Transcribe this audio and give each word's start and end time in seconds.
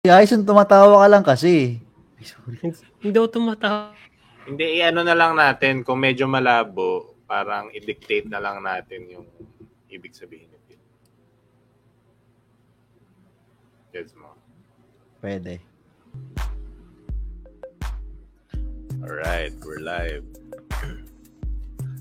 Si 0.00 0.08
Aison, 0.08 0.40
tumatawa 0.40 1.04
ka 1.04 1.08
lang 1.12 1.20
kasi. 1.20 1.76
Ay, 2.16 2.24
sorry. 2.24 2.56
Hindi 3.04 3.16
ako 3.20 3.28
tumatawa. 3.36 3.92
Hindi, 4.48 4.80
i-ano 4.80 5.04
na 5.04 5.12
lang 5.12 5.36
natin, 5.36 5.84
kung 5.84 6.00
medyo 6.00 6.24
malabo, 6.24 7.20
parang 7.28 7.68
i-dictate 7.68 8.24
na 8.24 8.40
lang 8.40 8.64
natin 8.64 9.04
yung 9.12 9.28
ibig 9.92 10.16
sabihin 10.16 10.48
nito. 10.48 10.80
Gets 13.92 14.16
mo? 14.16 14.32
Pwede. 15.20 15.60
Alright, 19.04 19.52
we're 19.60 19.84
live. 19.84 20.24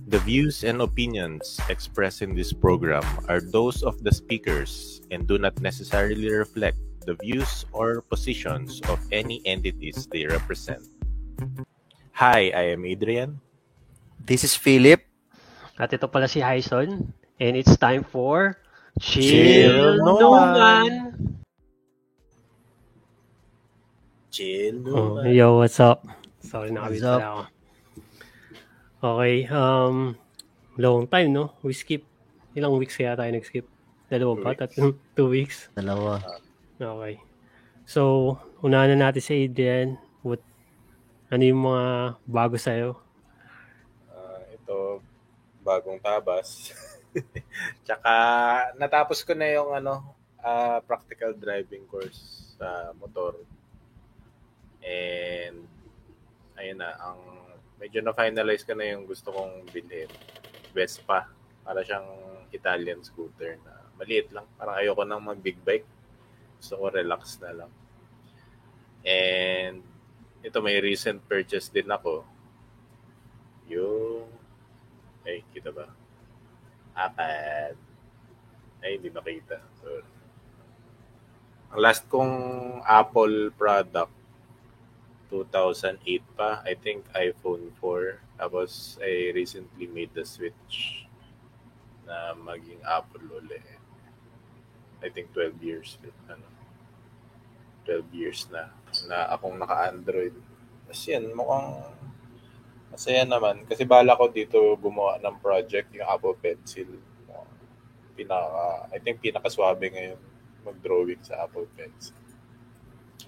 The 0.07 0.23
views 0.23 0.63
and 0.63 0.79
opinions 0.79 1.59
expressed 1.67 2.23
in 2.23 2.31
this 2.31 2.55
program 2.55 3.03
are 3.27 3.43
those 3.43 3.83
of 3.83 3.99
the 4.07 4.15
speakers 4.15 5.03
and 5.11 5.27
do 5.27 5.35
not 5.35 5.59
necessarily 5.59 6.31
reflect 6.31 6.79
the 7.09 7.17
views 7.17 7.65
or 7.73 8.05
positions 8.05 8.85
of 8.85 9.01
any 9.09 9.41
entities 9.49 10.05
they 10.13 10.29
represent. 10.29 10.85
Hi, 12.13 12.53
I 12.53 12.77
am 12.77 12.85
Adrian. 12.85 13.41
This 14.21 14.45
is 14.45 14.53
Philip. 14.53 15.01
At 15.81 15.89
ito 15.89 16.05
pala 16.05 16.29
si 16.29 16.45
Hyson. 16.45 17.09
And 17.41 17.57
it's 17.57 17.73
time 17.81 18.05
for 18.05 18.61
Chill 19.01 19.25
Chill 19.25 20.05
No 20.05 20.21
No 20.21 20.29
Man. 20.53 20.93
Chill. 24.29 24.77
Oh, 24.85 25.25
yo, 25.25 25.57
what's 25.57 25.81
up? 25.81 26.05
Sorry, 26.45 26.69
nakabit 26.69 27.01
pala 27.01 27.25
ako. 27.25 27.43
Okay, 28.99 29.47
um, 29.49 29.95
long 30.75 31.07
time, 31.07 31.33
no? 31.33 31.57
We 31.65 31.73
skip. 31.73 32.03
Ilang 32.53 32.77
weeks 32.77 32.99
kaya 32.99 33.15
tayo 33.15 33.31
nag-skip? 33.31 33.65
Dalawa 34.11 34.35
weeks. 34.35 34.59
Tatlong, 34.59 34.91
two 35.15 35.29
weeks? 35.31 35.57
Dalawa. 35.73 36.19
Okay. 36.79 37.19
So, 37.83 38.39
unahan 38.63 38.95
na 38.95 39.11
natin 39.11 39.19
si 39.19 39.51
Adrian. 39.51 39.99
What, 40.23 40.39
ano 41.27 41.43
yung 41.43 41.67
mga 41.67 42.15
bago 42.23 42.55
sa'yo? 42.55 42.95
Ah, 44.07 44.47
ito, 44.47 45.03
bagong 45.59 45.99
tabas. 45.99 46.71
Tsaka, 47.83 48.13
natapos 48.79 49.27
ko 49.27 49.35
na 49.35 49.51
yung 49.51 49.75
ano, 49.75 50.15
ah, 50.39 50.79
practical 50.79 51.35
driving 51.35 51.83
course 51.91 52.55
sa 52.55 52.95
motor. 52.95 53.35
And, 54.79 55.67
ayun 56.55 56.79
na, 56.79 56.95
ang 56.95 57.19
medyo 57.75 57.99
na-finalize 57.99 58.63
ko 58.63 58.71
na 58.71 58.87
yung 58.87 59.03
gusto 59.03 59.35
kong 59.35 59.67
bilhin. 59.75 60.07
Vespa. 60.71 61.27
Para 61.59 61.83
siyang 61.83 62.07
Italian 62.55 63.03
scooter 63.03 63.59
na 63.67 63.83
maliit 63.99 64.31
lang. 64.31 64.47
Parang 64.55 64.79
ayoko 64.79 65.03
nang 65.03 65.27
mag-big 65.27 65.59
bike. 65.67 65.98
Gusto 66.59 66.75
ko 66.75 66.85
relax 66.91 67.39
na 67.39 67.63
lang. 67.63 67.71
And, 69.07 69.79
ito 70.43 70.59
may 70.59 70.83
recent 70.83 71.23
purchase 71.23 71.71
din 71.71 71.87
ako. 71.87 72.27
Yung, 73.71 74.27
ay, 75.23 75.43
kita 75.55 75.71
ba? 75.71 75.87
iPad. 76.99 77.75
Ay, 78.83 78.99
hindi 78.99 79.07
nakita. 79.11 79.63
Sorry. 79.79 80.07
Ang 81.69 81.79
last 81.79 82.03
kong 82.11 82.35
Apple 82.83 83.55
product, 83.55 84.11
2008 85.31 86.35
pa. 86.35 86.59
I 86.65 86.75
think 86.75 87.05
iPhone 87.15 87.71
4. 87.77 88.19
Tapos, 88.35 88.97
I 88.99 89.31
recently 89.31 89.87
made 89.87 90.11
the 90.11 90.25
switch 90.25 91.05
na 92.03 92.35
maging 92.35 92.81
Apple 92.83 93.23
ulit. 93.37 93.78
I 94.99 95.09
think 95.09 95.31
12 95.31 95.59
years. 95.63 95.97
Ano, 96.27 96.45
12 97.87 98.05
years 98.13 98.45
na 98.53 98.69
na 99.07 99.31
akong 99.33 99.57
naka-Android. 99.57 100.35
Tapos 100.85 101.01
yan, 101.05 101.29
mukhang 101.33 101.69
masaya 102.89 103.23
naman. 103.25 103.63
Kasi 103.65 103.85
bala 103.85 104.17
ko 104.17 104.29
dito 104.29 104.57
gumawa 104.77 105.21
ng 105.21 105.37
project, 105.41 105.93
yung 105.95 106.09
Apple 106.09 106.37
Pencil. 106.37 106.89
Pinaka, 108.17 108.91
I 108.91 108.99
think 108.99 109.23
pinakaswabe 109.23 109.89
ngayon 109.95 110.19
mag-drawing 110.67 111.23
sa 111.23 111.47
Apple 111.47 111.71
Pencil. 111.71 112.17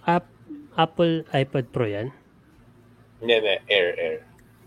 App, 0.03 0.27
Apple 0.75 1.23
iPad 1.31 1.65
Pro 1.71 1.87
yan? 1.87 2.11
Hindi, 3.23 3.33
hindi, 3.39 3.55
Air, 3.71 3.89
Air. 3.95 4.17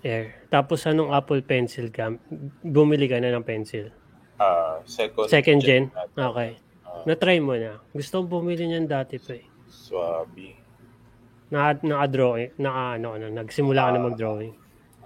Air. 0.05 0.25
Tapos 0.49 0.85
anong 0.87 1.13
Apple 1.13 1.43
Pencil 1.45 1.91
ka? 1.91 2.13
Bumili 2.63 3.09
ka 3.09 3.19
na 3.21 3.35
ng 3.35 3.45
pencil? 3.45 3.91
Ah, 4.37 4.81
second, 4.85 5.27
Second 5.33 5.61
gen? 5.65 5.85
ata. 5.97 6.31
Okay. 6.31 6.51
Na-try 7.05 7.39
mo 7.41 7.53
na. 7.57 7.81
Gusto 7.93 8.21
kong 8.21 8.31
bumili 8.31 8.65
niyan 8.65 8.89
dati 8.89 9.21
pa 9.21 9.37
eh. 9.37 9.45
swabe. 9.69 10.57
Na, 11.53 11.77
naka-drawing, 11.77 12.57
naka, 12.57 12.97
ano, 12.97 13.21
ano, 13.21 13.27
nagsimula 13.29 13.85
ka 13.85 13.91
na 13.93 14.01
Ah. 14.01 14.07
mag-drawing. 14.09 14.55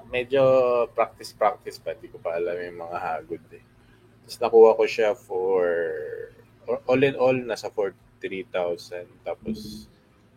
Medyo 0.08 0.42
practice-practice 0.94 1.82
pa. 1.82 1.92
Hindi 1.92 2.08
ko 2.08 2.22
pa 2.22 2.38
alam 2.38 2.54
yung 2.54 2.78
mga 2.81 2.97
hagod 2.97 3.42
eh. 3.53 3.64
Tapos 4.25 4.38
nakuha 4.38 4.70
ko 4.78 4.84
siya 4.87 5.10
for, 5.19 5.66
or- 6.64 6.82
all 6.87 7.03
in 7.03 7.19
all, 7.19 7.34
nasa 7.34 7.69
43,000. 7.69 9.08
Tapos, 9.26 9.88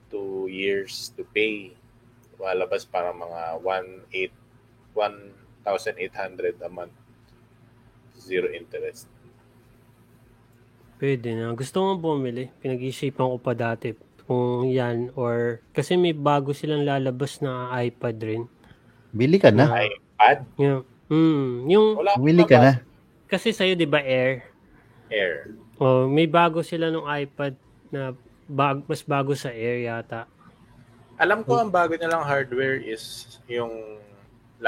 two 0.09 0.49
years 0.49 1.13
to 1.15 1.23
pay. 1.29 1.71
Malabas 2.35 2.83
parang 2.83 3.21
mga 3.21 3.61
1,800 3.61 4.33
1,800 5.63 6.57
a 6.59 6.69
month. 6.69 6.91
Zero 8.17 8.49
interest. 8.51 9.07
Pwede 11.01 11.33
na. 11.33 11.49
Gusto 11.57 11.81
mo 11.81 11.97
bumili. 11.97 12.53
Pinag-isipan 12.61 13.25
ko 13.25 13.37
pa 13.41 13.57
dati 13.57 13.97
kung 14.29 14.69
yan 14.69 15.09
or 15.17 15.57
kasi 15.73 15.97
may 15.97 16.13
bago 16.13 16.53
silang 16.53 16.85
lalabas 16.85 17.41
na 17.41 17.73
iPad 17.81 18.17
rin. 18.21 18.43
Bili 19.09 19.41
ka 19.41 19.49
na. 19.49 19.65
Ah. 19.65 19.81
iPad? 19.81 20.37
Yung, 20.61 20.85
mm, 21.09 21.49
yung 21.73 21.87
Wala 21.97 22.21
Bili 22.21 22.45
ka 22.45 22.61
na. 22.61 22.71
kasi 23.25 23.49
sa'yo 23.49 23.73
'di 23.73 23.89
ba 23.89 24.05
Air? 24.05 24.45
Air. 25.09 25.57
Oh, 25.81 26.05
may 26.05 26.29
bago 26.29 26.61
sila 26.61 26.93
nung 26.93 27.09
iPad 27.09 27.57
na 27.89 28.13
bag, 28.45 28.85
mas 28.85 29.01
bago 29.01 29.33
sa 29.33 29.49
Air 29.49 29.89
yata. 29.89 30.29
Alam 31.17 31.41
ko 31.41 31.57
ang 31.57 31.73
bago 31.73 31.97
nilang 31.97 32.21
hardware 32.21 32.77
is 32.77 33.25
yung 33.49 33.97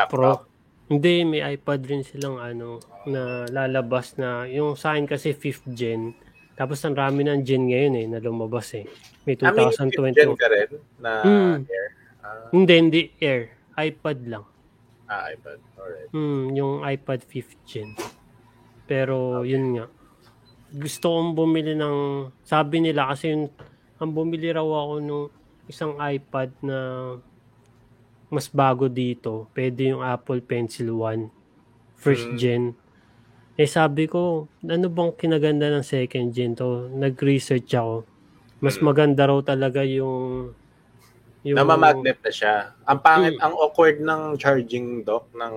Pro. 0.10 0.42
laptop. 0.42 0.50
Hindi, 0.90 1.24
may 1.24 1.46
iPad 1.56 1.82
rin 1.86 2.02
silang 2.02 2.42
ano 2.42 2.82
na 3.06 3.46
lalabas 3.48 4.18
na 4.18 4.50
yung 4.50 4.74
sa 4.74 4.98
akin 4.98 5.06
kasi 5.06 5.32
5th 5.38 5.70
gen. 5.70 6.18
Tapos 6.54 6.78
ang 6.80 6.94
rami 6.94 7.22
ng 7.22 7.42
gen 7.42 7.66
ngayon 7.66 7.94
eh 7.96 8.06
na 8.08 8.18
lumabas 8.18 8.74
eh. 8.74 8.86
May 9.24 9.34
I 9.36 9.50
mean, 9.50 9.70
fifth 9.70 9.82
gen 9.82 9.90
2020. 10.30 10.38
ka 10.38 10.48
rin 10.48 10.70
na 10.98 11.12
Hmm. 11.22 11.56
Air. 11.66 11.88
Ah, 12.20 12.48
Hindi, 12.50 12.74
hindi 12.74 13.02
Air. 13.18 13.52
iPad 13.74 14.20
lang. 14.28 14.46
ah, 15.06 15.28
iPad. 15.28 15.60
Alright. 15.76 16.10
Hmm, 16.10 16.52
yung 16.52 16.82
iPad 16.82 17.22
5th 17.24 17.58
gen. 17.64 17.94
Pero 18.84 19.42
yun 19.44 19.74
nga. 19.74 19.86
Gusto 20.70 21.06
kong 21.12 21.34
bumili 21.34 21.74
ng 21.74 21.98
sabi 22.42 22.80
nila 22.80 23.06
kasi 23.08 23.30
yung, 23.30 23.46
ang 23.98 24.12
bumili 24.12 24.50
raw 24.50 24.64
ako 24.64 24.94
nung 25.00 25.28
isang 25.66 25.94
iPad 25.96 26.50
na 26.60 26.78
mas 28.28 28.48
bago 28.48 28.88
dito. 28.88 29.46
Pwede 29.52 29.88
yung 29.88 30.02
Apple 30.02 30.42
Pencil 30.42 30.90
1 30.92 31.30
first 31.96 32.26
Mm. 32.28 32.38
gen. 32.38 32.64
Eh 33.54 33.70
sabi 33.70 34.10
ko, 34.10 34.50
ano 34.66 34.88
bang 34.90 35.14
kinaganda 35.14 35.70
ng 35.70 35.86
second 35.86 36.34
gen 36.34 36.58
to? 36.58 36.90
Nag-research 36.90 37.70
ako. 37.78 38.02
Mas 38.58 38.82
Mm. 38.82 38.86
maganda 38.90 39.30
raw 39.30 39.38
talaga 39.46 39.86
yung 39.86 40.56
yung 41.44 41.60
Namamagnet 41.60 42.18
na 42.24 42.32
siya. 42.32 42.56
Ang 42.88 43.00
pangit, 43.04 43.36
Hmm. 43.38 43.44
ang 43.46 43.54
awkward 43.60 44.00
ng 44.00 44.40
charging 44.40 45.04
dock 45.04 45.28
ng 45.36 45.56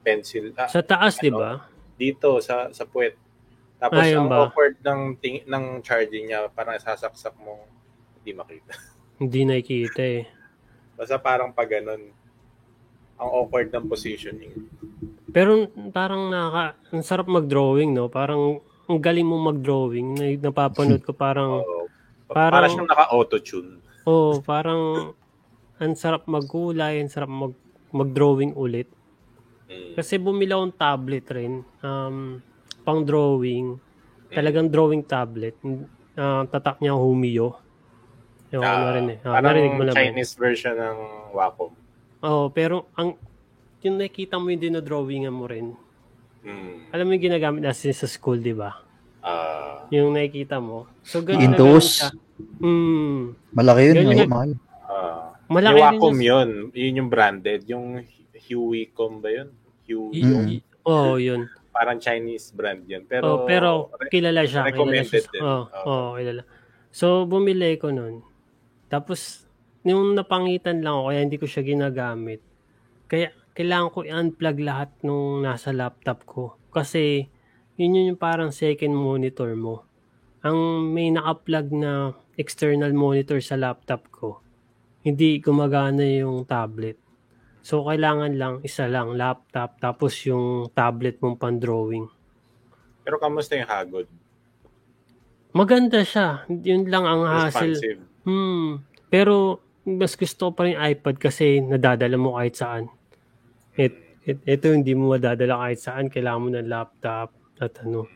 pencil. 0.00 0.54
Ah, 0.56 0.70
sa 0.70 0.80
taas, 0.80 1.18
Ano? 1.18 1.22
'di 1.22 1.30
ba? 1.34 1.52
dito 1.98 2.38
sa 2.40 2.70
sa 2.70 2.86
puwet. 2.86 3.18
Tapos 3.76 3.98
Ah, 3.98 4.08
yun 4.08 4.24
ang 4.24 4.28
ba? 4.30 4.38
awkward 4.48 4.76
ng 4.80 5.00
ting, 5.20 5.42
ng 5.44 5.82
charging 5.84 6.30
niya, 6.30 6.48
parang 6.48 6.78
sasaksak 6.80 7.34
mo, 7.36 7.60
hindi 8.20 8.32
makita. 8.32 8.72
Hindi 9.20 9.48
nakikita 9.48 10.02
eh. 10.04 10.28
Basta 10.92 11.16
parang 11.16 11.48
pag 11.48 11.72
ganun, 11.72 12.12
ang 13.16 13.28
awkward 13.32 13.72
ng 13.72 13.88
positioning. 13.88 14.52
Pero 15.36 15.68
parang 15.92 16.32
naka, 16.32 16.80
ang 16.88 17.04
sarap 17.04 17.28
mag-drawing, 17.28 17.92
no? 17.92 18.08
Parang 18.08 18.64
ang 18.88 18.96
galing 18.96 19.28
mo 19.28 19.36
mag-drawing. 19.36 20.16
Na, 20.16 20.24
napapanood 20.40 21.04
ko 21.04 21.12
parang, 21.12 21.60
Oo. 21.60 21.84
Parang- 22.24 22.56
para 22.56 22.72
siyang 22.72 22.88
naka-auto-tune. 22.88 23.70
oh, 24.08 24.40
parang 24.40 25.12
ang 25.76 25.92
sarap 25.92 26.24
magkulay, 26.24 27.04
ang 27.04 27.12
sarap 27.12 27.28
mag, 27.28 27.52
mag-drawing 27.92 28.56
ulit. 28.56 28.88
Mm. 29.68 29.92
Kasi 29.92 30.16
bumili 30.16 30.56
akong 30.56 30.72
tablet 30.72 31.26
rin, 31.28 31.60
um, 31.84 32.40
pang 32.80 33.04
drawing. 33.04 33.76
Talagang 34.32 34.72
drawing 34.72 35.04
tablet. 35.04 35.54
Uh, 36.16 36.48
tatak 36.48 36.80
niya 36.80 36.96
Humio. 36.96 37.60
Yung 38.50 38.64
ano 38.64 38.84
Ah, 38.88 38.94
rin 38.96 39.06
eh. 39.12 39.18
Parang 39.20 39.44
narinig 39.44 39.74
mo 39.74 39.82
ba? 39.84 39.92
Chinese 39.92 40.32
version 40.34 40.74
ng 40.74 40.98
Wacom. 41.36 41.76
Oo, 42.24 42.48
pero 42.48 42.88
ang 42.96 43.18
yung 43.86 43.96
nakita 43.96 44.36
mo 44.36 44.48
yung 44.48 44.62
dinodrawingan 44.62 45.30
mo 45.30 45.46
rin. 45.46 45.72
Mm. 46.42 46.90
Alam 46.90 47.04
mo 47.04 47.12
yung 47.12 47.24
ginagamit 47.24 47.60
natin 47.60 47.90
sa 47.90 48.06
school, 48.06 48.38
di 48.38 48.52
ba? 48.52 48.78
Ah, 49.20 49.86
Yung 49.90 50.12
nakikita 50.12 50.58
mo. 50.58 50.86
So, 51.02 51.22
ganun 51.22 51.38
na 51.38 51.42
Windows. 51.50 51.88
ganun 52.02 52.14
siya. 52.14 52.24
Mm, 52.60 53.20
Malaki 53.50 53.80
yun. 53.82 53.94
Ganyan 53.96 54.06
May, 54.06 54.18
nga. 54.18 54.28
mahal. 54.28 54.50
Ah. 54.86 55.26
malaki 55.46 55.74
yung 55.74 55.82
Wacom 55.82 56.14
yung- 56.14 56.22
yun. 56.22 56.50
Yun 56.72 56.98
yung 56.98 57.10
branded. 57.10 57.60
Yung 57.66 57.86
Hueycom 58.36 59.18
ba 59.18 59.30
yun? 59.32 59.48
Huey. 59.84 60.22
Mm. 60.22 60.46
Oo, 60.84 61.18
yun. 61.18 61.50
Parang 61.70 61.98
Chinese 61.98 62.50
brand 62.50 62.82
yun. 62.82 63.02
Pero, 63.04 63.42
oh, 63.42 63.44
pero 63.44 63.90
kilala 64.08 64.42
siya. 64.42 64.62
kilala 64.62 64.70
recommended 64.70 65.10
siya. 65.20 65.32
din. 65.32 65.42
Oo, 65.42 65.62
Oo. 65.66 65.82
oo, 65.84 66.08
kilala. 66.14 66.42
So, 66.88 67.06
bumili 67.24 67.74
ko 67.76 67.90
nun. 67.90 68.22
Tapos, 68.86 69.42
yung 69.82 70.14
napangitan 70.14 70.78
lang 70.78 70.94
ako, 70.94 71.10
kaya 71.10 71.20
hindi 71.20 71.36
ko 71.36 71.46
siya 71.46 71.62
ginagamit. 71.62 72.40
Kaya, 73.06 73.34
kailangan 73.56 73.88
ko 73.88 74.04
i-unplug 74.04 74.60
lahat 74.60 74.92
nung 75.00 75.40
nasa 75.40 75.72
laptop 75.72 76.28
ko. 76.28 76.60
Kasi, 76.68 77.24
yun 77.80 77.96
yun 77.96 78.12
yung 78.12 78.20
parang 78.20 78.52
second 78.52 78.92
monitor 78.92 79.56
mo. 79.56 79.88
Ang 80.44 80.92
may 80.92 81.08
naka-plug 81.08 81.72
na 81.72 82.12
external 82.36 82.92
monitor 82.92 83.40
sa 83.40 83.56
laptop 83.56 84.12
ko, 84.12 84.44
hindi 85.00 85.40
gumagana 85.40 86.04
yung 86.04 86.44
tablet. 86.44 87.00
So, 87.64 87.82
kailangan 87.88 88.36
lang, 88.36 88.54
isa 88.62 88.86
lang, 88.86 89.16
laptop, 89.16 89.80
tapos 89.80 90.12
yung 90.28 90.70
tablet 90.70 91.18
mong 91.24 91.40
pan-drawing. 91.40 92.06
pero 93.02 93.16
kamusta 93.22 93.56
yung 93.56 93.70
Hagod? 93.70 94.06
Maganda 95.56 96.04
siya. 96.04 96.44
Yun 96.50 96.90
lang 96.90 97.08
ang 97.08 97.22
hassle. 97.24 97.72
Responsive. 97.72 98.02
Hmm. 98.26 98.82
Pero 99.08 99.64
mas 99.86 100.18
gusto 100.18 100.50
ko 100.50 100.52
pa 100.52 100.66
rin 100.66 100.74
iPad 100.74 101.16
kasi 101.16 101.62
nadadala 101.62 102.18
mo 102.18 102.34
kahit 102.36 102.58
saan. 102.58 102.90
Et, 103.76 103.92
et, 104.24 104.38
ito 104.44 104.72
hindi 104.72 104.96
mo 104.96 105.12
madadala 105.12 105.68
kahit 105.68 105.78
saan. 105.80 106.08
Kailangan 106.08 106.42
mo 106.42 106.48
ng 106.52 106.68
laptop 106.68 107.28
at 107.60 107.72
ano, 107.84 108.08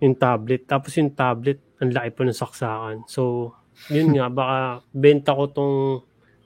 yung 0.00 0.16
tablet. 0.16 0.64
Tapos 0.64 0.96
yung 0.96 1.12
tablet, 1.12 1.60
ang 1.80 1.92
laki 1.92 2.10
pa 2.12 2.22
ng 2.24 2.36
saksakan. 2.36 2.96
So, 3.08 3.52
yun 3.88 4.12
nga, 4.12 4.28
baka 4.40 4.84
benta 4.92 5.32
ko 5.32 5.44
tong 5.48 5.76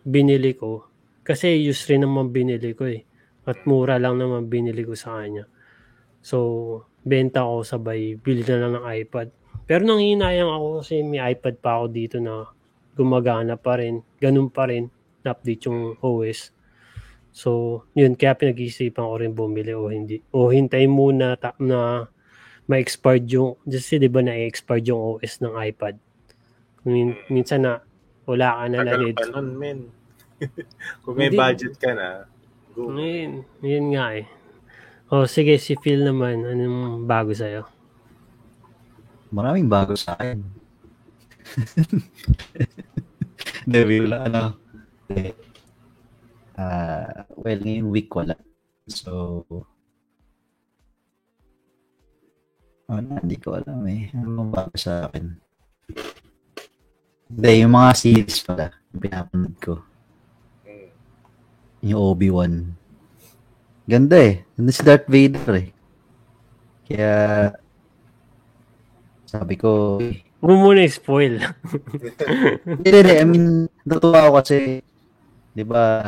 binili 0.06 0.54
ko. 0.54 0.86
Kasi 1.24 1.58
use 1.58 1.88
rin 1.90 2.06
naman 2.06 2.30
binili 2.30 2.76
ko 2.76 2.86
eh. 2.86 3.02
At 3.44 3.66
mura 3.68 3.98
lang 3.98 4.20
naman 4.20 4.48
binili 4.48 4.86
ko 4.86 4.94
sa 4.94 5.20
kanya. 5.20 5.44
So, 6.24 6.38
benta 7.04 7.44
ko 7.44 7.60
sabay, 7.60 8.16
bili 8.16 8.40
na 8.48 8.56
lang 8.64 8.72
ng 8.80 8.86
iPad. 9.04 9.28
Pero 9.64 9.84
nang 9.84 10.00
hinayang 10.00 10.48
ako 10.48 10.84
kasi 10.84 11.00
may 11.04 11.20
iPad 11.20 11.54
pa 11.60 11.80
ako 11.80 11.84
dito 11.88 12.16
na 12.20 12.48
gumagana 12.96 13.56
pa 13.56 13.80
rin. 13.80 14.00
Ganun 14.20 14.48
pa 14.52 14.68
rin. 14.68 14.88
Na-update 15.24 15.62
yung 15.68 15.96
OS. 16.04 16.52
So, 17.34 17.82
yun. 17.98 18.14
Kaya 18.14 18.38
pinag-iisipan 18.38 19.02
ko 19.02 19.14
rin 19.18 19.34
bumili 19.34 19.74
o 19.74 19.90
hindi. 19.90 20.22
O 20.30 20.54
hintay 20.54 20.86
muna 20.86 21.34
ta- 21.34 21.58
na 21.58 22.06
ma-expired 22.70 23.26
yung, 23.26 23.58
kasi 23.66 23.98
di 23.98 24.06
ba 24.06 24.22
na-expired 24.22 24.86
yung 24.86 25.18
OS 25.18 25.42
ng 25.42 25.50
iPad. 25.50 25.98
Min- 26.86 27.18
minsan 27.26 27.66
na 27.66 27.82
wala 28.24 28.62
ka 28.62 28.64
na 28.70 28.78
na 28.86 28.94
Tagal 28.94 29.12
pa 29.12 29.26
nun, 29.34 29.48
men. 29.58 29.78
Kung 31.02 31.18
may 31.18 31.28
Hindi. 31.28 31.42
budget 31.42 31.74
ka 31.76 31.90
na, 31.90 32.30
go. 32.70 32.94
Ngayon, 32.94 33.42
yun 33.66 33.86
nga 33.92 34.06
eh. 34.14 34.26
O 35.10 35.26
sige, 35.26 35.58
si 35.58 35.74
Phil 35.76 36.06
naman, 36.06 36.46
anong 36.46 37.04
bago 37.04 37.34
sa'yo? 37.34 37.66
Maraming 39.34 39.66
bago 39.66 39.98
sa 39.98 40.14
akin. 40.14 40.38
Hindi, 43.66 43.78
wala, 44.06 44.16
ano. 44.24 44.42
Ah, 46.54 47.26
well, 47.34 47.58
ngayong 47.58 47.90
week 47.90 48.14
wala. 48.14 48.38
So, 48.86 49.42
wala, 52.86 53.18
hindi 53.18 53.36
ko 53.42 53.58
alam 53.58 53.82
eh. 53.90 54.14
Ano 54.14 54.46
bago 54.46 54.70
sa 54.78 55.10
akin? 55.10 55.34
Hindi, 57.26 57.50
yung 57.66 57.74
mga 57.74 57.90
series 57.98 58.38
pala, 58.46 58.70
yung 58.94 59.02
pinapanood 59.02 59.56
ko. 59.58 59.74
Yung 61.82 62.00
Obi-Wan. 62.14 62.70
Ganda 63.90 64.16
eh. 64.16 64.46
Ganda 64.54 64.70
si 64.70 64.82
Darth 64.86 65.10
Vader 65.10 65.52
eh. 65.58 65.68
Kaya, 66.86 67.12
sabi 69.26 69.58
ko, 69.58 69.98
Huwag 70.44 70.60
mo 70.60 70.68
muna 70.68 70.84
i-spoil. 70.84 71.40
Hindi, 72.68 72.88
hindi. 72.92 73.14
I 73.16 73.24
mean, 73.24 73.64
natutuwa 73.80 74.28
ako 74.28 74.32
kasi, 74.44 74.84
di 75.56 75.64
ba, 75.64 76.04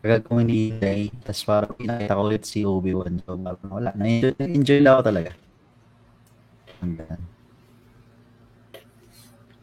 kagad 0.00 0.22
kong 0.24 0.40
hinihintay, 0.46 1.10
tapos 1.24 1.42
parang 1.44 1.72
pinakita 1.74 2.16
ko 2.16 2.22
ulit 2.24 2.44
si 2.44 2.62
Obi-Wan. 2.62 3.20
So, 3.24 3.36
parang 3.36 3.72
wala. 3.72 3.90
Na-enjoy, 3.96 4.32
na-enjoy 4.38 4.80
lang 4.80 4.92
ako 4.96 5.02
talaga. 5.08 5.30
Ang 6.84 6.92
ganda. 7.00 7.16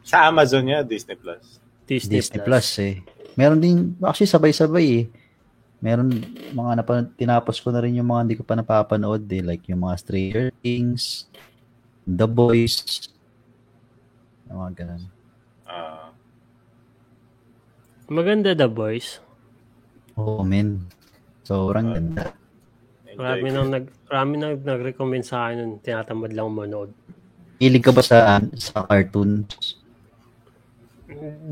Sa 0.04 0.18
Amazon 0.28 0.68
niya, 0.68 0.84
Disney 0.84 1.16
Plus. 1.16 1.64
Disney, 1.88 2.20
Disney 2.20 2.40
Plus 2.44 2.68
eh. 2.84 3.00
Meron 3.34 3.60
din, 3.64 3.98
actually 4.04 4.30
sabay-sabay 4.30 4.88
eh. 5.02 5.06
Meron 5.84 6.12
mga 6.56 6.72
napan, 6.80 7.08
tinapos 7.16 7.60
ko 7.60 7.72
na 7.72 7.84
rin 7.84 7.96
yung 7.96 8.08
mga 8.08 8.22
hindi 8.24 8.36
ko 8.40 8.44
pa 8.44 8.56
napapanood 8.56 9.24
eh. 9.32 9.44
Like 9.44 9.68
yung 9.72 9.84
mga 9.84 9.96
Stranger 10.00 10.48
Things, 10.60 11.28
The 12.04 12.28
Boys, 12.28 13.08
yung 14.48 14.60
mga 14.60 14.72
ganun. 14.84 15.04
Ah, 15.64 16.12
Maganda 18.12 18.52
The 18.52 18.68
Boys. 18.68 19.23
Oo, 20.18 20.42
oh, 20.42 20.44
men. 20.46 20.86
Sobrang 21.44 21.92
ganda. 21.92 22.32
Marami 23.14 23.48
nang 23.54 23.70
nag 23.70 23.86
marami 24.10 24.34
nang 24.42 24.54
nag-recommend 24.58 25.26
sa 25.26 25.50
akin 25.50 25.56
nun. 25.62 25.72
Tinatamad 25.82 26.34
lang 26.34 26.50
manood. 26.50 26.90
Hilig 27.62 27.86
ka 27.86 27.94
ba 27.94 28.02
sa 28.02 28.42
sa 28.58 28.86
cartoons? 28.90 29.78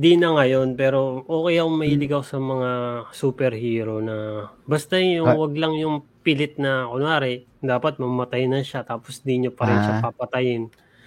Di 0.02 0.18
na 0.18 0.34
ngayon, 0.34 0.74
pero 0.74 1.22
okay 1.30 1.62
ako 1.62 1.70
mahilig 1.70 2.12
ako 2.12 2.26
sa 2.26 2.40
mga 2.42 2.70
superhero 3.14 4.02
na 4.02 4.48
basta 4.66 4.98
yung 4.98 5.30
Ah. 5.30 5.38
wag 5.38 5.54
lang 5.54 5.78
yung 5.78 6.02
pilit 6.26 6.58
na 6.58 6.90
kunwari, 6.90 7.46
dapat 7.62 8.02
mamatay 8.02 8.50
na 8.50 8.66
siya 8.66 8.82
tapos 8.82 9.22
di 9.22 9.38
nyo 9.38 9.54
pa 9.54 9.70
rin 9.70 9.78
siya 9.86 9.96
Ah. 10.02 10.04
papatayin. 10.10 10.64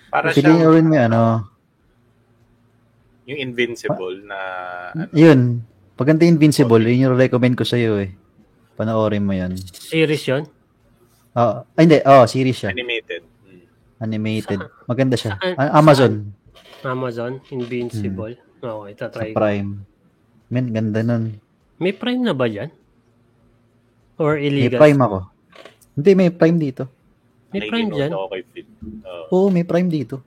Para 0.07 0.31
Feeling 0.31 0.63
siyang 0.63 0.87
may 0.87 1.03
ano, 1.03 1.51
yung 3.27 3.41
Invincible 3.41 4.23
na 4.23 4.39
ano, 4.95 5.09
yun. 5.11 5.65
Pag 5.95 6.11
ganito 6.11 6.27
Invincible, 6.27 6.83
yun 6.85 7.07
yung 7.07 7.15
recommend 7.15 7.55
ko 7.55 7.63
sa'yo 7.63 8.03
eh. 8.03 8.11
Panoorin 8.75 9.23
mo 9.23 9.31
yun. 9.31 9.55
Series 9.71 10.27
yon 10.27 10.43
Oh, 11.35 11.67
ay, 11.75 11.87
hindi. 11.87 11.99
Oh, 12.03 12.27
series 12.27 12.55
siya. 12.55 12.71
animated. 12.71 13.23
Mm. 13.43 13.63
Animated. 14.01 14.61
Maganda 14.87 15.15
siya. 15.15 15.35
Saan? 15.35 15.55
Ah, 15.55 15.79
Amazon. 15.79 16.31
Amazon, 16.85 17.43
Invincible. 17.51 18.39
Okay, 18.59 18.93
Sa 18.95 19.07
tatry 19.07 19.31
ko. 19.31 19.39
Prime. 19.39 19.71
Men, 20.47 20.71
ganda 20.71 21.03
nun. 21.03 21.39
May 21.79 21.91
Prime 21.91 22.23
na 22.23 22.35
ba 22.35 22.47
dyan? 22.47 22.71
Or 24.15 24.39
May 24.39 24.47
illegal? 24.47 24.79
Prime 24.79 25.01
ako. 25.01 25.19
Hindi, 25.95 26.11
may 26.15 26.31
Prime 26.31 26.59
dito. 26.59 26.83
May 27.51 27.67
Prime 27.67 27.91
dyan? 27.91 28.11
ako 28.11 28.27
kay 28.31 28.43
Phil. 28.51 28.67
Oo. 29.03 29.25
Oo, 29.31 29.49
may 29.51 29.67
Prime 29.67 29.91
dito. 29.91 30.23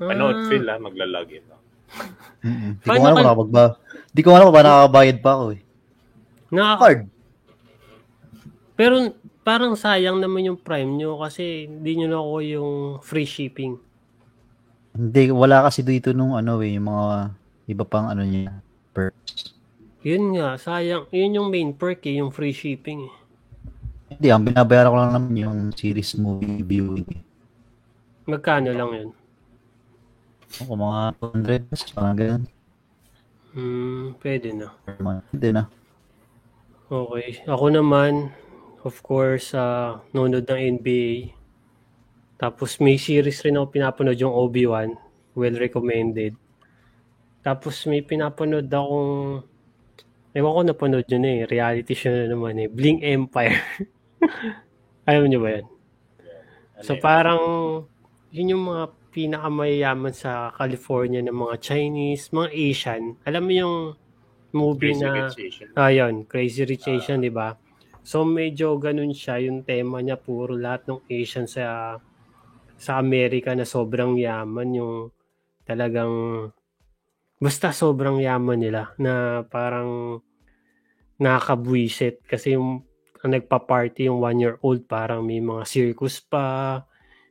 Ah. 0.00 0.12
Phil 0.48 0.64
ha, 0.64 0.76
maglalagin. 0.76 1.44
Mm-mm. 2.42 2.72
Di 2.82 2.86
ko 2.86 2.88
Paano 2.88 3.00
alam 3.00 3.12
kung 3.12 3.16
ka- 3.16 3.24
nakapagba. 3.24 3.64
Di 4.12 4.20
ko 4.20 4.36
alam 4.36 4.52
ba 4.52 4.60
nakakabayad 4.60 5.18
pa 5.18 5.30
ako 5.34 5.44
eh. 5.56 5.60
Nakaka- 6.52 6.80
Card. 6.80 7.00
Pero 8.76 8.94
parang 9.40 9.72
sayang 9.72 10.20
naman 10.20 10.46
yung 10.46 10.60
Prime 10.60 10.88
nyo 10.88 11.16
kasi 11.16 11.64
hindi 11.64 11.96
nyo 11.96 12.06
nakuha 12.10 12.40
yung 12.52 12.72
free 13.00 13.24
shipping. 13.24 13.80
Hindi, 14.92 15.32
wala 15.32 15.64
kasi 15.64 15.80
dito 15.80 16.12
nung 16.12 16.36
ano 16.36 16.60
eh, 16.60 16.76
yung 16.76 16.84
mga 16.84 17.32
iba 17.66 17.84
pang 17.88 18.12
ano 18.12 18.20
niya, 18.20 18.52
perks. 18.92 19.56
Yun 20.04 20.36
nga, 20.36 20.60
sayang. 20.60 21.08
Yun 21.08 21.36
yung 21.40 21.48
main 21.48 21.72
perk 21.72 22.04
eh, 22.04 22.20
yung 22.20 22.28
free 22.28 22.52
shipping 22.52 23.08
eh. 23.08 23.14
Hindi, 24.12 24.28
ang 24.28 24.44
binabayaran 24.44 24.92
ko 24.92 24.96
lang 25.00 25.12
naman 25.16 25.32
yung 25.34 25.58
series 25.72 26.20
movie 26.20 26.60
viewing. 26.60 27.08
eh. 27.08 27.22
Magkano 28.28 28.76
lang 28.76 28.90
yun? 28.92 29.10
Ako 30.60 30.76
mga 30.76 31.00
200 31.16 31.68
pesos, 31.72 31.90
parang 31.96 32.16
ganun. 32.20 32.42
Hmm, 33.52 34.16
pwede 34.24 34.48
na. 34.56 34.72
Hindi 35.28 35.48
na. 35.52 35.68
Okay. 36.88 37.44
Ako 37.44 37.72
naman, 37.72 38.32
of 38.84 38.96
course, 39.04 39.52
uh, 39.52 40.00
nunod 40.16 40.44
ng 40.48 40.80
NBA. 40.80 41.36
Tapos 42.40 42.80
may 42.80 42.96
series 42.96 43.44
rin 43.44 43.60
ako 43.60 43.72
pinapanood 43.72 44.18
yung 44.18 44.32
Obi-Wan. 44.32 44.96
Well 45.36 45.56
recommended. 45.56 46.36
Tapos 47.44 47.84
may 47.88 48.00
pinapanood 48.00 48.68
akong 48.68 49.44
ewan 50.32 50.52
ko 50.56 50.60
napanood 50.64 51.06
yun 51.08 51.24
eh. 51.28 51.38
Reality 51.44 51.92
show 51.92 52.12
na 52.12 52.28
naman 52.28 52.56
eh. 52.56 52.68
Bling 52.68 53.04
Empire. 53.04 53.60
Alam 55.08 55.28
niyo 55.28 55.40
ba 55.44 55.60
yan? 55.60 55.66
So 56.82 56.98
parang 56.98 57.42
yun 58.32 58.56
yung 58.56 58.64
mga 58.64 58.84
pinakamayayaman 59.12 60.16
sa 60.16 60.50
California 60.56 61.20
ng 61.20 61.36
mga 61.36 61.56
Chinese, 61.60 62.32
mga 62.32 62.50
Asian. 62.50 63.02
Alam 63.28 63.42
mo 63.44 63.52
yung 63.52 63.76
movie 64.56 64.96
Crazy 64.96 65.04
na 65.04 65.12
Rich 65.12 65.38
Asian. 65.38 65.68
Ayun, 65.76 66.14
Crazy 66.24 66.62
Rich 66.64 66.86
Asian, 66.88 67.20
di 67.20 67.28
ba? 67.28 67.52
So 68.02 68.24
medyo 68.24 68.74
ganun 68.80 69.12
siya, 69.12 69.38
yung 69.44 69.62
tema 69.62 70.00
niya 70.00 70.16
puro 70.16 70.56
lahat 70.56 70.88
ng 70.88 71.06
Asian 71.06 71.44
sa 71.44 71.96
sa 72.74 72.98
Amerika 72.98 73.54
na 73.54 73.62
sobrang 73.62 74.18
yaman 74.18 74.68
yung 74.74 74.94
Talagang 75.62 76.50
basta 77.38 77.70
sobrang 77.70 78.18
yaman 78.18 78.58
nila 78.58 78.94
na 78.98 79.46
parang 79.46 80.22
nakakabwisit 81.22 82.22
kasi 82.26 82.58
yung 82.58 82.82
ang 83.22 83.30
nagpa-party 83.38 84.10
yung 84.10 84.18
one-year-old 84.18 84.90
parang 84.90 85.22
may 85.22 85.38
mga 85.38 85.62
circus 85.62 86.18
pa, 86.18 86.82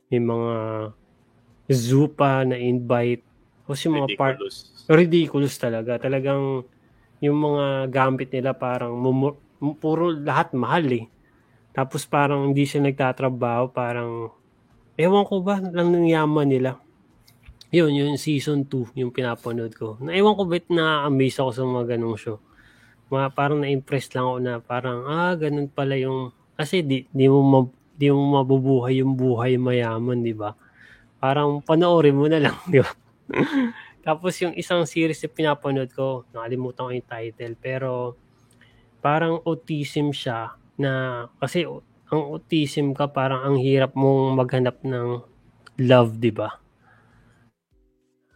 may 0.08 0.20
mga 0.20 0.52
zoo 1.72 2.06
pa 2.12 2.44
na 2.44 2.56
invite. 2.60 3.24
Tapos 3.64 3.80
yung 3.82 3.96
mga 3.98 4.10
part 4.20 4.36
Ridiculous. 4.90 5.56
talaga. 5.58 5.96
Talagang 5.96 6.66
yung 7.22 7.38
mga 7.38 7.88
gamit 7.88 8.28
nila 8.34 8.52
parang 8.52 8.98
mumu- 8.98 9.38
mu- 9.62 9.78
puro 9.78 10.10
lahat 10.10 10.52
mahal 10.52 10.84
eh. 10.90 11.06
Tapos 11.72 12.04
parang 12.04 12.50
hindi 12.50 12.66
sila 12.68 12.90
nagtatrabaho, 12.90 13.70
parang 13.72 14.28
ewan 14.98 15.24
ko 15.24 15.40
ba 15.40 15.62
lang 15.62 15.88
ng 15.94 16.10
yaman 16.12 16.48
nila. 16.50 16.76
Yun, 17.72 17.96
yung 17.96 18.20
season 18.20 18.68
2, 18.68 18.92
yung 19.00 19.08
pinapanood 19.08 19.72
ko. 19.72 19.96
Na 20.04 20.12
ewan 20.12 20.36
ko 20.36 20.44
ba't 20.44 20.68
na-amaze 20.68 21.40
ako 21.40 21.50
sa 21.56 21.64
mga 21.64 21.96
ganong 21.96 22.20
show. 22.20 22.36
Mga 23.08 23.32
parang 23.32 23.64
na-impress 23.64 24.12
lang 24.12 24.24
ako 24.28 24.38
na 24.44 24.52
parang, 24.60 24.98
ah, 25.08 25.32
ganun 25.32 25.72
pala 25.72 25.96
yung, 25.96 26.36
kasi 26.52 26.84
di, 26.84 27.08
di 27.08 27.26
mo, 27.32 27.40
ma- 27.40 27.72
di 27.96 28.12
mo 28.12 28.36
mabubuhay 28.36 29.00
yung 29.00 29.16
buhay 29.16 29.56
mayaman, 29.56 30.20
di 30.20 30.36
ba? 30.36 30.52
Parang 31.22 31.62
panoorin 31.62 32.18
mo 32.18 32.26
na 32.26 32.42
lang, 32.42 32.58
di 32.72 32.82
ba? 32.82 32.90
Tapos 34.02 34.34
yung 34.42 34.58
isang 34.58 34.82
series 34.82 35.22
na 35.22 35.30
pinapanood 35.30 35.94
ko, 35.94 36.26
nakalimutan 36.34 36.82
ko 36.82 36.90
yung 36.90 37.06
title, 37.06 37.54
pero 37.62 37.90
parang 38.98 39.38
autism 39.46 40.10
siya 40.10 40.58
na, 40.74 41.24
kasi 41.38 41.62
ang 42.10 42.22
autism 42.34 42.90
ka, 42.98 43.06
parang 43.06 43.46
ang 43.46 43.56
hirap 43.62 43.94
mong 43.94 44.34
maghanap 44.34 44.82
ng 44.82 45.22
love, 45.86 46.18
di 46.18 46.34
ba? 46.34 46.58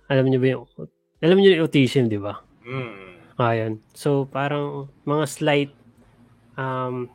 Alam 0.07 0.31
niyo 0.31 0.38
ba 0.38 0.49
yung, 0.55 0.64
alam 1.19 1.37
niyo 1.43 1.59
yung 1.59 1.62
autism, 1.66 2.07
di 2.07 2.23
ba? 2.23 2.38
Mm. 2.62 3.19
Ayan. 3.37 3.83
So, 3.93 4.25
parang 4.31 4.88
mga 5.05 5.25
slight, 5.28 5.73
um, 6.55 7.11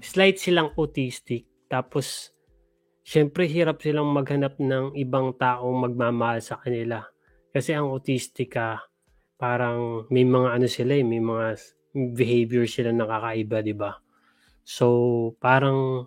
slight 0.00 0.38
silang 0.40 0.72
autistic. 0.78 1.44
Tapos, 1.68 2.32
syempre, 3.08 3.48
hirap 3.48 3.80
silang 3.80 4.12
maghanap 4.12 4.60
ng 4.60 4.92
ibang 5.00 5.32
taong 5.40 5.88
magmamahal 5.88 6.44
sa 6.44 6.60
kanila. 6.60 7.08
Kasi 7.48 7.72
ang 7.72 7.88
autistic 7.88 8.52
ka, 8.52 8.84
parang 9.40 10.04
may 10.12 10.28
mga 10.28 10.60
ano 10.60 10.68
sila 10.68 10.92
eh, 10.92 11.00
may 11.00 11.24
mga 11.24 11.56
behavior 12.12 12.68
sila 12.68 12.92
nakakaiba, 12.92 13.64
di 13.64 13.72
ba? 13.72 13.96
So, 14.60 15.32
parang, 15.40 16.04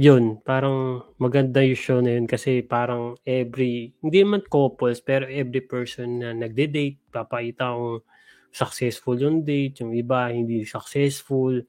yun, 0.00 0.40
parang 0.40 1.04
maganda 1.20 1.60
yung 1.60 1.76
show 1.76 2.00
na 2.00 2.16
yun 2.16 2.24
kasi 2.24 2.64
parang 2.64 3.20
every, 3.28 3.92
hindi 4.00 4.24
man 4.24 4.40
couples, 4.48 5.04
pero 5.04 5.28
every 5.28 5.60
person 5.60 6.24
na 6.24 6.32
nagde-date, 6.32 7.12
papakita 7.12 7.76
kung 7.76 8.00
successful 8.48 9.20
yung 9.20 9.44
date, 9.44 9.84
yung 9.84 9.92
iba 9.92 10.32
hindi 10.32 10.64
successful, 10.64 11.60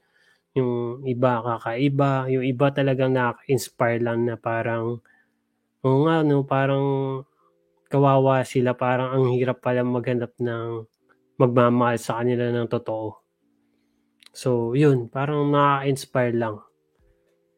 yung 0.58 1.06
iba 1.06 1.42
kakaiba, 1.46 2.26
yung 2.32 2.46
iba 2.46 2.68
talagang 2.74 3.14
na-inspire 3.14 4.02
lang 4.02 4.26
na 4.26 4.36
parang, 4.36 4.98
oo 5.86 5.98
nga, 6.10 6.26
no, 6.26 6.42
parang 6.46 6.86
kawawa 7.90 8.42
sila, 8.46 8.74
parang 8.74 9.10
ang 9.14 9.26
hirap 9.34 9.62
pala 9.62 9.86
maghanap 9.86 10.34
ng 10.42 10.86
magmamahal 11.40 11.98
sa 11.98 12.22
kanila 12.22 12.50
ng 12.50 12.68
totoo. 12.70 13.22
So, 14.34 14.78
yun, 14.78 15.10
parang 15.10 15.50
na-inspire 15.50 16.36
lang. 16.36 16.62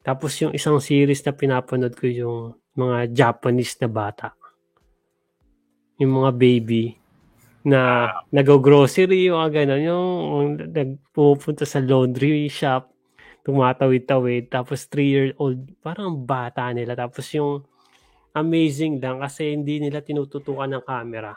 Tapos 0.02 0.34
yung 0.42 0.56
isang 0.56 0.82
series 0.82 1.22
na 1.26 1.34
pinapanood 1.36 1.94
ko 1.94 2.10
yung 2.10 2.38
mga 2.74 3.12
Japanese 3.12 3.78
na 3.84 3.90
bata. 3.92 4.34
Yung 6.02 6.18
mga 6.18 6.32
baby 6.34 7.01
na 7.62 8.10
nag-grocery 8.34 9.30
yung 9.30 9.38
mga 9.38 9.52
ganun, 9.64 9.82
yung 9.86 10.04
nagpupunta 10.72 11.66
sa 11.66 11.82
laundry 11.82 12.50
shop, 12.50 12.90
tumatawid-tawid, 13.46 14.50
tapos 14.50 14.86
3-year-old, 14.90 15.78
parang 15.82 16.26
bata 16.26 16.70
nila. 16.74 16.98
Tapos 16.98 17.26
yung 17.34 17.66
amazing 18.34 18.98
lang 18.98 19.22
kasi 19.22 19.54
hindi 19.54 19.82
nila 19.82 20.02
tinututukan 20.02 20.70
ng 20.78 20.84
camera. 20.86 21.34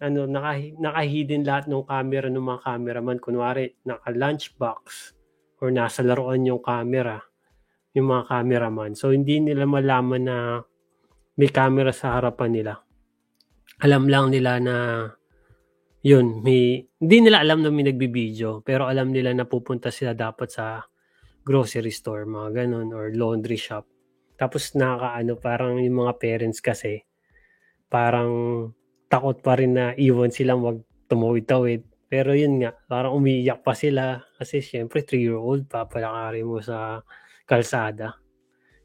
Ano, 0.00 0.24
naka, 0.24 0.56
naka-hidden 0.80 1.44
lahat 1.44 1.68
ng 1.68 1.84
camera 1.84 2.26
ng 2.32 2.40
mga 2.40 2.60
cameraman. 2.64 3.18
Kunwari, 3.20 3.76
naka-lunchbox 3.84 4.82
or 5.60 5.68
nasa 5.68 6.00
laruan 6.00 6.46
yung 6.48 6.64
camera 6.64 7.20
yung 7.94 8.06
mga 8.06 8.24
cameraman. 8.30 8.94
So, 8.94 9.10
hindi 9.10 9.42
nila 9.42 9.66
malaman 9.66 10.22
na 10.22 10.36
may 11.34 11.50
camera 11.50 11.90
sa 11.90 12.18
harapan 12.18 12.50
nila. 12.54 12.72
Alam 13.80 14.12
lang 14.12 14.28
nila 14.28 14.60
na 14.60 14.76
yun, 16.00 16.40
may, 16.40 16.84
hindi 17.00 17.16
nila 17.20 17.44
alam 17.44 17.60
na 17.60 17.68
may 17.68 17.84
nagbibideo, 17.84 18.64
pero 18.64 18.88
alam 18.88 19.12
nila 19.12 19.36
na 19.36 19.44
pupunta 19.44 19.92
sila 19.92 20.16
dapat 20.16 20.48
sa 20.48 20.84
grocery 21.44 21.92
store, 21.92 22.24
mga 22.24 22.64
ganun, 22.64 22.92
or 22.92 23.12
laundry 23.12 23.60
shop. 23.60 23.84
Tapos 24.40 24.72
nakakaano, 24.72 25.36
parang 25.36 25.76
yung 25.76 26.04
mga 26.04 26.16
parents 26.16 26.64
kasi, 26.64 27.04
parang 27.92 28.32
takot 29.12 29.36
pa 29.44 29.60
rin 29.60 29.76
na 29.76 29.92
iwan 29.96 30.32
silang 30.32 30.64
wag 30.64 30.80
tumawid-tawid. 31.10 31.84
Pero 32.08 32.32
yun 32.32 32.62
nga, 32.62 32.72
parang 32.88 33.18
umiiyak 33.18 33.60
pa 33.60 33.76
sila 33.76 34.24
kasi 34.38 34.64
syempre 34.64 35.04
3-year-old, 35.04 35.68
papalakarin 35.68 36.48
mo 36.48 36.64
sa 36.64 37.04
kalsada. 37.44 38.16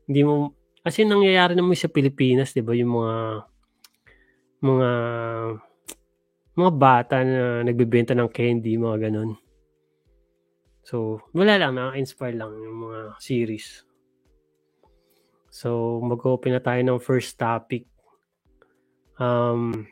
Hindi 0.10 0.22
mo, 0.25 0.52
kasi 0.84 1.08
nangyayari 1.08 1.56
naman 1.56 1.80
sa 1.80 1.88
Pilipinas, 1.88 2.52
di 2.52 2.60
ba, 2.60 2.75
yung 2.75 2.92
mga, 2.98 3.16
mga, 4.66 4.92
mga 6.58 6.72
bata 6.74 7.16
na 7.22 7.62
nagbebenta 7.62 8.18
ng 8.18 8.30
candy, 8.34 8.74
mga 8.76 9.10
ganun. 9.10 9.38
So, 10.86 11.22
wala 11.34 11.58
lang, 11.58 11.78
na-inspire 11.78 12.38
lang 12.38 12.54
yung 12.62 12.90
mga 12.90 13.18
series. 13.18 13.86
So, 15.50 15.98
mag-open 16.02 16.54
na 16.54 16.62
tayo 16.62 16.82
ng 16.82 17.02
first 17.02 17.38
topic. 17.38 17.90
Um, 19.18 19.88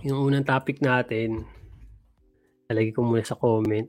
yung 0.00 0.32
unang 0.32 0.48
topic 0.48 0.80
natin, 0.80 1.44
lalagay 2.72 2.94
ko 2.96 3.04
muna 3.04 3.26
sa 3.26 3.36
comment. 3.36 3.88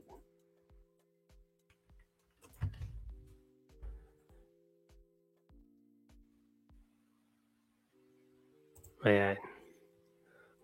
Ayan. 9.08 9.47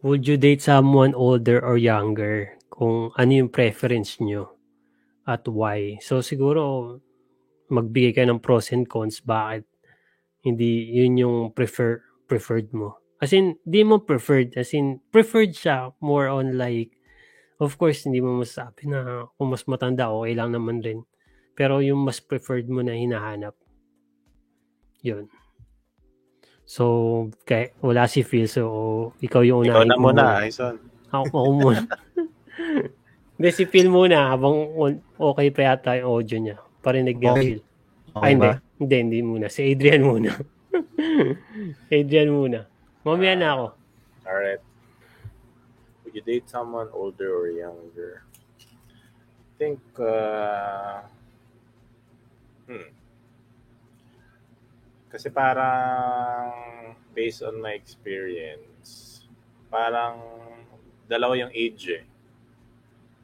Would 0.04 0.28
you 0.28 0.36
date 0.36 0.60
someone 0.60 1.16
older 1.16 1.64
or 1.64 1.80
younger? 1.80 2.60
Kung 2.68 3.08
ano 3.16 3.30
yung 3.32 3.48
preference 3.48 4.20
nyo 4.20 4.52
at 5.24 5.48
why. 5.48 5.96
So 6.04 6.20
siguro 6.20 7.00
magbigay 7.72 8.12
ka 8.12 8.28
ng 8.28 8.44
pros 8.44 8.68
and 8.68 8.84
cons 8.84 9.24
bakit 9.24 9.64
hindi 10.44 10.92
yun 10.92 11.16
yung 11.16 11.36
prefer 11.56 12.04
preferred 12.28 12.68
mo. 12.76 13.00
As 13.16 13.32
in, 13.32 13.56
di 13.64 13.80
mo 13.80 14.04
preferred. 14.04 14.52
As 14.60 14.76
in, 14.76 15.00
preferred 15.08 15.56
siya 15.56 15.96
more 16.04 16.28
on 16.28 16.60
like, 16.60 16.92
of 17.56 17.72
course, 17.80 18.04
hindi 18.04 18.20
mo 18.20 18.44
masasabi 18.44 18.92
na 18.92 19.24
kung 19.40 19.48
mas 19.48 19.64
matanda, 19.64 20.12
okay 20.12 20.36
lang 20.36 20.52
naman 20.52 20.84
rin. 20.84 21.08
Pero 21.56 21.80
yung 21.80 22.04
mas 22.04 22.20
preferred 22.20 22.68
mo 22.68 22.84
na 22.84 22.92
hinahanap. 22.92 23.56
Yun. 25.00 25.32
So, 26.64 27.28
kay, 27.44 27.76
wala 27.84 28.08
si 28.08 28.24
Phil. 28.24 28.48
So, 28.48 29.12
ikaw 29.20 29.44
yung 29.44 29.68
Ikaw 29.68 29.84
unahin 29.84 29.88
na 29.92 29.96
muna, 30.00 30.24
Aison. 30.40 30.80
Ako, 31.12 31.28
ako 31.28 31.50
muna. 31.60 31.80
Hindi, 33.36 33.48
si 33.52 33.64
Phil 33.68 33.92
muna. 33.92 34.32
Habang 34.32 34.56
okay 35.20 35.48
pa 35.52 35.60
yata 35.74 36.00
yung 36.00 36.08
audio 36.08 36.38
niya. 36.40 36.56
Parinig 36.80 37.20
niya, 37.20 37.32
Okay. 37.36 37.44
Phil. 37.44 37.60
Okay 38.14 38.24
Ay, 38.24 38.32
hindi. 38.38 38.50
Hindi, 38.78 38.96
hindi 39.02 39.18
muna. 39.26 39.46
Si 39.50 39.60
Adrian 39.66 40.02
muna. 40.06 40.30
Adrian 41.98 42.30
muna. 42.30 42.60
Mamaya 43.02 43.34
na 43.34 43.48
ako. 43.52 43.66
Alright. 44.24 44.62
Would 46.06 46.14
you 46.14 46.24
date 46.24 46.46
someone 46.46 46.88
older 46.94 47.34
or 47.34 47.50
younger? 47.50 48.22
I 48.54 49.52
think, 49.58 49.82
uh, 49.98 51.02
hmm. 52.70 52.88
Kasi 55.14 55.30
parang, 55.30 56.50
based 57.14 57.46
on 57.46 57.62
my 57.62 57.70
experience, 57.78 59.22
parang 59.70 60.18
dalawa 61.06 61.38
yung 61.38 61.54
age 61.54 62.02
eh. 62.02 62.04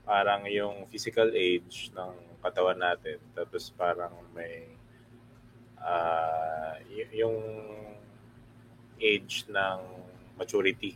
Parang 0.06 0.46
yung 0.46 0.86
physical 0.86 1.34
age 1.34 1.90
ng 1.90 2.38
katawan 2.38 2.78
natin. 2.78 3.18
Tapos 3.34 3.74
parang 3.74 4.14
may, 4.30 4.70
y- 6.94 7.26
yung 7.26 7.42
age 9.02 9.50
ng 9.50 9.80
maturity. 10.38 10.94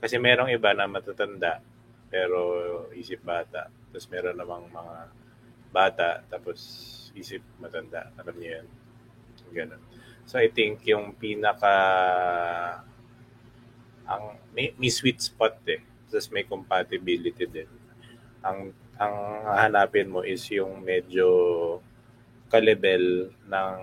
Kasi 0.00 0.16
merong 0.16 0.48
iba 0.48 0.72
na 0.72 0.88
matatanda 0.88 1.60
pero 2.08 2.40
isip 2.96 3.20
bata. 3.20 3.68
Tapos 3.92 4.08
meron 4.08 4.40
namang 4.40 4.64
mga 4.72 4.96
bata 5.68 6.24
tapos 6.32 6.58
isip 7.12 7.44
matanda. 7.60 8.08
Alam 8.16 8.36
niyo 8.40 8.64
yun? 8.64 8.66
Ganun. 9.52 9.95
So 10.26 10.42
I 10.42 10.50
think 10.50 10.82
yung 10.84 11.14
pinaka 11.14 11.74
ang 14.06 14.38
may, 14.54 14.74
may 14.78 14.90
sweet 14.90 15.22
spot 15.22 15.58
eh. 15.70 15.82
Tapos 16.10 16.30
may 16.34 16.46
compatibility 16.46 17.46
din. 17.46 17.70
Ang 18.42 18.74
ang 18.96 19.16
hanapin 19.44 20.08
mo 20.08 20.24
is 20.24 20.42
yung 20.50 20.80
medyo 20.80 21.28
ka-level 22.48 23.28
ng 23.44 23.78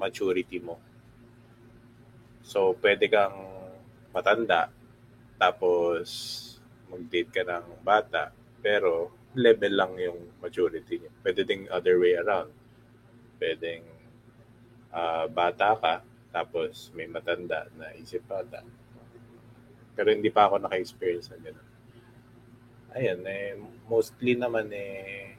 maturity 0.00 0.56
mo. 0.56 0.80
So, 2.40 2.72
pwede 2.80 3.12
kang 3.12 3.36
matanda, 4.16 4.72
tapos 5.36 6.08
mag-date 6.88 7.30
ka 7.30 7.42
ng 7.44 7.84
bata, 7.84 8.32
pero 8.64 9.12
level 9.36 9.74
lang 9.76 9.92
yung 10.00 10.18
maturity 10.40 11.04
niya. 11.04 11.12
Pwede 11.20 11.44
ding 11.44 11.68
other 11.68 12.00
way 12.00 12.16
around. 12.16 12.50
Pwedeng 13.36 13.84
ah, 14.90 15.26
bata 15.30 15.74
ka, 15.78 15.94
tapos 16.30 16.94
may 16.94 17.06
matanda 17.10 17.66
na 17.74 17.90
isip 17.98 18.22
bata. 18.26 18.62
Pero 19.94 20.08
hindi 20.14 20.30
pa 20.30 20.46
ako 20.46 20.62
naka-experience 20.62 21.34
ng 21.34 21.42
gano'n. 21.50 21.68
Ayan, 22.94 23.20
eh, 23.26 23.54
mostly 23.86 24.34
naman 24.34 24.66
eh, 24.74 25.38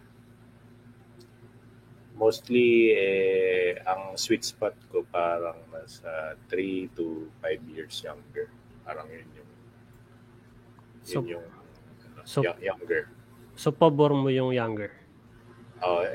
mostly 2.16 2.94
eh, 2.94 3.82
ang 3.84 4.16
sweet 4.16 4.46
spot 4.46 4.78
ko 4.92 5.04
parang 5.10 5.58
nasa 5.74 6.38
3 6.48 6.92
to 6.94 7.28
5 7.42 7.60
years 7.72 7.98
younger. 8.06 8.48
Parang 8.86 9.10
yun 9.10 9.28
yung, 9.36 9.52
yun 11.02 11.08
So- 11.08 11.26
yung 11.28 11.46
ano, 11.48 12.22
so- 12.24 12.46
yo- 12.46 12.60
younger. 12.62 13.10
So, 13.58 13.70
pabor 13.74 14.16
mo 14.16 14.32
yung 14.32 14.56
younger. 14.56 15.01
Uh, 15.82 16.06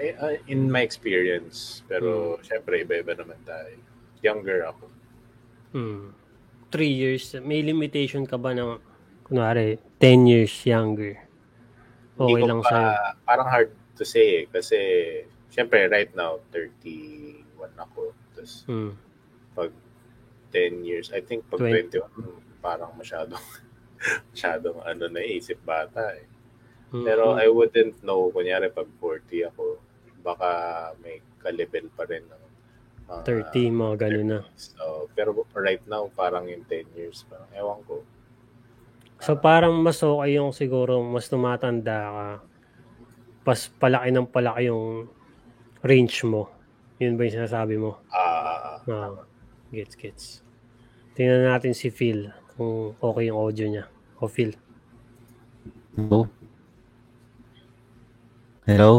in 0.46 0.70
my 0.70 0.80
experience, 0.80 1.82
pero 1.84 2.38
syempre 2.40 2.80
iba-iba 2.80 3.12
naman 3.12 3.38
tayo. 3.42 3.74
Younger 4.22 4.62
ako. 4.64 4.84
Hmm. 5.74 6.14
Three 6.70 6.90
years. 6.90 7.34
May 7.36 7.60
limitation 7.60 8.22
ka 8.24 8.38
ba 8.38 8.54
ng, 8.54 8.78
kunwari, 9.22 9.82
10 9.98 10.24
years 10.24 10.54
younger? 10.62 11.18
Okay 12.14 12.42
lang 12.42 12.62
pa- 12.62 12.70
sa'yo. 12.70 12.90
Parang 13.26 13.48
hard 13.48 13.70
to 13.94 14.04
say 14.04 14.42
eh, 14.42 14.44
kasi 14.46 14.78
syempre 15.48 15.84
right 15.86 16.14
now 16.14 16.38
31 16.48 17.42
ako. 17.76 18.14
Tapos 18.32 18.52
Hmm. 18.64 18.94
pag 19.52 19.72
10 20.48 20.84
years, 20.84 21.10
I 21.10 21.20
think 21.20 21.44
pag 21.50 21.60
20. 21.60 21.90
21 21.90 22.38
parang 22.60 22.94
masyadong 22.94 23.40
masyadong 24.32 24.78
ano 24.80 25.06
naisip 25.08 25.58
bata 25.60 26.14
eh. 26.14 26.26
Pero 26.92 27.34
I 27.34 27.50
wouldn't 27.50 27.98
know 28.06 28.30
kunyari 28.30 28.70
pag 28.70 28.86
40 29.02 29.50
ako, 29.50 29.82
baka 30.22 30.50
may 31.02 31.18
ka-level 31.42 31.90
pa 31.94 32.06
rin 32.06 32.22
ng 32.26 32.42
mga 33.06 33.22
30, 33.52 33.70
mga 33.70 33.94
ganun 34.06 34.28
na. 34.30 34.40
So, 34.58 35.10
pero 35.14 35.34
right 35.54 35.82
now 35.86 36.10
parang 36.14 36.50
yung 36.50 36.66
10 36.66 36.98
years 36.98 37.26
parang 37.26 37.50
ewan 37.54 37.80
ko. 37.86 38.02
So, 39.22 39.38
parang 39.38 39.72
mas 39.80 40.02
okay 40.04 40.36
yung 40.36 40.52
siguro, 40.52 41.00
mas 41.00 41.26
tumatanda 41.26 41.96
ka, 42.12 42.26
pas 43.46 43.60
palaki 43.80 44.10
ng 44.12 44.28
palaki 44.28 44.68
yung 44.68 45.08
range 45.80 46.26
mo. 46.26 46.50
Yun 47.00 47.16
ba 47.16 47.24
yung 47.24 47.36
sinasabi 47.40 47.80
mo? 47.80 48.02
Ah, 48.12 48.36
Ah, 48.86 49.10
gets, 49.74 49.98
gets. 49.98 50.24
Tingnan 51.18 51.48
natin 51.48 51.74
si 51.74 51.90
Phil 51.90 52.30
kung 52.54 52.94
okay 53.02 53.32
yung 53.32 53.38
audio 53.40 53.66
niya. 53.66 53.84
O 54.22 54.30
Phil. 54.30 54.54
Hello? 55.96 56.28
Hello? 58.66 58.98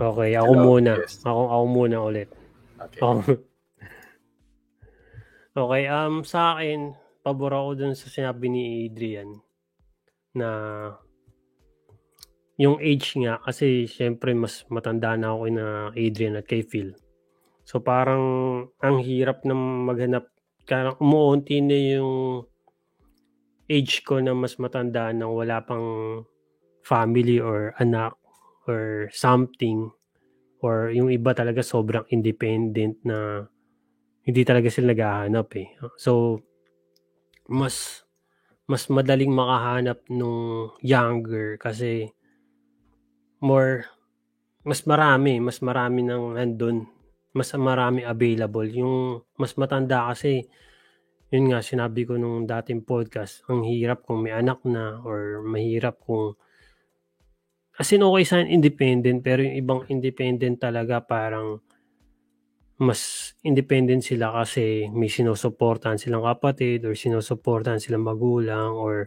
Okay, 0.00 0.32
ako 0.32 0.52
Hello, 0.56 0.64
muna. 0.64 0.92
yes. 0.96 1.20
Ako, 1.28 1.42
ako 1.52 1.64
muna 1.68 1.96
ulit. 2.00 2.32
okay. 2.80 3.00
Ako. 3.04 3.20
okay, 5.60 5.82
um, 5.92 6.24
sa 6.24 6.56
akin, 6.56 6.96
pabor 7.20 7.52
ako 7.52 7.76
dun 7.76 7.92
sa 7.92 8.08
sinabi 8.08 8.48
ni 8.48 8.88
Adrian 8.88 9.44
na 10.32 10.48
yung 12.56 12.80
age 12.80 13.12
nga, 13.20 13.36
kasi 13.44 13.84
syempre 13.84 14.32
mas 14.32 14.64
matanda 14.72 15.12
na 15.20 15.36
ako 15.36 15.44
na 15.52 15.66
Adrian 15.92 16.40
at 16.40 16.48
kay 16.48 16.64
Phil. 16.64 16.96
So 17.68 17.84
parang 17.84 18.24
ang 18.80 19.04
hirap 19.04 19.44
na 19.44 19.52
maghanap, 19.52 20.32
parang 20.64 20.96
umuunti 20.96 21.60
na 21.60 21.76
yung 21.76 22.12
age 23.68 24.00
ko 24.00 24.16
na 24.24 24.32
mas 24.32 24.56
matanda 24.56 25.12
nang 25.12 25.36
wala 25.36 25.60
pang 25.60 26.24
family 26.82 27.38
or 27.38 27.74
anak 27.78 28.14
or 28.66 29.10
something 29.14 29.90
or 30.62 30.94
yung 30.94 31.10
iba 31.10 31.34
talaga 31.34 31.62
sobrang 31.62 32.06
independent 32.14 33.02
na 33.02 33.46
hindi 34.22 34.42
talaga 34.46 34.70
sila 34.70 34.94
naghahanap 34.94 35.48
eh. 35.58 35.68
So, 35.98 36.38
mas 37.50 38.06
mas 38.70 38.86
madaling 38.86 39.34
makahanap 39.34 40.06
nung 40.06 40.70
younger 40.78 41.58
kasi 41.58 42.14
more 43.42 43.90
mas 44.62 44.86
marami, 44.86 45.42
mas 45.42 45.58
marami 45.58 46.06
nang 46.06 46.38
nandun. 46.38 46.86
Mas 47.34 47.50
marami 47.58 48.06
available. 48.06 48.68
Yung 48.70 49.18
mas 49.34 49.58
matanda 49.58 50.06
kasi 50.14 50.46
yun 51.34 51.50
nga 51.50 51.64
sinabi 51.64 52.06
ko 52.06 52.14
nung 52.14 52.46
dating 52.46 52.86
podcast, 52.86 53.42
ang 53.50 53.66
hirap 53.66 54.06
kung 54.06 54.22
may 54.22 54.30
anak 54.30 54.62
na 54.62 55.02
or 55.02 55.42
mahirap 55.42 55.98
kung 56.04 56.38
as 57.80 57.88
in 57.92 58.04
okay 58.04 58.24
sa 58.24 58.42
independent 58.42 59.24
pero 59.24 59.40
yung 59.40 59.56
ibang 59.56 59.80
independent 59.88 60.60
talaga 60.60 61.00
parang 61.00 61.60
mas 62.82 63.32
independent 63.46 64.02
sila 64.02 64.34
kasi 64.42 64.90
may 64.90 65.06
sinusuportahan 65.06 66.00
silang 66.00 66.26
kapatid 66.26 66.82
or 66.82 66.98
sinusuportahan 66.98 67.78
silang 67.78 68.02
magulang 68.02 68.74
or 68.74 69.06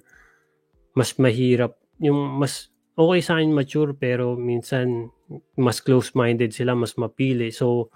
mas 0.96 1.18
mahirap 1.20 1.76
yung 2.00 2.40
mas 2.40 2.72
okay 2.96 3.20
sa 3.20 3.38
akin 3.38 3.52
mature 3.52 3.92
pero 4.00 4.40
minsan 4.40 5.12
mas 5.58 5.82
close-minded 5.82 6.54
sila, 6.54 6.78
mas 6.78 6.96
mapili. 7.02 7.50
So, 7.50 7.90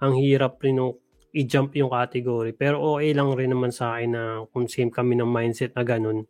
ang 0.00 0.16
hirap 0.16 0.60
rin 0.64 0.80
nung 0.80 0.96
i-jump 1.34 1.76
yung 1.76 1.92
category. 1.92 2.56
Pero 2.56 2.80
okay 2.96 3.12
lang 3.12 3.34
rin 3.36 3.52
naman 3.52 3.70
sa 3.74 3.96
akin 3.96 4.10
na 4.10 4.22
kung 4.50 4.70
same 4.70 4.90
kami 4.90 5.18
ng 5.18 5.28
mindset 5.28 5.76
na 5.76 5.84
ganun. 5.84 6.24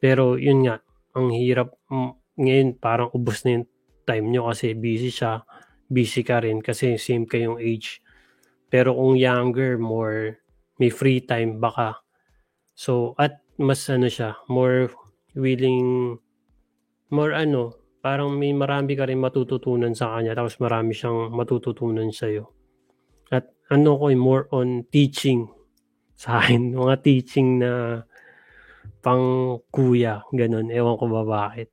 Pero 0.00 0.36
yun 0.36 0.66
nga, 0.66 0.80
ang 1.16 1.32
hirap 1.32 1.76
ngayon 2.40 2.80
parang 2.80 3.12
ubos 3.12 3.44
na 3.44 3.60
yung 3.60 3.66
time 4.08 4.26
nyo 4.32 4.48
kasi 4.48 4.72
busy 4.72 5.12
siya, 5.12 5.44
busy 5.86 6.24
ka 6.24 6.40
rin 6.40 6.64
kasi 6.64 6.96
same 6.96 7.28
kayong 7.28 7.60
age. 7.60 8.00
Pero 8.72 8.96
kung 8.96 9.20
younger, 9.20 9.76
more 9.76 10.40
may 10.80 10.88
free 10.88 11.20
time 11.20 11.60
baka. 11.60 12.00
So, 12.72 13.12
at 13.20 13.44
mas 13.60 13.84
ano 13.92 14.08
siya, 14.08 14.40
more 14.48 14.88
willing, 15.36 16.16
more 17.12 17.36
ano, 17.36 17.76
parang 18.00 18.32
may 18.32 18.56
marami 18.56 18.96
ka 18.96 19.04
rin 19.04 19.20
matututunan 19.20 19.92
sa 19.92 20.16
kanya 20.16 20.32
tapos 20.32 20.56
marami 20.56 20.96
siyang 20.96 21.28
matututunan 21.36 22.08
sa'yo. 22.08 22.48
At 23.28 23.52
ano 23.68 24.00
ko, 24.00 24.08
eh, 24.08 24.16
more 24.16 24.48
on 24.50 24.88
teaching 24.88 25.46
sa 26.16 26.40
akin. 26.40 26.72
Mga 26.80 26.96
teaching 27.04 27.60
na 27.60 28.02
pang 29.04 29.60
kuya, 29.68 30.24
ganun. 30.32 30.72
Ewan 30.72 30.96
ko 30.96 31.04
ba 31.06 31.22
bakit. 31.22 31.68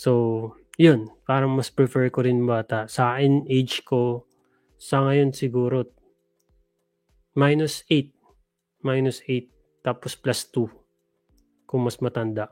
So, 0.00 0.12
yun. 0.80 1.12
Parang 1.28 1.52
mas 1.52 1.68
prefer 1.68 2.08
ko 2.08 2.24
rin 2.24 2.48
bata. 2.48 2.88
Sa 2.88 3.20
akin, 3.20 3.44
age 3.52 3.84
ko, 3.84 4.24
sa 4.80 5.04
ngayon 5.04 5.36
siguro, 5.36 5.84
minus 7.36 7.84
8. 7.84 8.08
Minus 8.80 9.20
8. 9.28 9.84
Tapos 9.84 10.16
plus 10.16 10.48
2. 10.56 10.72
Kung 11.68 11.84
mas 11.84 12.00
matanda. 12.00 12.48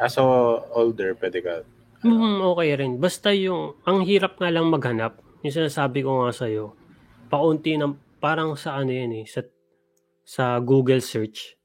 Ah, 0.00 0.08
so 0.08 0.24
older, 0.72 1.12
pwede 1.20 1.44
ka. 1.44 1.54
Hmm, 2.00 2.40
okay 2.40 2.72
rin. 2.80 2.96
Basta 2.96 3.28
yung, 3.36 3.76
ang 3.84 4.08
hirap 4.08 4.40
nga 4.40 4.48
lang 4.48 4.72
maghanap. 4.72 5.20
Yung 5.44 5.52
sinasabi 5.52 6.00
ko 6.00 6.24
nga 6.24 6.32
sa'yo, 6.32 6.72
paunti 7.28 7.76
ng, 7.76 7.92
parang 8.24 8.56
sa 8.56 8.80
ano 8.80 8.94
yan 8.94 9.20
eh, 9.20 9.26
sa, 9.28 9.44
sa 10.24 10.44
Google 10.64 11.04
search, 11.04 11.57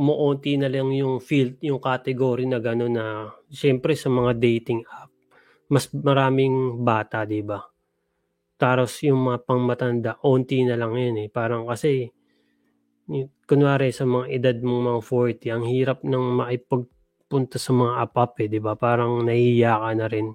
umuunti 0.00 0.56
na 0.56 0.72
lang 0.72 0.88
yung 0.96 1.20
field, 1.20 1.60
yung 1.60 1.76
category 1.76 2.48
na 2.48 2.56
gano'n 2.56 2.94
na, 2.96 3.28
siyempre 3.52 3.92
sa 3.92 4.08
mga 4.08 4.32
dating 4.40 4.80
app, 4.88 5.12
mas 5.68 5.92
maraming 5.92 6.80
bata, 6.80 7.28
di 7.28 7.44
ba? 7.44 7.60
Tapos 8.56 8.96
yung 9.04 9.28
mga 9.28 9.38
pangmatanda, 9.44 10.12
unti 10.24 10.64
na 10.64 10.80
lang 10.80 10.96
yun 10.96 11.16
eh. 11.20 11.28
Parang 11.28 11.68
kasi, 11.68 12.08
kunwari 13.44 13.92
sa 13.92 14.08
mga 14.08 14.26
edad 14.32 14.56
mong 14.64 14.82
mga 14.88 15.00
40, 15.04 15.52
ang 15.52 15.64
hirap 15.68 15.98
ng 16.00 16.24
maipagpunta 16.40 17.60
sa 17.60 17.72
mga 17.76 17.92
app 18.00 18.34
eh, 18.40 18.48
di 18.48 18.60
ba? 18.60 18.72
Parang 18.80 19.20
nahihiya 19.20 19.84
ka 19.84 19.90
na 20.00 20.06
rin. 20.08 20.28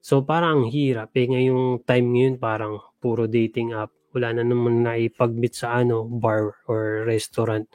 So 0.00 0.24
parang 0.24 0.64
ang 0.64 0.66
hirap 0.72 1.12
eh. 1.12 1.28
Ngayong 1.28 1.84
time 1.84 2.08
ngayon 2.16 2.36
parang 2.40 2.80
puro 2.96 3.28
dating 3.28 3.76
app. 3.76 3.92
Wala 4.16 4.32
na 4.32 4.42
naman 4.42 4.80
naipag-meet 4.80 5.54
sa 5.54 5.76
ano, 5.76 6.08
bar 6.08 6.56
or 6.66 7.04
restaurant. 7.04 7.68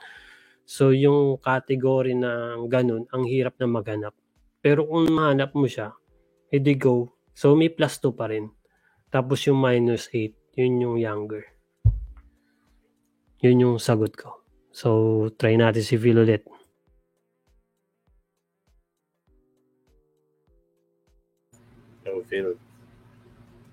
So 0.65 0.89
yung 0.89 1.37
category 1.39 2.17
na 2.17 2.57
ganun, 2.65 3.05
ang 3.13 3.23
hirap 3.29 3.55
na 3.61 3.69
maghanap. 3.69 4.13
Pero 4.65 4.89
kung 4.89 5.07
mahanap 5.13 5.53
mo 5.53 5.69
siya, 5.69 5.93
edi 6.49 6.73
go. 6.73 7.13
So 7.37 7.53
may 7.53 7.69
plus 7.69 8.01
2 8.01 8.17
pa 8.17 8.33
rin. 8.33 8.49
Tapos 9.13 9.45
yung 9.45 9.61
minus 9.61 10.09
8, 10.09 10.33
yun 10.57 10.81
yung 10.81 10.97
younger. 10.97 11.45
Yun 13.45 13.61
yung 13.61 13.77
sagot 13.77 14.17
ko. 14.17 14.41
So, 14.75 15.29
try 15.39 15.55
natin 15.55 15.85
si 15.85 15.95
Phil 15.95 16.19
ulit. 16.19 16.43
No, 22.03 22.19
Phil. 22.27 22.57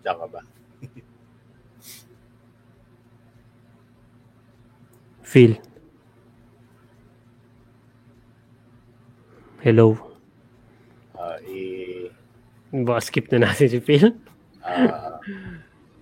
Diyan 0.04 0.16
ka 0.20 0.26
ba? 0.30 0.40
Phil. 5.26 5.71
Hello. 9.62 9.94
Ah, 11.14 11.38
i 11.46 11.62
Baka 12.72 13.00
skip 13.04 13.28
na 13.30 13.46
natin 13.46 13.68
si 13.68 13.78
Phil. 13.78 14.16
ah, 14.64 15.20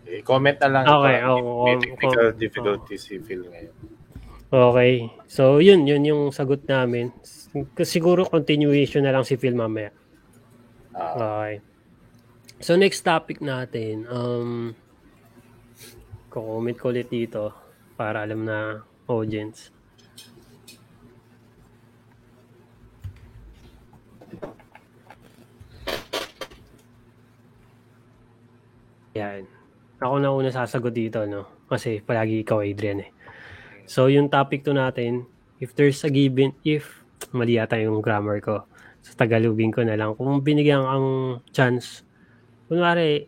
i-comment 0.07 0.57
na 0.63 0.69
lang. 0.71 0.85
Okay, 0.87 1.17
ito. 1.19 1.29
oo, 1.29 1.65
May 1.67 1.75
oo, 1.77 1.83
technical 1.83 2.27
oo. 2.31 2.39
difficulty 2.39 2.95
si 2.97 3.19
Phil 3.19 3.43
ngayon. 3.45 3.75
Okay. 4.51 4.93
So, 5.31 5.59
yun. 5.59 5.87
Yun 5.87 6.03
yung 6.03 6.23
sagot 6.31 6.67
namin. 6.67 7.11
Siguro 7.83 8.27
continuation 8.27 9.03
na 9.03 9.15
lang 9.15 9.23
si 9.23 9.35
Phil 9.37 9.55
mamaya. 9.55 9.91
Ah, 10.95 11.15
Okay. 11.15 11.53
So, 12.61 12.77
next 12.77 13.03
topic 13.03 13.41
natin. 13.41 14.05
Um, 14.05 14.77
kukomment 16.29 16.77
ko 16.77 16.93
ulit 16.93 17.09
dito 17.09 17.51
para 17.97 18.21
alam 18.21 18.45
na 18.45 18.85
audience. 19.09 19.73
Yan. 29.19 29.43
Ako 30.01 30.17
na 30.23 30.31
una 30.33 30.49
sasagot 30.49 30.95
dito, 30.95 31.27
no? 31.27 31.67
Kasi 31.67 32.01
palagi 32.01 32.41
ikaw, 32.41 32.63
Adrian, 32.63 33.05
eh. 33.05 33.11
So, 33.91 34.07
yung 34.07 34.31
topic 34.31 34.63
to 34.65 34.73
natin, 34.73 35.27
if 35.59 35.75
there's 35.75 36.01
a 36.07 36.11
given, 36.11 36.55
if, 36.63 37.03
mali 37.35 37.59
yata 37.59 37.77
yung 37.77 37.99
grammar 37.99 38.39
ko. 38.39 38.65
Sa 39.03 39.13
Tagalogin 39.19 39.75
ko 39.75 39.83
na 39.83 39.99
lang. 39.99 40.15
Kung 40.15 40.41
binigyan 40.41 40.87
ang 40.87 41.07
chance, 41.51 42.07
kunwari, 42.71 43.27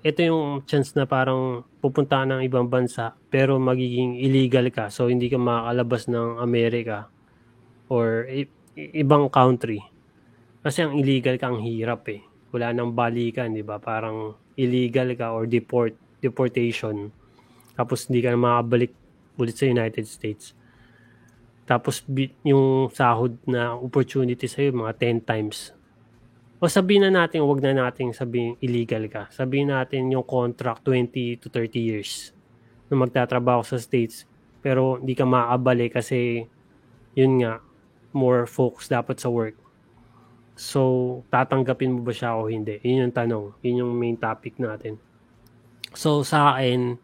ito 0.00 0.20
yung 0.24 0.64
chance 0.64 0.96
na 0.96 1.04
parang 1.04 1.66
pupunta 1.82 2.22
ka 2.22 2.24
ng 2.24 2.40
ibang 2.46 2.70
bansa, 2.70 3.12
pero 3.28 3.60
magiging 3.60 4.16
illegal 4.22 4.70
ka. 4.72 4.88
So, 4.88 5.10
hindi 5.10 5.28
ka 5.28 5.36
makakalabas 5.36 6.06
ng 6.08 6.38
Amerika 6.38 7.10
or 7.90 8.30
i- 8.30 8.48
ibang 8.94 9.28
country. 9.28 9.89
Kasi 10.60 10.84
ang 10.84 10.92
illegal 10.92 11.40
ka, 11.40 11.48
ang 11.48 11.64
hirap 11.64 12.04
eh. 12.12 12.20
Wala 12.52 12.76
nang 12.76 12.92
balikan, 12.92 13.56
di 13.56 13.64
ba? 13.64 13.80
Parang 13.80 14.36
illegal 14.60 15.16
ka 15.16 15.32
or 15.32 15.48
deport, 15.48 15.96
deportation. 16.20 17.08
Tapos 17.72 18.12
hindi 18.12 18.20
ka 18.20 18.36
na 18.36 18.40
makabalik 18.40 18.92
ulit 19.40 19.56
sa 19.56 19.64
United 19.64 20.04
States. 20.04 20.52
Tapos 21.64 22.04
yung 22.44 22.92
sahod 22.92 23.40
na 23.48 23.72
opportunity 23.72 24.44
sa'yo, 24.44 24.74
mga 24.74 24.92
10 24.98 25.24
times. 25.24 25.72
O 26.60 26.68
sabihin 26.68 27.08
na 27.08 27.24
natin, 27.24 27.40
wag 27.48 27.64
na 27.64 27.72
natin 27.72 28.12
sabihin 28.12 28.60
illegal 28.60 29.08
ka. 29.08 29.32
Sabihin 29.32 29.72
natin 29.72 30.12
yung 30.12 30.26
contract 30.28 30.84
20 30.84 31.40
to 31.40 31.48
30 31.48 31.80
years 31.80 32.36
na 32.92 33.00
magtatrabaho 33.00 33.64
sa 33.64 33.80
States. 33.80 34.28
Pero 34.60 35.00
hindi 35.00 35.16
ka 35.16 35.24
makabalik 35.24 35.96
kasi 35.96 36.44
yun 37.16 37.40
nga, 37.40 37.64
more 38.12 38.44
focus 38.44 38.90
dapat 38.90 39.16
sa 39.16 39.30
work. 39.30 39.56
So, 40.60 40.80
tatanggapin 41.32 41.96
mo 41.96 42.00
ba 42.04 42.12
siya 42.12 42.36
o 42.36 42.52
hindi? 42.52 42.76
Yun 42.84 43.08
yung 43.08 43.16
tanong. 43.16 43.64
Yun 43.64 43.80
yung 43.80 43.92
main 43.96 44.20
topic 44.20 44.60
natin. 44.60 45.00
So, 45.96 46.20
sa 46.20 46.52
akin, 46.52 47.00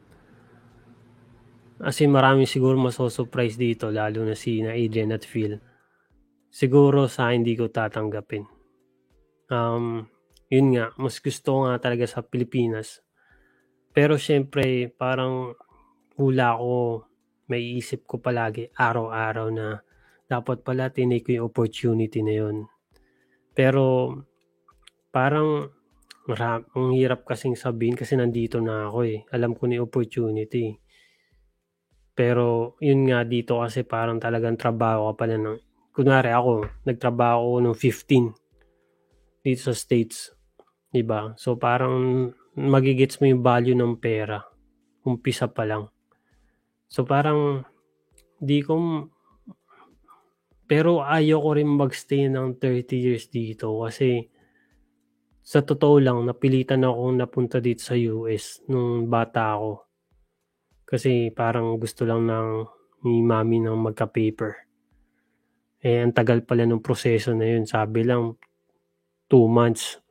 kasi 1.81 2.05
marami 2.05 2.45
siguro 2.45 2.77
masosurprise 2.77 3.57
dito, 3.57 3.88
lalo 3.88 4.29
na 4.29 4.37
si 4.37 4.61
na 4.61 4.77
Adrian 4.77 5.16
at 5.16 5.25
Phil. 5.25 5.57
Siguro 6.53 7.09
sa 7.09 7.33
hindi 7.33 7.57
ko 7.57 7.73
tatanggapin. 7.73 8.45
Um, 9.49 10.05
yun 10.53 10.77
nga, 10.77 10.92
mas 11.01 11.16
gusto 11.25 11.64
nga 11.64 11.81
talaga 11.81 12.05
sa 12.05 12.21
Pilipinas. 12.21 13.01
Pero 13.97 14.21
syempre, 14.21 14.92
parang 14.92 15.57
hula 16.21 16.61
ko, 16.61 17.09
may 17.49 17.81
isip 17.81 18.05
ko 18.05 18.21
palagi 18.21 18.69
araw-araw 18.77 19.49
na 19.49 19.81
dapat 20.29 20.61
pala 20.61 20.92
tinake 20.92 21.25
ko 21.25 21.31
yung 21.40 21.47
opportunity 21.49 22.21
na 22.21 22.37
yun. 22.37 22.69
Pero 23.57 24.12
parang 25.09 25.73
marami, 26.29 26.69
ang 26.77 26.92
hirap 26.92 27.25
kasing 27.25 27.57
sabihin 27.57 27.97
kasi 27.97 28.12
nandito 28.21 28.61
na 28.61 28.92
ako 28.92 28.99
eh. 29.09 29.25
Alam 29.33 29.57
ko 29.57 29.64
na 29.64 29.81
yung 29.81 29.88
opportunity. 29.88 30.77
Pero 32.12 32.77
yun 32.85 33.09
nga 33.09 33.25
dito 33.25 33.64
kasi 33.64 33.81
parang 33.81 34.21
talagang 34.21 34.61
trabaho 34.61 35.09
ka 35.12 35.25
pala 35.25 35.40
ng 35.40 35.57
kunwari 35.97 36.29
ako, 36.29 36.69
nagtrabaho 36.85 37.57
ako 37.57 37.59
ng 37.64 37.77
15 37.81 38.37
dito 39.40 39.62
sa 39.64 39.73
States. 39.73 40.37
ba? 40.92 41.33
So 41.40 41.57
parang 41.57 42.29
magigits 42.57 43.21
mo 43.21 43.29
yung 43.29 43.40
value 43.40 43.77
ng 43.77 43.97
pera. 43.97 44.45
Umpisa 45.05 45.49
pa 45.49 45.64
lang. 45.64 45.88
So 46.88 47.09
parang 47.09 47.64
di 48.37 48.61
ko 48.61 48.77
pero 50.67 51.03
ayoko 51.03 51.55
rin 51.55 51.71
magstay 51.71 52.27
ng 52.27 52.59
30 52.59 52.99
years 52.99 53.31
dito 53.31 53.87
kasi 53.87 54.27
sa 55.47 55.63
totoo 55.63 56.03
lang 56.03 56.27
napilitan 56.27 56.83
akong 56.83 57.23
napunta 57.23 57.63
dito 57.63 57.87
sa 57.87 57.95
US 57.95 58.67
nung 58.67 59.07
bata 59.07 59.55
ako. 59.55 59.87
Kasi 60.83 61.31
parang 61.31 61.79
gusto 61.79 62.03
lang 62.03 62.27
ng 62.27 62.49
ni 63.07 63.23
mami 63.23 63.63
ng 63.63 63.79
magka-paper. 63.79 64.53
Eh, 65.87 66.03
ang 66.03 66.11
tagal 66.11 66.43
pala 66.43 66.67
ng 66.67 66.83
proseso 66.83 67.31
na 67.31 67.47
yun. 67.47 67.63
Sabi 67.63 68.03
lang, 68.03 68.35
two 69.31 69.47
months 69.47 70.03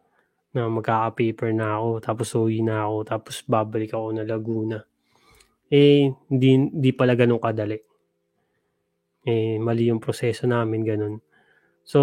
na 0.55 0.71
magkaka-paper 0.71 1.51
na 1.51 1.75
ako. 1.75 1.89
Tapos 1.99 2.27
uwi 2.31 2.63
na 2.63 2.87
ako. 2.87 2.97
Tapos 3.03 3.35
babalik 3.43 3.91
ako 3.91 4.07
na 4.15 4.23
Laguna. 4.23 4.79
Eh, 5.67 6.07
hindi, 6.31 6.49
hindi 6.71 6.91
pala 6.95 7.19
ganun 7.19 7.43
kadali. 7.43 7.75
Eh, 9.25 9.57
mali 9.57 9.89
yung 9.89 9.97
proseso 9.97 10.45
namin, 10.45 10.85
ganun. 10.85 11.17
So, 11.81 11.99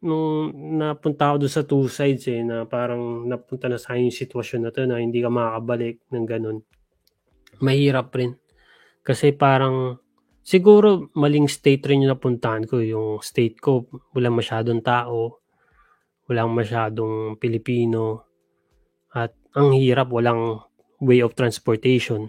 nung 0.00 0.52
napunta 0.80 1.32
ako 1.32 1.36
doon 1.44 1.52
sa 1.52 1.64
two 1.68 1.84
sides 1.88 2.24
eh, 2.32 2.40
na 2.40 2.64
parang 2.64 3.28
napunta 3.28 3.68
na 3.68 3.76
sa 3.76 3.96
yung 3.96 4.12
sitwasyon 4.12 4.60
na 4.64 4.70
to 4.72 4.88
na 4.88 5.00
hindi 5.00 5.20
ka 5.20 5.28
makakabalik 5.28 6.00
ng 6.12 6.24
ganun. 6.24 6.58
Mahirap 7.60 8.08
rin. 8.16 8.36
Kasi 9.04 9.36
parang, 9.36 10.00
siguro 10.40 11.12
maling 11.12 11.48
state 11.48 11.84
rin 11.88 12.04
yung 12.04 12.16
napuntahan 12.16 12.64
ko. 12.64 12.80
Yung 12.80 13.20
state 13.20 13.60
ko, 13.60 13.88
walang 14.16 14.36
masyadong 14.36 14.80
tao, 14.80 15.44
walang 16.28 16.56
masyadong 16.56 17.36
Pilipino, 17.36 18.26
at 19.16 19.32
ang 19.56 19.72
hirap, 19.72 20.12
walang 20.12 20.60
way 21.00 21.24
of 21.24 21.32
transportation. 21.32 22.28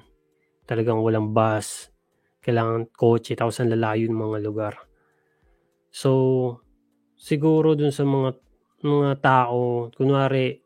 Talagang 0.63 1.03
walang 1.03 1.35
bus, 1.35 1.91
kailangan 2.47 2.87
kotse, 2.95 3.35
tapos 3.35 3.59
ang 3.59 3.75
lalayo 3.75 4.07
ng 4.07 4.15
mga 4.15 4.39
lugar. 4.39 4.73
So, 5.91 6.11
siguro 7.19 7.75
dun 7.75 7.91
sa 7.91 8.07
mga 8.07 8.39
mga 8.87 9.13
tao, 9.19 9.91
kunwari, 9.91 10.63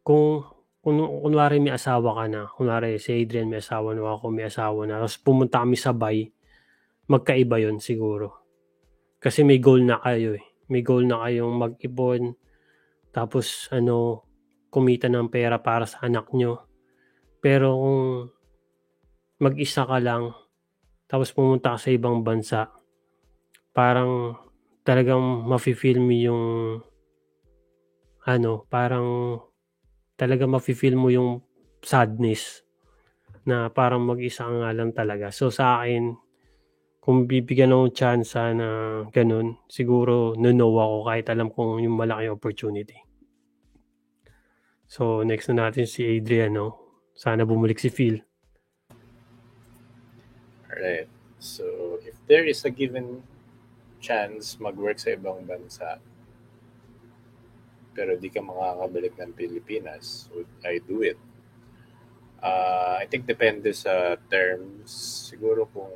kung, 0.00 0.46
kung 0.80 0.96
kunwari 1.20 1.60
may 1.60 1.76
asawa 1.76 2.16
ka 2.16 2.24
na, 2.30 2.48
kunwari 2.48 2.96
si 2.96 3.20
Adrian 3.20 3.52
may 3.52 3.60
asawa 3.60 3.92
na 3.92 4.06
ako, 4.06 4.32
may 4.32 4.48
asawa 4.48 4.88
na, 4.88 5.02
tapos 5.04 5.18
pumunta 5.20 5.60
kami 5.60 5.76
sabay, 5.76 6.18
magkaiba 7.10 7.60
yon 7.60 7.82
siguro. 7.82 8.46
Kasi 9.18 9.42
may 9.42 9.58
goal 9.58 9.82
na 9.82 9.98
kayo 9.98 10.38
eh. 10.38 10.44
May 10.70 10.86
goal 10.86 11.10
na 11.10 11.26
kayong 11.26 11.54
mag-ipon, 11.58 12.38
tapos 13.10 13.66
ano, 13.74 14.24
kumita 14.70 15.10
ng 15.10 15.26
pera 15.32 15.58
para 15.58 15.88
sa 15.88 16.06
anak 16.06 16.30
nyo. 16.36 16.62
Pero 17.42 17.74
kung 17.74 18.02
mag-isa 19.42 19.88
ka 19.88 19.98
lang, 19.98 20.30
tapos 21.08 21.32
pumunta 21.32 21.74
ka 21.74 21.78
sa 21.80 21.90
ibang 21.90 22.20
bansa, 22.20 22.68
parang 23.72 24.36
talagang 24.84 25.48
mafe-feel 25.48 25.98
mo 25.98 26.12
yung 26.12 26.44
ano, 28.28 28.68
parang 28.68 29.40
talaga 30.20 30.44
mafe-feel 30.44 30.92
mo 31.00 31.08
yung 31.08 31.40
sadness 31.80 32.60
na 33.48 33.72
parang 33.72 34.04
mag-isa 34.04 34.44
nga 34.44 34.68
lang 34.76 34.92
talaga. 34.92 35.32
So 35.32 35.48
sa 35.48 35.80
akin, 35.80 36.12
kung 37.00 37.24
bibigyan 37.24 37.72
ng 37.72 37.96
chance 37.96 38.36
na 38.36 39.00
ganun, 39.08 39.56
siguro 39.64 40.36
no 40.36 40.52
ako 40.52 41.08
kahit 41.08 41.32
alam 41.32 41.48
kong 41.48 41.80
yung 41.80 41.96
malaki 41.96 42.28
opportunity. 42.28 43.00
So 44.84 45.24
next 45.24 45.48
na 45.48 45.72
natin 45.72 45.88
si 45.88 46.04
Adrian, 46.04 46.52
no? 46.52 47.00
Sana 47.16 47.48
bumalik 47.48 47.80
si 47.80 47.88
Phil. 47.88 48.27
Alright. 50.78 51.10
So, 51.42 51.98
if 52.06 52.14
there 52.30 52.46
is 52.46 52.62
a 52.64 52.70
given 52.70 53.22
chance 53.98 54.54
mag-work 54.62 54.98
sa 55.02 55.18
ibang 55.18 55.42
bansa, 55.42 55.98
pero 57.94 58.14
di 58.14 58.30
ka 58.30 58.38
makakabalik 58.38 59.18
ng 59.18 59.34
Pilipinas, 59.34 60.30
would 60.30 60.46
I 60.62 60.78
do 60.78 61.02
it? 61.02 61.18
Ah, 62.38 63.02
I 63.02 63.10
think 63.10 63.26
depende 63.26 63.74
sa 63.74 64.14
terms. 64.30 64.90
Siguro 65.34 65.66
kung 65.66 65.90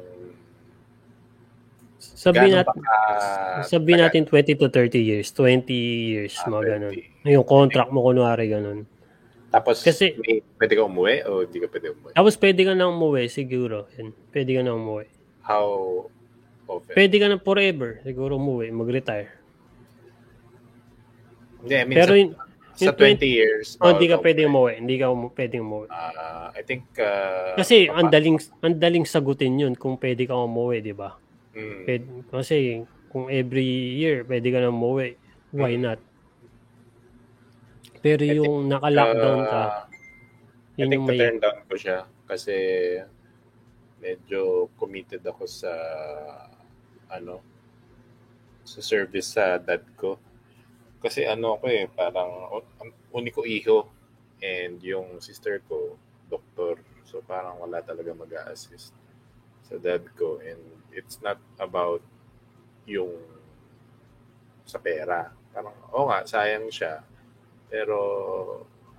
Sabihin 2.03 2.59
natin, 2.59 2.83
ka- 2.83 3.63
sabihin 3.63 4.03
natin 4.03 4.23
20 4.27 4.59
to 4.59 4.67
30 4.67 4.99
years, 4.99 5.31
20 5.31 5.71
years, 6.19 6.35
Ah, 6.43 6.51
mga 6.51 6.63
ganun. 6.75 6.95
20. 6.99 7.31
Yung 7.31 7.47
contract 7.47 7.91
mo, 7.95 8.03
kunwari 8.03 8.51
ganun. 8.51 8.91
Tapos, 9.53 9.85
Kasi- 9.85 10.17
may, 10.17 10.41
pwede 10.57 10.73
ka 10.75 10.83
umuwi 10.83 11.15
o 11.23 11.45
hindi 11.45 11.61
ka 11.61 11.69
pwede 11.69 11.93
umuwi? 11.93 12.13
Tapos 12.17 12.35
pwede 12.35 12.61
ka 12.65 12.73
na 12.73 12.89
umuwi, 12.89 13.29
siguro. 13.29 13.85
Yan. 13.95 14.17
Pwede 14.33 14.51
ka 14.51 14.63
na 14.65 14.73
umuwi. 14.73 15.05
How 15.45 15.67
often? 16.67 16.95
Pwede 16.97 17.21
ka 17.21 17.29
na 17.29 17.37
forever, 17.37 18.01
siguro 18.01 18.41
umuwi, 18.41 18.73
mag-retire. 18.73 19.29
Hindi, 21.61 21.75
I 21.75 21.85
mean, 21.85 21.95
Pero 21.95 22.13
sa, 22.13 22.25
sa 22.75 22.85
yung 22.89 22.97
20 22.97 23.29
years, 23.29 23.67
oh, 23.79 23.93
hindi 23.93 24.09
ka 24.09 24.17
bawal 24.17 24.25
pwede 24.25 24.43
umuwi. 24.43 24.49
umuwi. 24.49 24.73
Hindi 24.81 24.95
ka 24.97 25.07
umu- 25.07 25.33
pwede 25.33 25.57
umuwi. 25.61 25.87
Ah, 25.89 26.49
I 26.53 26.63
think, 26.65 26.83
uh, 26.97 27.53
Kasi 27.55 27.87
ang 27.87 28.09
daling, 28.09 28.37
ang 28.59 28.75
daling 28.75 29.05
sagutin 29.05 29.55
yun 29.55 29.75
kung 29.77 29.95
pwede 29.97 30.25
ka 30.25 30.35
umuwi, 30.35 30.81
di 30.81 30.91
ba? 30.91 31.15
Mm. 31.53 31.81
Pwede, 31.85 32.05
kasi 32.33 32.57
kung 33.09 33.29
every 33.29 33.69
year 33.95 34.25
pwede 34.25 34.49
ka 34.49 34.59
na 34.59 34.73
umuwi, 34.73 35.15
why 35.53 35.77
Mm. 35.77 35.85
not? 35.85 36.01
Pero 38.03 38.23
I 38.27 38.35
yung 38.37 38.67
naka-lockdown 38.69 39.41
ka, 39.47 39.63
Uh, 39.63 39.81
I 40.75 40.79
yun 40.83 40.89
think 40.91 40.93
yung 40.99 41.05
may... 41.07 41.17
pa-turn 41.17 41.37
down 41.39 41.59
ko 41.69 41.75
siya 41.79 41.99
kasi 42.27 42.57
medyo 44.03 44.67
committed 44.75 45.23
ako 45.23 45.47
sa 45.47 45.71
ano 47.07 47.39
sa 48.67 48.81
service 48.83 49.39
sa 49.39 49.61
dad 49.63 49.85
ko. 49.95 50.19
Kasi 50.99 51.27
ano 51.27 51.59
ko 51.59 51.67
eh, 51.71 51.87
parang 51.87 52.31
o- 52.51 52.73
ang 52.83 52.91
uniko 53.15 53.47
iho 53.47 53.87
and 54.43 54.83
yung 54.83 55.23
sister 55.23 55.63
ko, 55.67 55.95
doktor. 56.27 56.83
So 57.07 57.23
parang 57.23 57.61
wala 57.61 57.79
talaga 57.85 58.11
mag 58.17 58.33
assist 58.51 58.91
sa 59.63 59.79
dad 59.79 60.03
ko 60.19 60.43
and 60.43 60.59
it's 60.91 61.23
not 61.23 61.39
about 61.61 62.03
yung 62.89 63.13
sa 64.67 64.79
pera. 64.81 65.31
Parang, 65.53 65.75
oo 65.93 66.09
nga, 66.09 66.25
sayang 66.25 66.67
siya. 66.73 67.05
Pero 67.73 67.97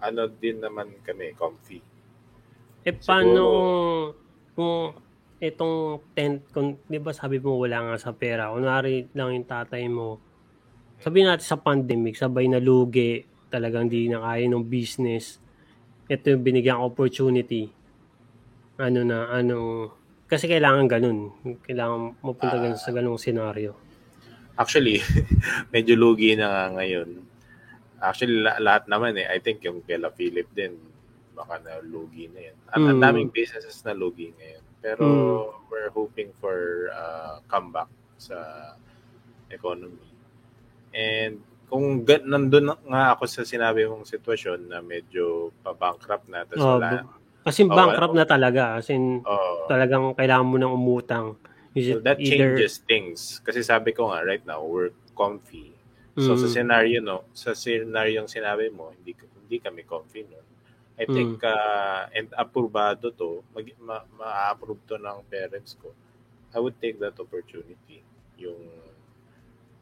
ano 0.02 0.22
din 0.34 0.58
naman 0.58 0.90
kami, 1.06 1.38
comfy. 1.38 1.78
Eh, 2.84 2.98
paano 2.98 3.44
kung 4.58 4.98
itong 5.38 6.02
tent, 6.18 6.50
kung, 6.50 6.82
di 6.90 6.98
ba 6.98 7.14
sabi 7.14 7.38
mo 7.38 7.62
wala 7.62 7.94
nga 7.94 7.96
sa 8.02 8.12
pera, 8.12 8.50
kunwari 8.50 9.14
lang 9.14 9.38
yung 9.38 9.48
tatay 9.48 9.86
mo, 9.88 10.18
sabi 11.00 11.22
natin 11.22 11.46
sa 11.46 11.62
pandemic, 11.62 12.18
sabay 12.18 12.50
na 12.50 12.58
lugi, 12.58 13.24
talagang 13.54 13.92
di 13.92 14.10
na 14.10 14.24
kaya 14.24 14.50
ng 14.50 14.66
business, 14.66 15.38
ito 16.10 16.32
yung 16.32 16.44
binigyan 16.44 16.80
opportunity. 16.80 17.72
Ano 18.80 19.06
na, 19.06 19.32
anong, 19.32 19.94
kasi 20.26 20.50
kailangan 20.50 20.90
ganun. 20.90 21.30
Kailangan 21.64 22.20
mapunta 22.24 22.58
ganun 22.58 22.80
sa 22.80 22.92
ganung 22.92 23.22
senaryo. 23.22 23.78
Actually, 24.58 25.00
medyo 25.76 25.94
lugi 25.96 26.36
na 26.36 26.50
nga 26.50 26.64
ngayon. 26.82 27.33
Actually, 28.04 28.38
la- 28.38 28.60
lahat 28.60 28.84
naman 28.86 29.16
eh. 29.16 29.26
I 29.26 29.40
think 29.40 29.64
yung 29.64 29.80
Kela 29.82 30.12
Philip 30.12 30.52
din, 30.52 30.76
baka 31.34 31.58
na 31.58 31.80
lugi 31.80 32.28
na 32.28 32.42
yan. 32.44 32.58
Ang 32.70 32.84
ang 32.86 32.98
Mm. 33.00 33.04
daming 33.04 33.30
businesses 33.32 33.80
na 33.82 33.92
lugi 33.92 34.30
ngayon. 34.30 34.64
Pero 34.78 35.02
Mm. 35.02 35.72
we're 35.72 35.90
hoping 35.90 36.30
for 36.38 36.58
uh, 36.92 37.40
comeback 37.48 37.88
sa 38.18 38.38
economy. 39.50 40.12
And 40.92 41.40
kung 41.66 42.04
ga- 42.04 42.22
nandun 42.22 42.70
na- 42.70 42.82
nga 42.84 43.04
ako 43.16 43.24
sa 43.26 43.42
sinabi 43.42 43.88
mong 43.88 44.06
sitwasyon 44.06 44.68
na 44.68 44.80
medyo 44.80 45.50
pa-bankrupt 45.64 46.28
na, 46.28 46.44
tapos 46.44 46.62
Oh, 46.62 46.78
wala. 46.78 47.08
Kasi 47.42 47.66
Oh, 47.66 47.72
bankrupt 47.72 48.14
wala. 48.14 48.22
na 48.22 48.30
talaga. 48.30 48.64
As 48.78 48.88
in, 48.88 49.20
Oh, 49.22 49.66
talagang 49.66 50.14
kailangan 50.14 50.46
mo 50.46 50.56
ng 50.56 50.70
umutang. 50.72 51.36
Is 51.74 51.90
so 51.90 51.98
that 52.00 52.22
either, 52.22 52.54
changes 52.54 52.78
things. 52.80 53.42
Kasi 53.42 53.66
sabi 53.66 53.90
ko 53.92 54.08
nga, 54.08 54.22
right 54.22 54.46
now, 54.46 54.62
we're 54.62 54.94
comfy. 55.12 55.73
So 56.14 56.38
sa 56.38 56.46
Mm. 56.46 56.54
scenario 56.54 56.98
no, 57.02 57.26
sa 57.34 57.58
scenario 57.58 58.22
yung 58.22 58.30
sinabi 58.30 58.70
mo, 58.70 58.94
hindi 58.94 59.18
hindi 59.18 59.58
kami 59.58 59.82
comfy 59.84 60.24
no. 60.30 60.40
I 60.94 61.10
Mm. 61.10 61.14
think 61.14 61.42
uh, 61.42 62.06
and 62.14 62.30
aprobado 62.38 63.10
to, 63.10 63.42
mag, 63.50 63.66
ma, 63.82 64.06
ma-approve 64.14 64.78
to 64.86 65.02
ng 65.02 65.26
parents 65.26 65.74
ko. 65.74 65.90
I 66.54 66.62
would 66.62 66.78
take 66.78 67.02
that 67.02 67.18
opportunity 67.18 68.06
yung 68.38 68.62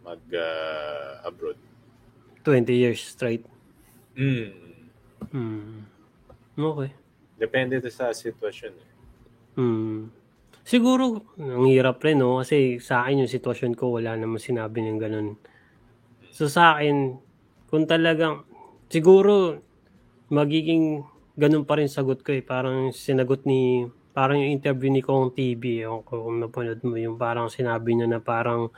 mag 0.02 0.24
uh, 0.32 1.20
abroad. 1.28 1.60
20 2.44 2.74
years 2.74 3.04
straight. 3.04 3.46
Mm. 4.15 4.89
Hmm. 5.32 5.86
Okay. 6.58 6.91
Depende 7.38 7.78
to 7.82 7.91
sa 7.91 8.10
sitwasyon. 8.15 8.74
eh. 8.80 8.89
Hmm. 9.60 10.10
Siguro, 10.63 11.26
ang 11.38 11.65
hirap 11.67 12.00
rin, 12.06 12.22
no? 12.22 12.39
Kasi 12.39 12.78
sa 12.80 13.04
akin 13.04 13.26
yung 13.26 13.32
sitwasyon 13.32 13.74
ko, 13.76 13.98
wala 13.98 14.15
naman 14.15 14.38
sinabi 14.39 14.80
ng 14.86 15.00
ganun. 15.02 15.36
So 16.32 16.48
sa 16.48 16.80
akin, 16.80 17.20
kung 17.67 17.84
talagang, 17.86 18.48
siguro, 18.88 19.60
magiging 20.32 21.04
ganun 21.36 21.67
pa 21.67 21.80
rin 21.80 21.91
sagot 21.91 22.24
ko 22.24 22.32
eh. 22.32 22.44
Parang 22.44 22.96
sinagot 22.96 23.44
ni, 23.44 23.88
parang 24.15 24.39
yung 24.39 24.56
interview 24.56 24.91
ni 24.91 25.04
Kong 25.04 25.36
TV, 25.36 25.84
yung 25.84 26.04
kung 26.08 26.39
napanood 26.39 26.80
mo, 26.88 26.96
yung 26.96 27.20
parang 27.20 27.52
sinabi 27.52 27.96
niya 27.96 28.08
na 28.08 28.24
parang, 28.24 28.72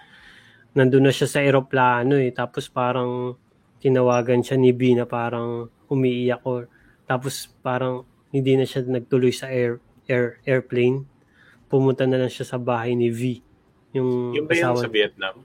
nandun 0.74 1.06
na 1.06 1.14
siya 1.14 1.30
sa 1.30 1.40
eroplano 1.46 2.18
eh. 2.18 2.34
Tapos 2.34 2.70
parang, 2.70 3.38
tinawagan 3.84 4.40
siya 4.40 4.56
ni 4.56 4.72
B 4.72 4.96
na 4.96 5.04
parang 5.04 5.68
umiiyak 5.92 6.40
or 6.48 6.72
tapos 7.04 7.52
parang 7.60 8.08
hindi 8.32 8.56
na 8.56 8.64
siya 8.64 8.88
nagtuloy 8.88 9.36
sa 9.36 9.52
air, 9.52 9.84
air 10.08 10.40
airplane. 10.48 11.04
Pumunta 11.68 12.08
na 12.08 12.16
lang 12.16 12.32
siya 12.32 12.48
sa 12.48 12.56
bahay 12.56 12.96
ni 12.96 13.12
V. 13.12 13.44
Yung, 13.92 14.32
Yung 14.32 14.48
ba 14.48 14.56
yung 14.56 14.80
sa 14.80 14.88
Vietnam? 14.88 15.44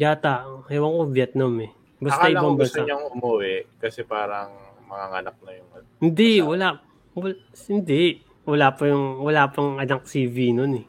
Yata, 0.00 0.34
ewan 0.66 0.96
ko 0.96 1.02
Vietnam 1.12 1.52
eh. 1.60 1.70
Basta 2.00 2.24
Akala 2.24 2.32
ko 2.32 2.40
ibang 2.40 2.56
gusto 2.56 2.72
bansa. 2.72 2.86
niyang 2.88 3.04
umuwi 3.12 3.54
kasi 3.76 4.00
parang 4.02 4.48
mga 4.88 5.04
anak 5.20 5.36
na 5.44 5.50
yung 5.52 5.68
Hindi, 6.00 6.30
Basta- 6.40 6.48
wala, 6.48 6.68
wala. 7.12 7.34
Hindi. 7.68 8.02
Wala 8.40 8.66
pa 8.72 8.82
yung, 8.88 9.04
wala 9.20 9.42
pang 9.46 9.76
anak 9.76 10.08
si 10.08 10.24
V 10.24 10.56
nun 10.56 10.80
eh. 10.80 10.86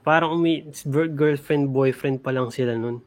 Parang 0.00 0.32
umi, 0.32 0.64
girlfriend, 1.12 1.68
boyfriend 1.68 2.24
pa 2.24 2.32
lang 2.32 2.48
sila 2.48 2.72
nun. 2.74 3.04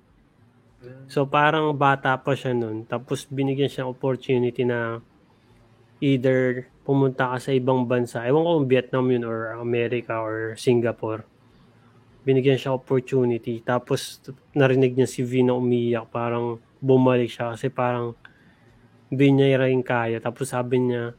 So 1.10 1.26
parang 1.26 1.74
bata 1.74 2.14
pa 2.16 2.38
siya 2.38 2.54
nun. 2.54 2.86
Tapos 2.86 3.26
binigyan 3.26 3.68
siya 3.68 3.84
ng 3.84 3.92
opportunity 3.92 4.62
na 4.62 5.02
either 5.98 6.68
pumunta 6.84 7.34
ka 7.34 7.38
sa 7.40 7.52
ibang 7.52 7.88
bansa. 7.88 8.22
Ewan 8.24 8.44
ko 8.44 8.52
kung 8.60 8.70
Vietnam 8.70 9.06
yun 9.10 9.24
or 9.24 9.56
America 9.58 10.20
or 10.20 10.54
Singapore. 10.54 11.24
Binigyan 12.24 12.60
siya 12.60 12.76
opportunity. 12.76 13.60
Tapos 13.62 14.24
narinig 14.56 14.96
niya 14.96 15.08
si 15.08 15.22
V 15.24 15.44
na 15.44 15.56
umiyak. 15.56 16.08
Parang 16.10 16.60
bumalik 16.80 17.32
siya 17.32 17.56
kasi 17.56 17.68
parang 17.72 18.16
hindi 19.12 19.28
niya 19.30 19.62
rin 19.62 19.84
kaya. 19.86 20.18
Tapos 20.24 20.52
sabi 20.52 20.82
niya, 20.82 21.14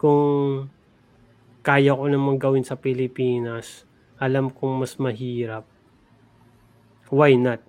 kung 0.00 0.66
kaya 1.62 1.92
ko 1.92 2.04
naman 2.08 2.40
gawin 2.40 2.64
sa 2.64 2.80
Pilipinas, 2.80 3.84
alam 4.18 4.50
kong 4.50 4.82
mas 4.82 4.96
mahirap. 4.96 5.68
Why 7.12 7.36
not? 7.38 7.60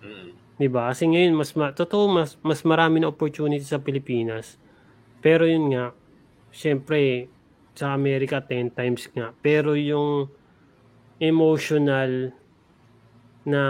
Mm. 0.00 0.32
'Di 0.60 0.68
ba? 0.68 0.92
Kasi 0.92 1.08
ngayon 1.08 1.32
mas 1.36 1.56
ma- 1.56 1.72
totoo 1.72 2.04
mas 2.08 2.36
mas 2.44 2.60
marami 2.64 3.00
na 3.00 3.08
opportunity 3.08 3.64
sa 3.64 3.80
Pilipinas. 3.80 4.60
Pero 5.24 5.48
yun 5.48 5.72
nga, 5.72 5.92
syempre 6.52 7.28
sa 7.72 7.96
Amerika 7.96 8.44
10 8.44 8.72
times 8.72 9.08
nga. 9.12 9.32
Pero 9.40 9.72
yung 9.72 10.28
emotional 11.20 12.32
na 13.44 13.62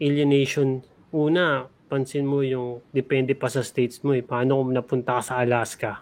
alienation 0.00 0.80
una, 1.12 1.66
pansin 1.90 2.22
mo 2.24 2.40
yung 2.40 2.80
depende 2.94 3.34
pa 3.34 3.50
sa 3.50 3.60
states 3.66 4.00
mo 4.06 4.14
eh. 4.14 4.22
Paano 4.22 4.62
kung 4.62 4.72
napunta 4.72 5.18
ka 5.18 5.22
sa 5.22 5.34
Alaska? 5.42 6.00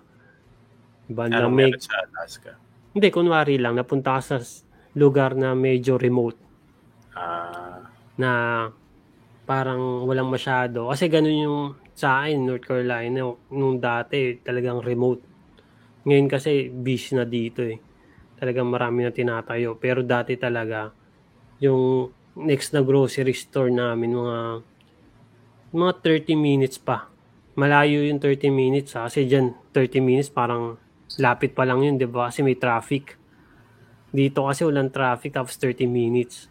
Diba? 1.09 1.27
Na 1.27 1.41
Anong 1.43 1.55
may, 1.57 1.71
sa 1.81 2.05
Alaska? 2.05 2.61
hindi, 2.93 3.09
kunwari 3.09 3.57
lang, 3.57 3.75
napunta 3.77 4.21
ka 4.21 4.23
sa 4.23 4.37
lugar 4.95 5.33
na 5.37 5.53
medyo 5.57 5.97
remote 5.97 6.37
Ah, 7.17 7.89
na 8.15 8.31
parang 9.49 10.05
walang 10.07 10.29
masyado. 10.31 10.87
Kasi 10.93 11.09
ganun 11.09 11.39
yung 11.43 11.59
sa 11.97 12.23
akin, 12.23 12.39
North 12.47 12.63
Carolina, 12.63 13.27
nung 13.51 13.81
dati 13.83 14.39
talagang 14.39 14.79
remote. 14.85 15.25
Ngayon 16.07 16.29
kasi 16.31 16.71
busy 16.71 17.17
na 17.19 17.25
dito 17.27 17.65
eh. 17.65 17.81
Talagang 18.39 18.71
marami 18.71 19.05
na 19.05 19.13
tinatayo. 19.13 19.75
Pero 19.77 20.07
dati 20.07 20.39
talaga, 20.39 20.95
yung 21.59 22.15
next 22.39 22.71
na 22.71 22.87
grocery 22.87 23.35
store 23.35 23.75
namin, 23.75 24.15
mga 24.15 24.39
mga 25.75 25.93
30 26.01 26.39
minutes 26.39 26.79
pa. 26.79 27.11
Malayo 27.59 28.07
yung 28.07 28.23
30 28.23 28.49
minutes 28.49 28.95
ha. 28.95 29.11
Kasi 29.11 29.27
dyan, 29.27 29.53
30 29.75 29.99
minutes 29.99 30.31
parang 30.31 30.79
lapit 31.19 31.53
pa 31.53 31.67
lang 31.67 31.83
yun, 31.83 31.99
di 31.99 32.07
ba? 32.07 32.31
Kasi 32.31 32.47
may 32.47 32.57
traffic. 32.57 33.19
Dito 34.09 34.49
kasi 34.49 34.65
walang 34.65 34.89
traffic 34.89 35.35
tapos 35.35 35.59
30 35.61 35.85
minutes. 35.85 36.47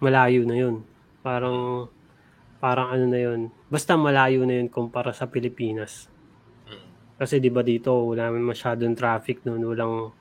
Malayo 0.00 0.42
na 0.48 0.56
yun. 0.56 0.82
Parang, 1.20 1.86
parang 2.58 2.96
ano 2.96 3.04
na 3.06 3.20
yun. 3.20 3.52
Basta 3.68 3.94
malayo 3.94 4.42
na 4.48 4.58
yun 4.58 4.72
kumpara 4.72 5.12
sa 5.12 5.28
Pilipinas. 5.28 6.10
Kasi 7.16 7.40
'di 7.40 7.48
ba 7.48 7.64
dito 7.64 8.12
wala 8.12 8.28
masyadong 8.28 8.92
traffic 8.92 9.40
noon, 9.48 9.64
walang 9.64 10.12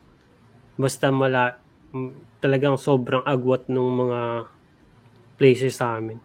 basta 0.76 1.12
mala 1.12 1.60
talagang 2.44 2.76
sobrang 2.76 3.24
agwat 3.24 3.72
ng 3.72 3.90
mga 4.06 4.22
places 5.40 5.80
sa 5.80 6.00
amin. 6.00 6.20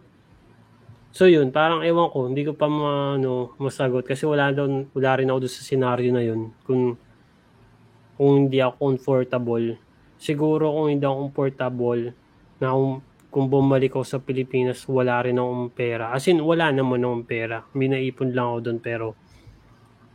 So 1.11 1.27
yun, 1.27 1.51
parang 1.51 1.83
ewan 1.83 2.11
ko, 2.15 2.31
hindi 2.31 2.47
ko 2.47 2.55
pa 2.55 2.71
ano, 2.71 3.55
masagot 3.59 4.07
kasi 4.07 4.27
wala 4.27 4.55
doon, 4.55 4.87
wala 4.95 5.19
rin 5.19 5.31
ako 5.31 5.39
doon 5.43 5.55
sa 5.55 5.67
scenario 5.67 6.11
na 6.15 6.23
yun. 6.23 6.55
Kung 6.63 6.95
kung 8.15 8.47
hindi 8.47 8.61
ako 8.61 8.77
comfortable, 8.79 9.81
siguro 10.21 10.71
kung 10.71 10.93
hindi 10.93 11.09
ako 11.09 11.33
comfortable 11.33 12.15
na 12.61 12.77
kung, 12.77 13.01
kung 13.33 13.47
bumalik 13.49 13.97
ako 13.97 14.05
sa 14.07 14.21
Pilipinas, 14.21 14.85
wala 14.87 15.25
rin 15.25 15.41
akong 15.41 15.73
pera. 15.73 16.13
As 16.13 16.29
in, 16.29 16.45
wala 16.45 16.69
naman 16.71 17.01
akong 17.01 17.27
pera. 17.27 17.65
May 17.75 17.89
naipon 17.89 18.37
lang 18.37 18.47
ako 18.55 18.59
doon 18.61 18.79
pero 18.79 19.07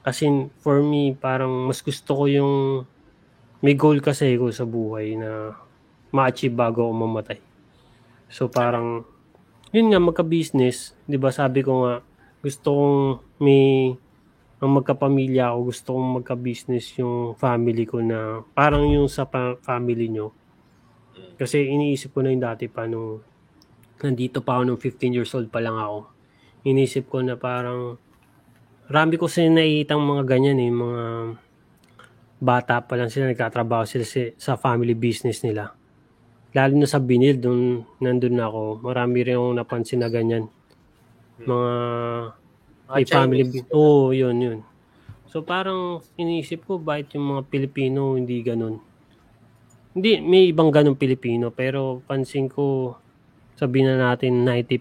as 0.05 0.21
in, 0.21 0.53
for 0.61 0.79
me, 0.85 1.17
parang 1.17 1.65
mas 1.65 1.81
gusto 1.81 2.13
ko 2.13 2.23
yung 2.29 2.53
may 3.63 3.75
goal 3.77 3.99
kasi 4.03 4.35
ko 4.35 4.51
sa 4.51 4.67
buhay 4.67 5.15
na 5.15 5.55
ma-achieve 6.11 6.55
bago 6.55 6.87
ako 6.87 6.93
mamatay. 6.95 7.39
So 8.31 8.47
parang 8.51 9.07
yun 9.75 9.91
nga 9.91 9.99
magka-business, 9.99 10.95
'di 11.07 11.19
ba? 11.19 11.31
Sabi 11.31 11.59
ko 11.63 11.83
nga 11.83 11.93
gusto 12.39 12.67
kong 12.71 12.99
may 13.43 13.95
ang 14.63 14.71
magkapamilya 14.81 15.51
ako, 15.51 15.59
gusto 15.67 15.87
kong 15.93 16.09
magka-business 16.23 16.95
yung 17.03 17.35
family 17.35 17.83
ko 17.83 17.99
na 17.99 18.39
parang 18.55 18.87
yung 18.87 19.11
sa 19.11 19.27
pa- 19.27 19.59
family 19.59 20.07
nyo. 20.07 20.31
Kasi 21.35 21.67
iniisip 21.67 22.15
ko 22.15 22.23
na 22.23 22.31
yung 22.31 22.43
dati 22.43 22.71
pa 22.71 22.87
nung 22.87 23.19
nandito 23.99 24.39
pa 24.39 24.59
ako 24.59 24.61
nung 24.63 24.79
15 24.79 25.15
years 25.15 25.31
old 25.35 25.51
pa 25.51 25.59
lang 25.59 25.75
ako. 25.75 26.07
Iniisip 26.63 27.11
ko 27.11 27.19
na 27.19 27.35
parang 27.35 27.99
rami 28.87 29.19
ko 29.19 29.27
sila 29.27 29.59
nakikitang 29.59 29.99
mga 29.99 30.23
ganyan 30.23 30.59
eh, 30.63 30.71
mga 30.71 31.03
bata 32.41 32.81
pa 32.83 32.95
lang 32.99 33.07
sila, 33.09 33.31
nagkatrabaho 33.31 33.83
sila 33.87 34.03
si- 34.03 34.35
sa 34.35 34.55
family 34.59 34.93
business 34.93 35.41
nila 35.41 35.71
lalo 36.55 36.73
na 36.79 36.87
sa 36.87 37.03
binil, 37.03 37.35
doon 37.35 37.83
nandun 37.99 38.39
na 38.39 38.47
ako, 38.47 38.79
marami 38.79 39.27
rin 39.27 39.35
akong 39.35 39.59
napansin 39.59 39.99
na 39.99 40.07
ganyan. 40.07 40.47
Mga 41.43 41.71
may 42.95 43.03
Mga 43.03 43.11
family 43.11 43.43
Chinese. 43.43 43.67
bu- 43.67 43.69
Oo, 43.75 43.83
oh, 43.83 44.15
yun, 44.15 44.39
yun. 44.39 44.59
So 45.27 45.43
parang 45.43 45.99
iniisip 46.15 46.63
ko, 46.63 46.79
bakit 46.79 47.19
yung 47.19 47.27
mga 47.35 47.43
Pilipino 47.51 48.15
hindi 48.15 48.39
ganun? 48.39 48.79
Hindi, 49.91 50.23
may 50.23 50.47
ibang 50.47 50.71
ganun 50.71 50.95
Pilipino, 50.95 51.51
pero 51.51 51.99
pansin 52.07 52.47
ko, 52.47 52.95
sabihin 53.59 53.91
na 53.91 54.15
natin 54.15 54.47
90, 54.47 54.79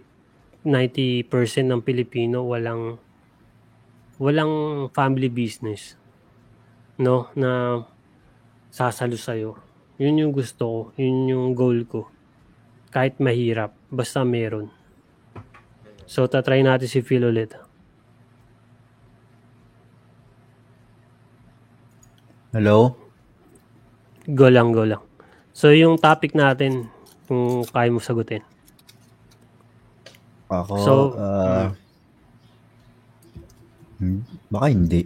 90% 0.63 1.27
ng 1.67 1.83
Pilipino 1.83 2.47
walang 2.47 3.03
walang 4.15 4.87
family 4.95 5.27
business 5.27 5.99
no 6.99 7.31
na 7.35 7.83
sasalo 8.71 9.15
sa'yo 9.19 9.65
yun 9.95 10.19
yung 10.19 10.33
gusto 10.35 10.63
ko. 10.67 10.81
Yun 10.99 11.31
yung 11.31 11.47
goal 11.55 11.87
ko. 11.87 12.11
Kahit 12.91 13.23
mahirap. 13.23 13.75
Basta 13.91 14.27
meron. 14.27 14.71
So, 16.05 16.27
tatry 16.27 16.67
natin 16.67 16.91
si 16.91 17.01
Phil 17.01 17.23
ulit. 17.23 17.55
Hello? 22.51 22.95
Go 24.31 24.47
lang, 24.51 24.75
go 24.75 24.87
lang. 24.87 25.03
So, 25.55 25.71
yung 25.71 25.99
topic 25.99 26.35
natin, 26.35 26.91
kung 27.31 27.63
kaya 27.67 27.91
mo 27.91 28.03
sagutin. 28.03 28.43
Ako, 30.51 30.75
So, 30.83 30.93
ah, 31.19 31.71
hmm, 33.99 34.23
baka 34.51 34.67
hindi. 34.71 35.03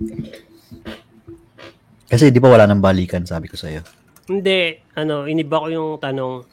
Kasi 2.09 2.33
di 2.33 2.41
ba 2.41 2.49
wala 2.49 2.65
nang 2.65 2.81
balikan, 2.81 3.29
sabi 3.29 3.53
ko 3.53 3.61
sa'yo. 3.61 3.85
Hindi, 4.33 4.81
ano, 4.97 5.29
iniba 5.29 5.61
ko 5.61 5.69
yung 5.69 5.91
tanong. 6.01 6.49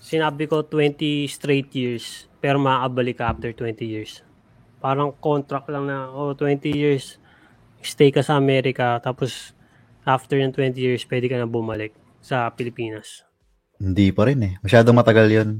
Sinabi 0.00 0.48
ko 0.48 0.64
20 0.64 1.28
straight 1.28 1.68
years, 1.76 2.24
pero 2.40 2.56
makakabalik 2.56 3.16
ka 3.20 3.24
after 3.36 3.52
20 3.52 3.84
years. 3.84 4.24
Parang 4.80 5.12
contract 5.12 5.68
lang 5.68 5.88
na, 5.88 6.08
oh, 6.08 6.32
20 6.32 6.72
years, 6.72 7.20
stay 7.84 8.08
ka 8.08 8.24
sa 8.24 8.40
Amerika, 8.40 8.96
tapos 9.00 9.52
after 10.08 10.40
ng 10.40 10.56
20 10.56 10.76
years, 10.80 11.04
pwede 11.04 11.28
ka 11.28 11.36
na 11.36 11.48
bumalik 11.48 11.92
sa 12.24 12.48
Pilipinas. 12.52 13.28
Hindi 13.76 14.08
pa 14.08 14.24
rin 14.24 14.40
eh. 14.40 14.54
Masyadong 14.64 14.96
matagal 14.96 15.28
yun. 15.28 15.50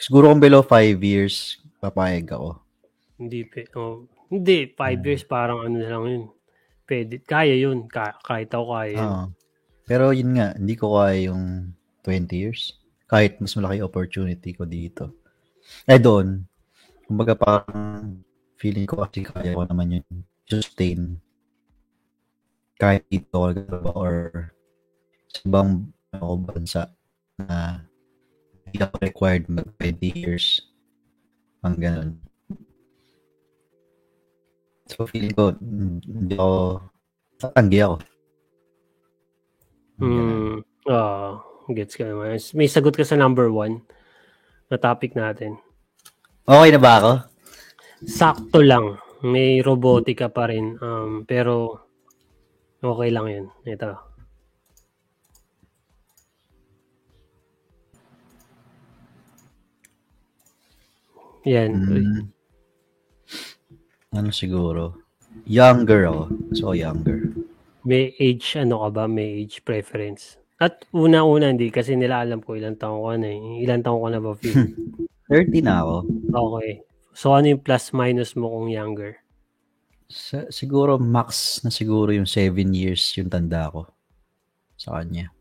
Siguro 0.00 0.32
kung 0.32 0.40
below 0.40 0.64
5 0.64 0.96
years, 1.04 1.60
papayag 1.80 2.32
ako. 2.32 2.56
Hindi, 3.20 3.44
oh, 3.76 4.08
hindi, 4.32 4.68
5 4.72 4.80
years, 5.04 5.24
parang 5.28 5.60
ano 5.60 5.76
na 5.76 5.88
lang 5.92 6.04
yun. 6.08 6.24
Pwede, 6.92 7.24
kaya 7.24 7.56
yun, 7.56 7.88
ka, 7.88 8.20
kahit 8.20 8.52
ako 8.52 8.76
kaya. 8.76 9.00
Oo. 9.00 9.24
Pero 9.88 10.12
yun 10.12 10.36
nga, 10.36 10.52
hindi 10.52 10.76
ko 10.76 11.00
kaya 11.00 11.32
yung 11.32 11.72
20 12.04 12.36
years. 12.36 12.76
Kahit 13.08 13.40
mas 13.40 13.56
malaki 13.56 13.80
opportunity 13.80 14.52
ko 14.52 14.68
dito. 14.68 15.16
Eh 15.88 15.96
doon, 15.96 16.44
kumbaga 17.08 17.32
parang 17.32 18.20
feeling 18.60 18.84
ko 18.84 19.08
kasi 19.08 19.24
kaya 19.24 19.56
ko 19.56 19.64
naman 19.64 19.96
yun 20.00 20.06
sustain 20.46 21.16
kahit 22.82 23.06
dito 23.06 23.54
or 23.94 24.50
sa 25.30 25.38
ibang 25.46 25.88
ako 26.12 26.34
bansa 26.44 26.82
na 27.38 27.86
hindi 28.66 28.78
ako 28.82 28.94
required 29.00 29.46
mag 29.46 29.70
20 29.78 30.12
years 30.12 30.66
ang 31.62 31.78
ganun. 31.78 32.18
So 34.92 35.08
feeling 35.08 35.32
ko, 35.32 35.56
hindi 35.56 36.36
ako, 36.36 36.84
tatanggi 37.40 37.80
ako. 37.80 37.96
Hmm. 39.96 40.60
Ah, 40.84 41.40
gets 41.72 41.96
ka 41.96 42.04
naman. 42.04 42.36
May 42.52 42.68
sagot 42.68 42.92
ka 42.92 43.04
sa 43.06 43.16
number 43.16 43.48
one 43.48 43.80
na 44.68 44.76
topic 44.76 45.16
natin. 45.16 45.56
Okay 46.44 46.70
na 46.74 46.80
ba 46.82 46.92
ako? 47.00 47.12
Sakto 48.04 48.60
lang. 48.60 48.98
May 49.22 49.62
robotika 49.62 50.28
pa 50.28 50.50
rin. 50.50 50.74
Um, 50.82 51.22
pero 51.24 51.86
okay 52.82 53.08
lang 53.14 53.26
yun. 53.30 53.46
Ito. 53.62 53.94
Yan. 61.46 61.70
Mm. 61.74 62.41
Ano 64.12 64.28
siguro? 64.28 65.00
Younger 65.48 66.04
ako. 66.12 66.22
So, 66.52 66.76
younger. 66.76 67.32
May 67.82 68.12
age, 68.20 68.60
ano 68.60 68.84
ka 68.84 68.88
ba? 68.92 69.04
May 69.08 69.42
age 69.42 69.64
preference. 69.64 70.36
At 70.60 70.84
una-una, 70.92 71.48
hindi. 71.50 71.72
Kasi 71.72 71.96
nila 71.96 72.22
alam 72.22 72.44
ko 72.44 72.54
ilang 72.54 72.76
taong 72.76 73.00
ko 73.02 73.10
na 73.16 73.28
eh. 73.32 73.64
Ilang 73.64 73.82
taong 73.82 74.00
ko 74.04 74.08
na 74.12 74.20
ba, 74.20 74.30
Phil? 74.38 74.76
30 75.32 75.64
na 75.64 75.80
ako. 75.80 75.96
okay. 76.30 76.72
So, 77.16 77.32
ano 77.32 77.56
yung 77.56 77.64
plus 77.64 77.90
minus 77.96 78.36
mo 78.36 78.52
kung 78.52 78.68
younger? 78.68 79.16
Sa, 80.12 80.44
siguro, 80.52 81.00
max 81.00 81.60
na 81.64 81.72
siguro 81.72 82.12
yung 82.12 82.28
7 82.28 82.52
years 82.70 83.00
yung 83.16 83.32
tanda 83.32 83.72
ko 83.72 83.88
sa 84.76 85.00
kanya. 85.00 85.32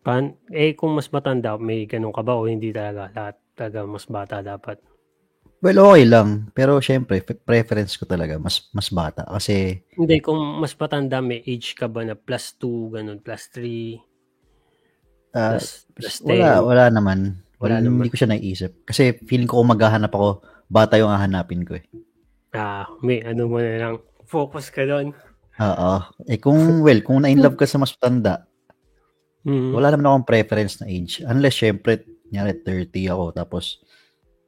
Pan, 0.00 0.36
eh, 0.48 0.72
kung 0.72 0.96
mas 0.96 1.12
matanda, 1.12 1.60
may 1.60 1.84
ganun 1.84 2.12
ka 2.12 2.24
ba 2.24 2.36
o 2.36 2.48
hindi 2.48 2.72
talaga? 2.72 3.12
Lahat 3.12 3.36
talaga 3.52 3.84
mas 3.84 4.04
bata 4.08 4.40
dapat. 4.40 4.80
Well, 5.64 5.80
okay 5.80 6.04
lang. 6.04 6.52
Pero, 6.52 6.76
syempre, 6.84 7.24
pre- 7.24 7.40
preference 7.40 7.96
ko 7.96 8.04
talaga, 8.04 8.36
mas 8.36 8.68
mas 8.76 8.92
bata. 8.92 9.24
Kasi, 9.24 9.80
Hindi, 9.96 10.20
kung 10.20 10.60
mas 10.60 10.76
matanda, 10.76 11.24
may 11.24 11.40
age 11.40 11.72
ka 11.72 11.88
ba 11.88 12.04
na 12.04 12.12
plus 12.12 12.52
2, 12.60 12.92
ganun, 12.92 13.16
plus 13.24 13.48
3, 13.48 13.96
ah, 15.32 15.56
plus, 15.56 15.88
plus 15.96 16.16
10? 16.20 16.28
wala, 16.28 16.50
wala 16.60 16.84
naman. 16.92 17.40
Wala 17.56 17.80
Wala, 17.80 17.84
naman. 17.88 18.04
Hindi 18.04 18.12
ko 18.12 18.18
siya 18.20 18.30
naiisip. 18.30 18.72
Kasi, 18.84 19.16
feeling 19.24 19.48
ko 19.48 19.64
kung 19.64 19.72
maghahanap 19.72 20.12
ako, 20.12 20.44
bata 20.68 21.00
yung 21.00 21.08
hahanapin 21.08 21.64
ko 21.64 21.80
eh. 21.80 21.84
Ah, 22.52 22.84
may 23.00 23.24
ano 23.24 23.48
mo 23.48 23.56
na 23.58 23.80
lang. 23.80 23.94
Focus 24.28 24.68
ka 24.68 24.84
doon. 24.84 25.16
Oo. 25.56 25.92
Eh, 26.28 26.36
kung, 26.36 26.84
well, 26.84 27.00
kung 27.00 27.24
na-inlove 27.24 27.56
ka 27.56 27.64
sa 27.64 27.80
mas 27.80 27.96
matanda, 27.96 28.44
Mm. 29.44 29.76
wala 29.76 29.92
naman 29.92 30.08
akong 30.08 30.28
preference 30.28 30.80
na 30.80 30.88
age. 30.88 31.20
Unless, 31.20 31.60
syempre, 31.60 32.00
nyari 32.32 32.64
30 32.64 33.04
ako, 33.12 33.28
tapos, 33.36 33.76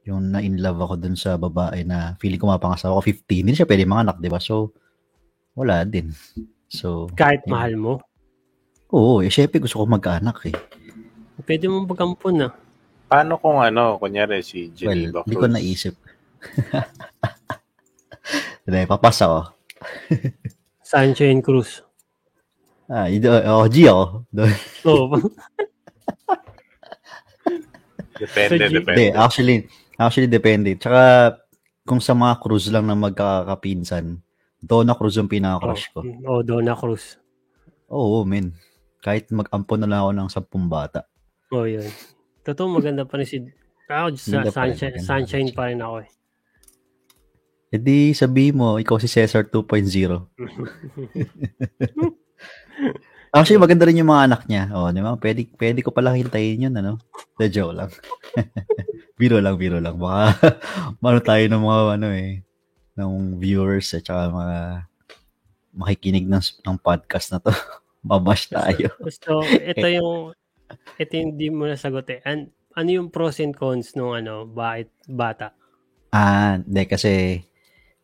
yung 0.07 0.31
na-inlove 0.31 0.79
ako 0.79 0.93
dun 0.95 1.19
sa 1.19 1.35
babae 1.35 1.83
na 1.83 2.15
feeling 2.17 2.39
ko 2.39 2.47
mapangasawa 2.47 2.95
ko 2.97 3.03
15, 3.03 3.43
hindi 3.43 3.53
siya 3.53 3.67
pwede 3.67 3.83
manganak, 3.83 4.17
di 4.17 4.31
ba? 4.31 4.39
So, 4.39 4.71
wala 5.51 5.83
din. 5.83 6.15
So, 6.71 7.11
Kahit 7.11 7.43
yun. 7.43 7.51
mahal 7.51 7.73
mo. 7.75 7.93
Oo, 8.87 9.19
eh, 9.19 9.27
syempre 9.27 9.59
gusto 9.59 9.83
ko 9.83 9.85
magkaanak 9.85 10.39
eh. 10.47 10.55
Pwede 11.43 11.67
mong 11.67 11.91
pagampun 11.91 12.47
ah. 12.47 12.53
Paano 13.07 13.35
kung 13.39 13.59
ano, 13.59 13.99
kunyari 13.99 14.39
si 14.39 14.71
Well, 14.83 14.95
Geneva 15.11 15.19
hindi 15.23 15.35
ko 15.35 15.43
Cruz? 15.43 15.53
naisip. 15.53 15.95
Hindi, 18.67 18.83
papas 18.83 19.23
ako. 19.23 19.39
Sunshine 20.83 21.39
Cruz. 21.39 21.79
Ah, 22.91 23.07
ito, 23.07 23.31
oh, 23.31 23.63
G 23.71 23.87
ako. 23.87 24.27
Doon. 24.27 24.51
So, 24.83 24.91
Depende, 28.17 28.65
So, 28.67 28.73
depende. 28.73 28.91
Hindi, 28.91 29.05
actually, 29.13 29.57
actually 29.97 30.29
depende. 30.29 30.77
Tsaka, 30.77 31.33
kung 31.83 31.99
sa 31.99 32.13
mga 32.13 32.37
cruise 32.39 32.69
lang 32.69 32.85
na 32.85 32.93
magkakapinsan, 32.93 34.21
Donna 34.57 34.97
Cruz 34.97 35.17
yung 35.17 35.29
pinaka-crush 35.29 35.93
ko. 35.93 36.01
Oh, 36.25 36.41
Donna 36.41 36.73
Cruz. 36.73 37.21
Oo, 37.89 38.25
men. 38.25 38.53
Kahit 39.01 39.29
mag-ampon 39.29 39.85
na 39.85 39.89
lang 39.89 39.99
ako 40.03 40.11
ng 40.13 40.29
sampung 40.33 40.65
bata. 40.67 41.05
Oh, 41.53 41.63
yun. 41.63 41.85
Totoo, 42.43 42.67
maganda 42.67 43.05
pa 43.05 43.21
rin 43.21 43.27
si... 43.27 43.37
Ako, 43.87 44.19
sa, 44.19 44.43
Maganda 44.43 44.51
pa 44.51 44.67
rin, 44.67 44.75
sunshine, 44.75 44.99
sunshine 44.99 45.49
pa 45.55 45.71
rin 45.71 45.79
ako 45.79 46.03
eh. 46.03 46.09
E 47.67 47.75
di 47.75 48.15
sabi 48.15 48.55
mo, 48.55 48.79
ikaw 48.79 48.95
si 48.99 49.11
Cesar 49.11 49.47
2.0. 49.47 49.87
Actually, 53.35 53.59
maganda 53.59 53.83
rin 53.83 53.99
yung 53.99 54.07
mga 54.07 54.23
anak 54.23 54.41
niya. 54.47 54.71
Oh, 54.71 54.87
di 54.87 55.03
ba? 55.03 55.19
Pwede, 55.19 55.51
pwede 55.59 55.83
ko 55.83 55.91
pala 55.91 56.15
hintayin 56.15 56.67
yun, 56.67 56.75
ano? 56.79 56.95
The 57.35 57.51
joke 57.51 57.75
lang. 57.75 57.91
biro 59.17 59.41
lang, 59.41 59.57
biro 59.57 59.81
lang. 59.81 59.97
Baka, 59.97 60.61
mano 61.03 61.19
tayo 61.19 61.43
ng 61.49 61.63
mga, 61.65 61.81
ano 61.97 62.07
eh, 62.13 62.45
ng 62.97 63.41
viewers 63.41 63.93
at 63.97 64.05
saka 64.05 64.29
mga 64.29 64.57
makikinig 65.77 66.25
ng, 66.29 66.43
ng 66.63 66.77
podcast 66.79 67.33
na 67.33 67.41
to. 67.41 67.51
Mabash 68.07 68.47
tayo. 68.47 68.93
Gusto, 69.01 69.43
ito 69.43 69.87
yung, 69.89 70.31
ito 70.95 71.11
yung 71.17 71.29
hindi 71.35 71.47
mo 71.49 71.65
nasagot 71.67 72.07
eh. 72.13 72.21
An, 72.23 72.53
ano 72.77 72.89
yung 72.93 73.09
pros 73.09 73.41
and 73.41 73.57
cons 73.57 73.97
nung 73.97 74.13
ano, 74.13 74.45
bakit 74.45 74.93
bata? 75.09 75.57
Ah, 76.13 76.61
hindi 76.61 76.85
kasi 76.85 77.41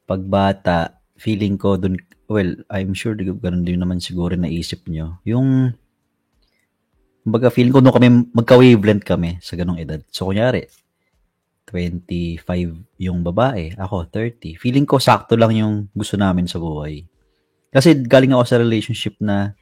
pag 0.04 0.20
bata, 0.26 0.98
feeling 1.16 1.56
ko 1.56 1.78
dun, 1.78 1.96
well, 2.28 2.52
I'm 2.74 2.98
sure 2.98 3.16
di- 3.16 3.32
ganun 3.32 3.64
din 3.64 3.80
naman 3.80 4.02
siguro 4.04 4.34
naisip 4.34 4.90
nyo. 4.90 5.22
Yung, 5.24 5.72
baga 7.24 7.48
feeling 7.54 7.72
ko 7.72 7.80
nung 7.80 7.96
kami, 7.96 8.28
magka-wavelength 8.36 9.08
kami 9.08 9.40
sa 9.40 9.56
ganong 9.56 9.80
edad. 9.80 10.04
So, 10.12 10.28
kunyari, 10.28 10.68
25 11.68 12.44
yung 13.00 13.20
babae, 13.24 13.74
ako 13.80 14.08
30. 14.12 14.60
Feeling 14.60 14.86
ko 14.88 15.00
sakto 15.00 15.40
lang 15.40 15.56
yung 15.56 15.88
gusto 15.96 16.20
namin 16.20 16.46
sa 16.46 16.60
buhay. 16.60 17.08
Kasi 17.74 18.06
galing 18.06 18.36
ako 18.36 18.44
sa 18.46 18.62
relationship 18.62 19.18
na 19.18 19.58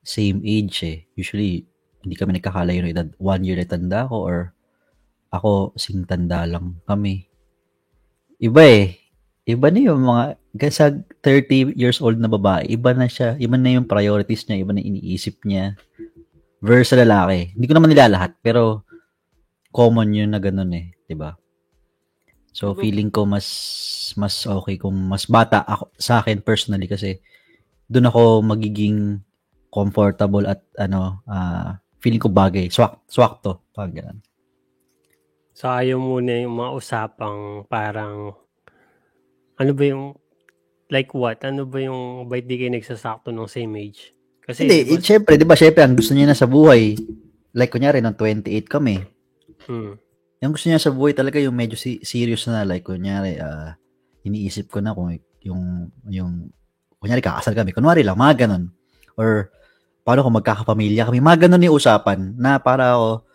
same 0.00 0.40
age 0.42 0.76
eh. 0.86 0.98
Usually, 1.14 1.66
hindi 2.02 2.14
kami 2.18 2.38
nagkakalayo 2.38 2.82
ng 2.82 2.92
edad. 2.92 3.08
One 3.18 3.42
year 3.46 3.58
na 3.58 3.68
tanda 3.68 4.08
ko 4.08 4.16
or 4.26 4.36
ako 5.32 5.76
sing 5.78 6.04
tanda 6.08 6.44
lang 6.48 6.80
kami. 6.88 7.26
Iba 8.42 8.62
eh. 8.66 8.98
Iba 9.42 9.74
na 9.74 9.80
yung 9.82 10.06
mga, 10.06 10.38
sa 10.70 10.94
30 10.94 11.74
years 11.74 11.98
old 11.98 12.18
na 12.22 12.30
babae, 12.30 12.62
iba 12.70 12.94
na 12.94 13.10
siya, 13.10 13.34
iba 13.42 13.58
na 13.58 13.74
yung 13.74 13.90
priorities 13.90 14.46
niya, 14.46 14.62
iba 14.62 14.70
na 14.70 14.82
iniisip 14.82 15.42
niya. 15.42 15.74
Versus 16.62 16.94
lalaki. 16.94 17.50
Hindi 17.58 17.66
ko 17.66 17.74
naman 17.74 17.90
nilalahat, 17.90 18.38
pero 18.38 18.86
common 19.72 20.12
yun 20.12 20.30
na 20.30 20.38
ganun 20.38 20.70
eh, 20.76 20.92
'di 21.08 21.16
ba? 21.18 21.34
So 22.52 22.76
feeling 22.76 23.08
ko 23.08 23.24
mas 23.24 23.48
mas 24.20 24.44
okay 24.44 24.76
kung 24.76 24.94
mas 25.08 25.24
bata 25.24 25.64
ako 25.64 25.88
sa 25.96 26.20
akin 26.20 26.44
personally 26.44 26.84
kasi 26.84 27.18
doon 27.88 28.12
ako 28.12 28.44
magiging 28.44 29.24
comfortable 29.72 30.44
at 30.44 30.60
ano 30.76 31.24
ah 31.24 31.80
feeling 32.04 32.20
ko 32.20 32.28
bagay 32.28 32.68
swak 32.68 33.00
swak 33.08 33.40
to 33.40 33.56
pag 33.72 33.96
ganun. 33.96 34.20
So, 35.52 35.68
ayaw 35.68 36.00
muna 36.00 36.42
yung 36.42 36.58
mga 36.58 36.70
usapang 36.74 37.68
parang, 37.68 38.34
ano 39.60 39.70
ba 39.76 39.84
yung, 39.84 40.16
like 40.88 41.12
what? 41.12 41.38
Ano 41.44 41.68
ba 41.68 41.78
yung, 41.78 42.26
ba't 42.26 42.42
di 42.48 42.56
kayo 42.56 42.72
nagsasakto 42.72 43.30
ng 43.30 43.46
same 43.46 43.72
age? 43.78 44.16
Kasi, 44.42 44.66
Hindi, 44.66 44.78
di 44.82 44.96
ba- 44.96 44.98
eh, 44.98 45.04
syempre, 45.04 45.32
'di 45.38 45.46
ba? 45.46 45.54
Syempre 45.54 45.80
ang 45.86 45.94
gusto 45.94 46.16
niya 46.16 46.26
na 46.26 46.34
sa 46.34 46.50
buhay 46.50 46.98
like 47.54 47.70
kunyari 47.70 48.02
nung 48.02 48.16
28 48.18 48.66
kami. 48.66 48.98
Hmm. 49.66 49.98
Yung 50.42 50.52
gusto 50.54 50.66
niya 50.66 50.82
sa 50.82 50.90
buhay 50.90 51.14
talaga 51.14 51.38
yung 51.38 51.54
medyo 51.54 51.78
si- 51.78 52.02
serious 52.02 52.46
na 52.50 52.66
like 52.66 52.82
kunyari 52.82 53.38
ah 53.38 53.78
iniisip 54.26 54.70
ko 54.70 54.82
na 54.82 54.94
kung 54.94 55.14
yung 55.42 55.90
yung 56.10 56.50
kunyari 57.02 57.22
kakasal 57.22 57.54
kami. 57.54 57.74
Kunwari 57.74 58.06
lang, 58.06 58.18
mga 58.18 58.46
ganun. 58.46 58.70
Or 59.18 59.50
paano 60.06 60.26
kung 60.26 60.38
magkakapamilya 60.38 61.10
kami. 61.10 61.18
Mga 61.22 61.46
ganun 61.46 61.66
yung 61.66 61.76
usapan 61.78 62.34
na 62.38 62.58
para 62.58 62.94
ako 62.98 63.26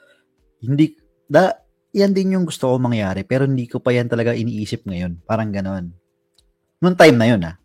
hindi 0.64 0.96
da 1.28 1.54
yan 1.96 2.12
din 2.12 2.36
yung 2.40 2.46
gusto 2.48 2.72
ko 2.72 2.76
mangyari 2.80 3.24
pero 3.24 3.48
hindi 3.48 3.68
ko 3.68 3.80
pa 3.80 3.96
yan 3.96 4.08
talaga 4.12 4.36
iniisip 4.36 4.84
ngayon. 4.88 5.24
Parang 5.24 5.52
ganun. 5.52 5.96
Noong 6.84 6.98
time 6.98 7.18
na 7.18 7.28
yun 7.28 7.42
ah. 7.44 7.56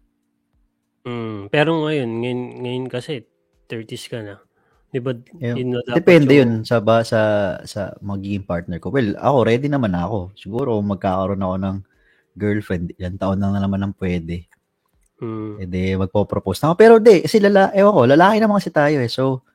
Hmm. 1.03 1.51
Pero 1.51 1.83
ngayon, 1.83 2.11
ngayon, 2.23 2.41
ngayon 2.63 2.87
kasi, 2.87 3.27
30s 3.67 4.07
ka 4.07 4.23
na. 4.23 4.39
Di 4.93 5.01
ba? 5.01 5.17
Eh, 5.41 5.57
yun 5.57 5.81
Depende 5.89 6.37
yung- 6.37 6.61
yun 6.61 6.69
sa 6.69 6.77
ba 6.79 7.01
sa 7.01 7.21
sa 7.65 7.97
magiging 8.05 8.45
partner 8.45 8.77
ko. 8.77 8.93
Well, 8.93 9.17
ako 9.17 9.39
ready 9.49 9.73
naman 9.73 9.97
ako. 9.97 10.37
Siguro 10.37 10.77
magkakaroon 10.85 11.41
ako 11.41 11.57
ng 11.57 11.77
girlfriend, 12.37 12.93
ilang 13.01 13.17
taon 13.17 13.41
na 13.41 13.57
naman 13.57 13.81
ang 13.81 13.97
pwede. 13.97 14.45
Hmm. 15.17 15.57
E 15.57 15.65
di, 15.65 15.97
magpo-propose 15.97 16.61
na 16.61 16.73
ako. 16.73 16.77
Pero 16.77 16.95
di, 17.01 17.25
kasi 17.25 17.41
lala, 17.41 17.73
ewan 17.73 17.95
ko, 17.95 18.01
lalaki 18.05 18.37
naman 18.37 18.59
kasi 18.61 18.69
tayo 18.75 18.99
eh. 19.01 19.09
So, 19.09 19.47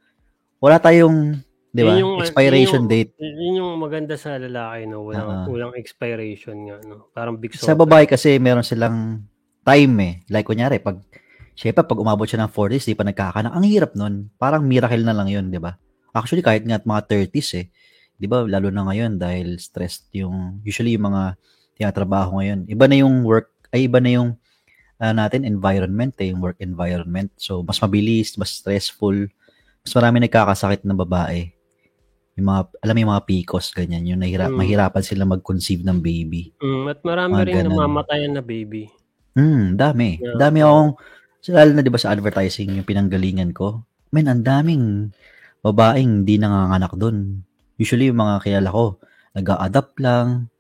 wala 0.58 0.80
tayong, 0.80 1.38
di 1.70 1.82
ba, 1.84 1.94
Yun 1.94 2.02
yung- 2.02 2.22
expiration 2.24 2.86
yun 2.86 2.88
yung- 2.88 2.90
date. 2.90 3.12
Yun 3.20 3.60
yung 3.60 3.72
maganda 3.78 4.16
sa 4.16 4.40
lalaki, 4.40 4.88
no? 4.88 5.04
Walang, 5.06 5.28
Oo. 5.28 5.54
walang 5.54 5.74
expiration 5.76 6.56
nga, 6.72 6.78
no? 6.82 7.12
Parang 7.12 7.36
big 7.36 7.52
Sa 7.54 7.76
babae 7.76 8.08
kasi, 8.08 8.40
meron 8.40 8.64
silang 8.64 9.28
time 9.62 9.94
eh. 10.00 10.14
Like, 10.32 10.48
kunyari, 10.48 10.80
pag, 10.80 11.04
syempre, 11.58 11.82
pag 11.82 11.98
umabot 11.98 12.30
siya 12.30 12.46
ng 12.46 12.54
40s, 12.54 12.86
di 12.86 12.94
pa 12.94 13.02
nagkakanak. 13.02 13.50
Ang 13.52 13.66
hirap 13.66 13.98
nun. 13.98 14.30
Parang 14.38 14.62
miracle 14.62 15.02
na 15.02 15.18
lang 15.18 15.26
yun, 15.28 15.50
di 15.50 15.58
ba? 15.58 15.74
Actually, 16.14 16.46
kahit 16.46 16.62
nga 16.64 16.78
at 16.78 16.86
mga 16.86 17.02
30s 17.10 17.50
eh. 17.58 17.66
Di 18.14 18.30
ba, 18.30 18.46
lalo 18.46 18.70
na 18.70 18.86
ngayon 18.86 19.18
dahil 19.18 19.58
stressed 19.58 20.10
yung, 20.14 20.62
usually 20.62 20.94
yung 20.94 21.10
mga 21.10 21.34
tinatrabaho 21.78 22.38
ngayon. 22.42 22.70
Iba 22.70 22.86
na 22.86 22.98
yung 23.02 23.26
work, 23.26 23.50
ay 23.74 23.90
iba 23.90 23.98
na 23.98 24.14
yung 24.14 24.30
ah, 24.98 25.14
natin 25.14 25.46
environment 25.46 26.14
eh, 26.22 26.34
yung 26.34 26.42
work 26.42 26.58
environment. 26.58 27.30
So, 27.38 27.62
mas 27.62 27.78
mabilis, 27.78 28.34
mas 28.38 28.54
stressful, 28.54 29.30
mas 29.86 29.94
marami 29.94 30.26
nagkakasakit 30.26 30.82
na 30.86 30.98
babae. 30.98 31.54
Yung 32.38 32.50
mga, 32.50 32.62
alam 32.82 32.94
mo 32.94 33.00
yung 33.02 33.14
mga 33.14 33.26
PCOS, 33.26 33.68
ganyan, 33.74 34.06
yung 34.06 34.22
nahira, 34.22 34.50
Mm. 34.50 34.58
mahirapan 34.58 35.04
sila 35.06 35.26
mag-conceive 35.26 35.82
ng 35.82 36.02
baby. 36.02 36.54
Hmm. 36.62 36.86
At 36.90 37.02
marami 37.02 37.34
Mga 37.34 37.46
rin 37.46 37.56
ganun. 37.66 37.72
namamatayan 37.78 38.34
na 38.34 38.44
baby. 38.46 38.90
Hmm, 39.38 39.78
dami. 39.78 40.18
Yeah. 40.18 40.38
Dami 40.38 40.60
akong, 40.66 40.92
so, 41.48 41.56
lalo 41.56 41.72
na 41.72 41.80
'di 41.80 41.88
ba 41.88 41.96
sa 41.96 42.12
advertising 42.12 42.76
yung 42.76 42.84
pinanggalingan 42.84 43.56
ko. 43.56 43.88
Men, 44.12 44.28
ang 44.28 44.44
daming 44.44 45.16
babaeng 45.64 46.24
hindi 46.24 46.36
nanganganak 46.36 46.92
doon. 47.00 47.44
Usually 47.80 48.12
yung 48.12 48.20
mga 48.20 48.44
kilala 48.44 48.70
ko, 48.72 49.00
nag-a-adapt 49.32 49.96
lang. 50.04 50.52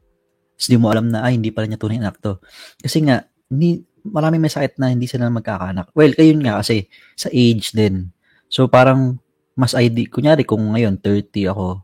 Tapos 0.56 0.68
di 0.68 0.78
mo 0.80 0.88
alam 0.90 1.12
na, 1.12 1.28
ay, 1.28 1.38
hindi 1.40 1.52
pala 1.52 1.70
niya 1.70 1.80
tunay 1.82 2.00
anak 2.02 2.20
to. 2.22 2.42
Kasi 2.82 3.04
nga, 3.06 3.26
hindi, 3.50 3.84
maraming 4.04 4.42
may 4.42 4.52
sakit 4.52 4.80
na 4.82 4.92
hindi 4.94 5.06
sila 5.10 5.30
magkakaanak. 5.30 5.94
Well, 5.94 6.14
kayun 6.14 6.42
nga 6.44 6.62
kasi, 6.62 6.90
sa 7.14 7.30
age 7.30 7.74
din. 7.74 8.10
So, 8.50 8.68
parang, 8.68 9.22
mas 9.58 9.74
ID, 9.74 10.10
kunyari 10.10 10.46
kung 10.46 10.62
ngayon, 10.74 11.02
30 11.02 11.50
ako, 11.50 11.82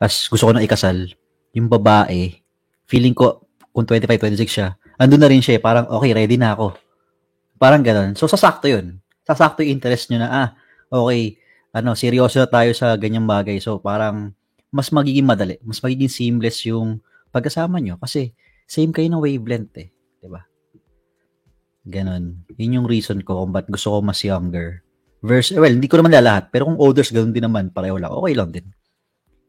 as 0.00 0.28
gusto 0.28 0.48
ko 0.48 0.52
na 0.52 0.64
ikasal, 0.64 1.12
yung 1.56 1.68
babae, 1.68 2.34
feeling 2.84 3.16
ko, 3.16 3.46
kung 3.72 3.88
25, 3.88 4.20
26 4.20 4.48
siya, 4.48 4.68
andun 5.00 5.20
na 5.20 5.30
rin 5.30 5.40
siya, 5.40 5.56
eh, 5.56 5.62
parang, 5.62 5.88
okay, 5.88 6.12
ready 6.12 6.36
na 6.36 6.52
ako. 6.52 6.76
Parang 7.64 7.80
ganun. 7.80 8.12
So, 8.12 8.28
sasakto 8.28 8.68
yun. 8.68 9.00
Sasakto 9.24 9.64
yung 9.64 9.80
interest 9.80 10.12
nyo 10.12 10.20
na, 10.20 10.28
ah, 10.28 10.48
okay, 10.92 11.40
ano, 11.72 11.96
seryoso 11.96 12.36
na 12.36 12.48
tayo 12.52 12.76
sa 12.76 12.92
ganyang 13.00 13.24
bagay. 13.24 13.56
So, 13.56 13.80
parang, 13.80 14.36
mas 14.68 14.92
magiging 14.92 15.24
madali, 15.24 15.56
mas 15.64 15.80
magiging 15.80 16.12
seamless 16.12 16.60
yung 16.68 17.00
pagkasama 17.32 17.80
nyo. 17.80 17.96
Kasi, 17.96 18.36
same 18.68 18.92
kayo 18.92 19.08
ng 19.08 19.24
wavelength 19.24 19.72
eh. 19.80 19.88
'di 20.20 20.28
ba? 20.28 20.44
Ganon. 21.88 22.44
Yun 22.60 22.84
yung 22.84 22.88
reason 22.88 23.24
ko 23.24 23.40
kung 23.44 23.52
ba't 23.56 23.68
gusto 23.72 23.96
ko 23.96 23.98
mas 24.04 24.20
younger. 24.20 24.84
Versus, 25.24 25.56
well, 25.56 25.72
hindi 25.72 25.88
ko 25.88 25.96
naman 26.00 26.12
lalahat. 26.12 26.52
Pero 26.52 26.68
kung 26.68 26.76
others, 26.80 27.12
ganun 27.12 27.32
din 27.32 27.44
naman. 27.48 27.72
Pareho 27.72 27.96
lang. 27.96 28.12
Okay 28.12 28.34
lang 28.36 28.50
din. 28.52 28.66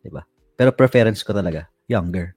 'Di 0.03 0.11
ba? 0.11 0.23
Pero 0.55 0.71
preference 0.71 1.19
ko 1.23 1.35
talaga, 1.35 1.67
younger. 1.91 2.31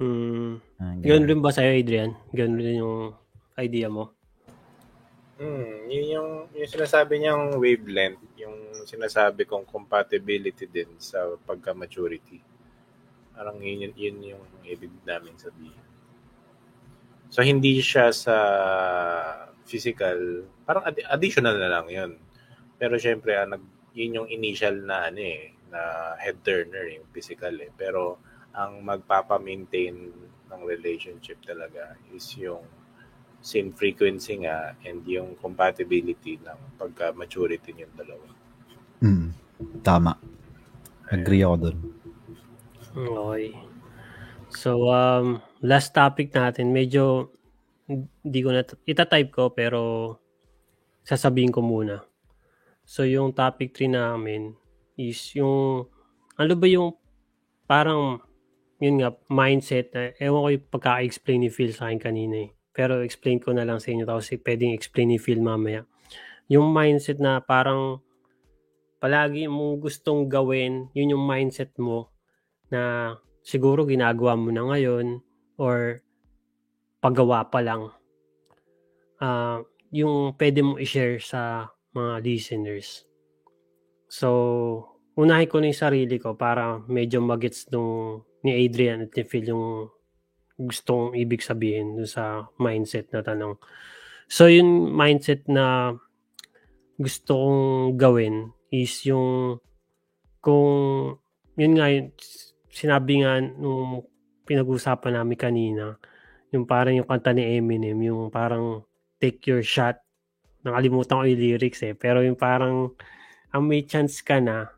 Hmm. 0.00 0.60
Ah, 0.80 0.96
Ganun 0.96 1.24
ganun. 1.24 1.28
rin 1.28 1.40
ba 1.44 1.52
sa'yo, 1.52 1.72
Adrian? 1.76 2.16
Ganun 2.32 2.60
rin 2.60 2.80
yung 2.80 3.19
idea 3.60 3.92
mo? 3.92 4.16
Hmm, 5.40 5.88
yun 5.88 6.06
yung, 6.20 6.30
yung 6.52 6.68
sinasabi 6.68 7.16
niyang 7.16 7.56
wavelength, 7.56 8.20
yung 8.36 8.84
sinasabi 8.84 9.48
kong 9.48 9.64
compatibility 9.64 10.68
din 10.68 10.92
sa 11.00 11.32
pagka-maturity. 11.48 12.44
Parang 13.32 13.56
yun, 13.56 13.88
yun, 13.88 13.94
yun 13.96 14.16
yung 14.36 14.44
ibig 14.68 14.92
namin 15.08 15.32
sabihin. 15.40 15.80
So, 17.32 17.40
hindi 17.40 17.80
siya 17.80 18.12
sa 18.12 18.36
physical, 19.64 20.44
parang 20.66 20.92
addi- 20.92 21.08
additional 21.08 21.56
na 21.56 21.72
lang 21.72 21.86
yun. 21.88 22.12
Pero 22.76 23.00
syempre, 23.00 23.38
ah, 23.38 23.48
nag, 23.48 23.64
yun 23.96 24.20
yung 24.20 24.28
initial 24.28 24.82
na 24.84 25.08
ano 25.08 25.24
eh, 25.24 25.56
na 25.70 26.12
head 26.18 26.42
turner, 26.44 26.90
yung 26.90 27.08
physical 27.14 27.54
eh. 27.64 27.70
Pero 27.72 28.18
ang 28.52 28.82
magpapa-maintain 28.82 29.96
ng 30.50 30.62
relationship 30.66 31.38
talaga 31.46 31.94
is 32.10 32.26
yung 32.36 32.66
same 33.40 33.72
frequency 33.72 34.44
nga 34.44 34.76
and 34.84 35.00
yung 35.08 35.36
compatibility 35.40 36.36
ng 36.44 36.58
pagka-maturity 36.76 37.72
yung 37.76 37.94
dalawa. 37.96 38.26
Mm, 39.00 39.28
tama. 39.80 40.12
Agree 41.08 41.42
ako 41.42 41.56
dun. 41.56 41.78
Okay. 42.94 43.56
So, 44.52 44.90
um, 44.92 45.40
last 45.64 45.96
topic 45.96 46.34
natin, 46.36 46.74
medyo 46.74 47.32
hindi 47.90 48.40
ko 48.44 48.54
na, 48.54 48.62
itatype 48.86 49.30
ko 49.34 49.50
pero 49.50 49.80
sasabihin 51.02 51.50
ko 51.50 51.60
muna. 51.64 52.06
So 52.86 53.06
yung 53.06 53.34
topic 53.34 53.74
3 53.74 53.90
namin 53.90 54.54
is 54.98 55.18
yung, 55.34 55.86
ano 56.38 56.52
ba 56.54 56.66
yung 56.66 56.94
parang, 57.66 58.22
yun 58.82 59.02
nga, 59.02 59.14
mindset 59.30 59.94
na, 59.94 60.10
ewan 60.18 60.42
ko 60.42 60.48
yung 60.54 60.66
pagka-explain 60.70 61.40
ni 61.46 61.50
Phil 61.50 61.74
sa 61.74 61.90
akin 61.90 62.00
kanina 62.02 62.36
eh. 62.46 62.50
Pero 62.70 63.02
explain 63.02 63.42
ko 63.42 63.50
na 63.50 63.66
lang 63.66 63.82
sa 63.82 63.90
inyo 63.90 64.06
tapos 64.06 64.30
pwedeng 64.30 64.74
explain 64.74 65.14
ni 65.14 65.18
Phil 65.18 65.42
mamaya. 65.42 65.82
Yung 66.50 66.70
mindset 66.70 67.18
na 67.18 67.42
parang 67.42 68.02
palagi 69.00 69.48
mong 69.48 69.80
gustong 69.80 70.28
gawin, 70.28 70.92
yun 70.92 71.16
yung 71.16 71.24
mindset 71.24 71.72
mo 71.80 72.12
na 72.70 73.14
siguro 73.42 73.88
ginagawa 73.88 74.36
mo 74.36 74.52
na 74.52 74.62
ngayon 74.68 75.24
or 75.58 76.04
paggawa 77.00 77.48
pa 77.48 77.60
lang. 77.64 77.90
Uh, 79.20 79.64
yung 79.90 80.36
pwede 80.38 80.62
mong 80.62 80.78
i-share 80.80 81.18
sa 81.18 81.72
mga 81.96 82.22
listeners. 82.22 83.04
So, 84.06 84.28
unahin 85.18 85.50
ko 85.50 85.58
na 85.58 85.70
yung 85.70 85.82
sarili 85.82 86.16
ko 86.18 86.38
para 86.38 86.78
medyo 86.86 87.18
magets 87.22 87.66
nung 87.70 88.22
ni 88.40 88.64
Adrian 88.64 89.04
at 89.04 89.12
ni 89.12 89.22
Phil 89.26 89.50
yung 89.50 89.90
gustong 90.60 91.16
ibig 91.16 91.40
sabihin 91.40 91.96
sa 92.04 92.52
mindset 92.60 93.08
na 93.16 93.24
tanong. 93.24 93.56
So, 94.28 94.46
yung 94.46 94.92
mindset 94.92 95.48
na 95.48 95.96
gusto 97.00 97.32
kong 97.32 97.96
gawin 97.96 98.52
is 98.68 98.92
yung 99.08 99.58
kung 100.44 101.16
yun 101.56 101.74
nga 101.76 101.88
sinabi 102.70 103.24
nga 103.24 103.40
nung 103.40 104.04
pinag-usapan 104.44 105.18
namin 105.20 105.38
kanina, 105.40 105.96
yung 106.54 106.68
parang 106.68 106.94
yung 106.96 107.08
kanta 107.08 107.34
ni 107.34 107.58
Eminem, 107.58 107.98
yung 108.00 108.28
parang 108.30 108.84
take 109.20 109.42
your 109.50 109.64
shot. 109.64 109.98
Nakalimutan 110.62 111.20
ko 111.20 111.24
yung 111.24 111.40
lyrics 111.40 111.80
eh. 111.86 111.94
Pero 111.96 112.20
yung 112.20 112.38
parang 112.38 112.92
ang 113.50 113.62
may 113.66 113.82
chance 113.82 114.22
ka 114.22 114.38
na 114.38 114.70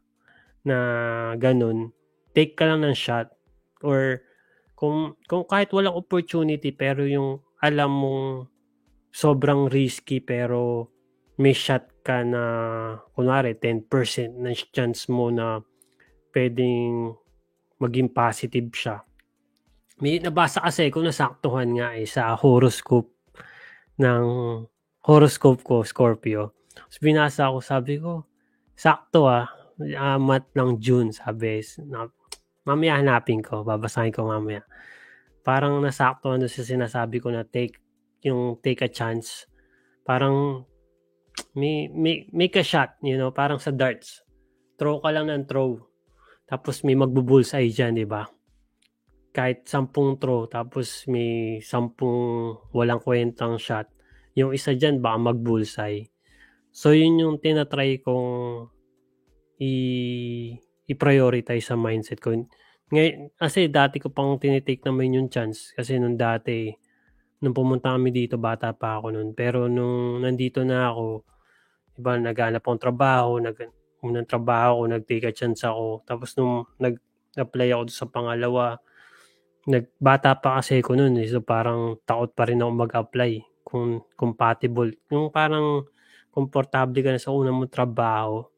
na 0.62 0.76
ganun, 1.36 1.90
take 2.32 2.54
ka 2.54 2.68
lang 2.70 2.86
ng 2.86 2.96
shot 2.96 3.32
or 3.82 4.22
kung, 4.82 5.14
kung 5.30 5.46
kahit 5.46 5.70
walang 5.70 5.94
opportunity 5.94 6.74
pero 6.74 7.06
yung 7.06 7.38
alam 7.62 7.94
mong 7.94 8.50
sobrang 9.14 9.70
risky 9.70 10.18
pero 10.18 10.90
may 11.38 11.54
shot 11.54 12.02
ka 12.02 12.26
na 12.26 12.42
kunwari 13.14 13.54
10% 13.54 13.86
ng 14.42 14.58
chance 14.74 15.06
mo 15.06 15.30
na 15.30 15.62
pwedeng 16.34 17.14
maging 17.78 18.10
positive 18.10 18.74
siya. 18.74 19.06
May 20.02 20.18
nabasa 20.18 20.58
kasi 20.58 20.90
ko 20.90 20.98
nasaktuhan 20.98 21.78
nga 21.78 21.94
eh 21.94 22.10
sa 22.10 22.34
horoscope 22.34 23.14
ng 24.02 24.26
horoscope 25.06 25.62
ko, 25.62 25.86
Scorpio. 25.86 26.58
Tapos 26.74 26.98
binasa 26.98 27.54
ko, 27.54 27.58
sabi 27.62 28.02
ko, 28.02 28.26
sakto 28.74 29.30
ah, 29.30 29.46
amat 29.78 30.50
ng 30.58 30.82
June, 30.82 31.14
sabi. 31.14 31.62
Na, 31.86 32.10
mamaya 32.62 32.98
hanapin 32.98 33.42
ko, 33.42 33.66
babasahin 33.66 34.14
ko 34.14 34.26
mamaya. 34.26 34.62
Parang 35.42 35.82
nasakto 35.82 36.30
ano 36.30 36.46
sa 36.46 36.62
sinasabi 36.62 37.18
ko 37.18 37.34
na 37.34 37.42
take, 37.42 37.78
yung 38.22 38.58
take 38.62 38.86
a 38.86 38.90
chance. 38.90 39.50
Parang 40.06 40.62
may, 41.58 41.90
may, 41.90 42.30
make 42.30 42.54
a 42.54 42.62
shot, 42.62 42.94
you 43.02 43.18
know, 43.18 43.34
parang 43.34 43.58
sa 43.58 43.74
darts. 43.74 44.22
Throw 44.78 45.02
ka 45.02 45.10
lang 45.10 45.30
ng 45.30 45.46
throw. 45.50 45.82
Tapos 46.46 46.86
may 46.86 46.94
magbubulsay 46.94 47.72
dyan, 47.72 47.98
di 47.98 48.06
ba? 48.06 48.28
Kahit 49.32 49.64
sampung 49.64 50.20
throw, 50.20 50.46
tapos 50.46 51.08
may 51.08 51.58
sampung 51.64 52.52
walang 52.76 53.00
kwentang 53.00 53.56
shot. 53.56 53.88
Yung 54.36 54.52
isa 54.52 54.76
dyan, 54.76 55.00
baka 55.00 55.32
magbulsay. 55.32 56.12
So, 56.72 56.96
yun 56.96 57.20
yung 57.20 57.36
tinatry 57.40 58.00
kong 58.00 58.68
i- 59.60 60.56
i-prioritize 60.93 61.72
sa 61.72 61.76
mindset 61.80 62.20
ko. 62.20 62.36
Ngay, 62.93 63.32
kasi 63.40 63.72
dati 63.72 63.97
ko 63.97 64.12
pang 64.12 64.36
tinitake 64.36 64.84
naman 64.84 65.16
yung 65.16 65.28
chance. 65.32 65.72
Kasi 65.72 65.97
nung 65.97 66.20
dati, 66.20 66.68
nung 67.40 67.57
pumunta 67.57 67.97
kami 67.97 68.12
dito, 68.12 68.36
bata 68.36 68.76
pa 68.76 69.01
ako 69.01 69.16
nun. 69.16 69.28
Pero 69.32 69.66
nung 69.66 70.20
nandito 70.20 70.61
na 70.62 70.93
ako, 70.93 71.24
iba, 71.97 72.12
naghanap 72.20 72.61
akong 72.61 72.82
trabaho, 72.82 73.40
nag, 73.40 73.57
unang 74.05 74.28
trabaho 74.28 74.84
ko, 74.84 74.93
nag-take 74.93 75.26
a 75.28 75.32
chance 75.32 75.64
ako. 75.64 76.05
Tapos 76.05 76.36
nung 76.36 76.68
nag-apply 76.76 77.68
ako 77.72 77.82
sa 77.88 78.07
pangalawa, 78.11 78.76
nagbata 79.64 80.36
pa 80.43 80.61
kasi 80.61 80.82
ako 80.82 80.99
noon 80.99 81.22
eh. 81.22 81.28
So 81.30 81.40
parang 81.40 82.03
takot 82.05 82.34
pa 82.34 82.45
rin 82.51 82.61
ako 82.61 82.70
mag-apply 82.76 83.32
kung 83.62 84.05
compatible. 84.18 84.93
Yung 85.09 85.30
parang 85.30 85.86
komportable 86.34 87.01
ka 87.01 87.11
na 87.14 87.20
sa 87.22 87.32
unang 87.32 87.57
mong 87.57 87.72
trabaho. 87.72 88.51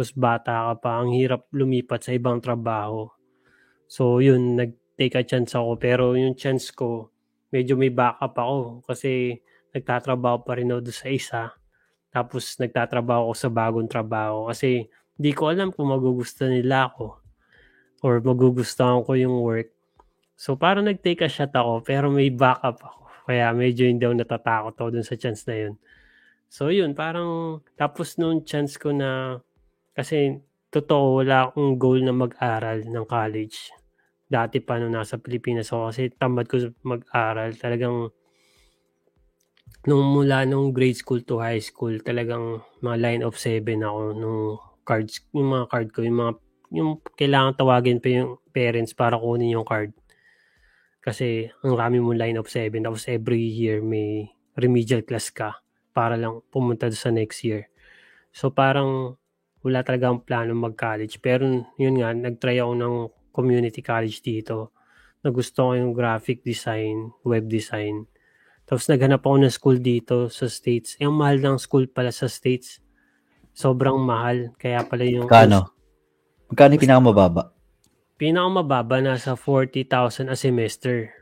Tapos 0.00 0.16
bata 0.16 0.72
ka 0.72 0.74
pa, 0.80 1.04
ang 1.04 1.12
hirap 1.12 1.44
lumipat 1.52 2.08
sa 2.08 2.16
ibang 2.16 2.40
trabaho. 2.40 3.12
So, 3.84 4.24
yun, 4.24 4.56
nag-take 4.56 5.12
a 5.12 5.20
chance 5.28 5.52
ako. 5.52 5.76
Pero 5.76 6.16
yung 6.16 6.32
chance 6.40 6.72
ko, 6.72 7.12
medyo 7.52 7.76
may 7.76 7.92
backup 7.92 8.32
ako. 8.32 8.80
Kasi 8.88 9.36
nagtatrabaho 9.76 10.40
pa 10.40 10.56
rin 10.56 10.72
ako 10.72 10.88
sa 10.88 11.12
isa. 11.12 11.42
Tapos 12.08 12.56
nagtatrabaho 12.56 13.28
ako 13.28 13.34
sa 13.36 13.52
bagong 13.52 13.92
trabaho. 13.92 14.48
Kasi 14.48 14.88
hindi 15.20 15.36
ko 15.36 15.52
alam 15.52 15.68
kung 15.68 15.92
magugusto 15.92 16.48
nila 16.48 16.88
ako. 16.88 17.20
Or 18.00 18.24
magugustuhan 18.24 19.04
ko 19.04 19.20
yung 19.20 19.36
work. 19.44 19.68
So, 20.32 20.56
parang 20.56 20.88
nag-take 20.88 21.20
a 21.20 21.28
shot 21.28 21.52
ako. 21.52 21.84
Pero 21.84 22.08
may 22.08 22.32
backup 22.32 22.80
ako. 22.80 23.28
Kaya 23.28 23.52
medyo 23.52 23.84
hindi 23.84 24.08
ako 24.08 24.16
natatakot 24.16 24.74
ako 24.80 24.88
dun 24.96 25.04
sa 25.04 25.20
chance 25.20 25.44
na 25.44 25.68
yun. 25.68 25.76
So, 26.48 26.72
yun, 26.72 26.96
parang 26.96 27.60
tapos 27.76 28.16
nung 28.16 28.48
chance 28.48 28.80
ko 28.80 28.96
na 28.96 29.44
kasi 29.96 30.38
totoo, 30.70 31.22
wala 31.22 31.50
akong 31.50 31.76
goal 31.76 32.00
na 32.02 32.14
mag-aral 32.14 32.86
ng 32.86 33.06
college 33.06 33.74
dati 34.30 34.62
pa 34.62 34.78
nung 34.78 34.94
nasa 34.94 35.18
Pilipinas 35.18 35.74
ako 35.74 35.90
kasi 35.90 36.02
tamad 36.14 36.46
ko 36.46 36.70
mag-aral. 36.86 37.50
Talagang 37.58 38.14
nung 39.90 40.04
mula 40.14 40.46
nung 40.46 40.70
grade 40.70 40.94
school 40.94 41.18
to 41.26 41.42
high 41.42 41.58
school, 41.58 41.98
talagang 41.98 42.62
mga 42.78 42.96
line 43.02 43.22
of 43.26 43.34
seven 43.34 43.82
ako 43.82 44.14
nung 44.14 44.42
cards, 44.86 45.26
yung 45.34 45.50
mga 45.50 45.66
card 45.66 45.88
ko, 45.90 46.00
yung 46.06 46.18
mga 46.22 46.32
yung 46.70 46.90
kailangan 47.18 47.58
tawagin 47.58 47.98
pa 47.98 48.08
yung 48.14 48.38
parents 48.54 48.94
para 48.94 49.18
kunin 49.18 49.58
yung 49.58 49.66
card. 49.66 49.90
Kasi 51.02 51.50
ang 51.66 51.74
rami 51.74 51.98
mo 51.98 52.14
line 52.14 52.38
of 52.38 52.46
seven, 52.46 52.86
tapos 52.86 53.10
every 53.10 53.42
year 53.42 53.82
may 53.82 54.30
remedial 54.54 55.02
class 55.02 55.34
ka 55.34 55.58
para 55.90 56.14
lang 56.14 56.38
pumunta 56.54 56.86
sa 56.94 57.10
next 57.10 57.42
year. 57.42 57.66
So 58.30 58.54
parang 58.54 59.18
wala 59.60 59.84
talaga 59.84 60.08
ang 60.08 60.24
plano 60.24 60.56
mag-college. 60.56 61.20
Pero 61.20 61.44
yun 61.76 62.00
nga, 62.00 62.12
nag-try 62.16 62.60
ako 62.60 62.72
ng 62.76 62.94
community 63.30 63.80
college 63.84 64.24
dito 64.24 64.72
na 65.20 65.28
gusto 65.28 65.70
ko 65.70 65.70
yung 65.76 65.92
graphic 65.92 66.40
design, 66.40 67.12
web 67.24 67.44
design. 67.46 68.08
Tapos 68.64 68.88
naghanap 68.88 69.20
ako 69.20 69.36
ng 69.42 69.52
school 69.52 69.78
dito 69.82 70.32
sa 70.32 70.48
States. 70.48 70.96
Yung 71.02 71.18
mahal 71.18 71.42
ng 71.42 71.58
school 71.60 71.90
pala 71.90 72.14
sa 72.14 72.30
States. 72.30 72.80
Sobrang 73.52 73.98
mahal. 74.00 74.54
Kaya 74.56 74.80
pala 74.86 75.04
yung... 75.04 75.28
Kano? 75.28 75.74
Magkano 76.48 76.78
yung 76.78 76.82
pinakamababa? 76.82 77.52
Pinakamababa 78.16 79.02
nasa 79.04 79.36
40,000 79.36 80.32
a 80.32 80.36
semester. 80.38 81.12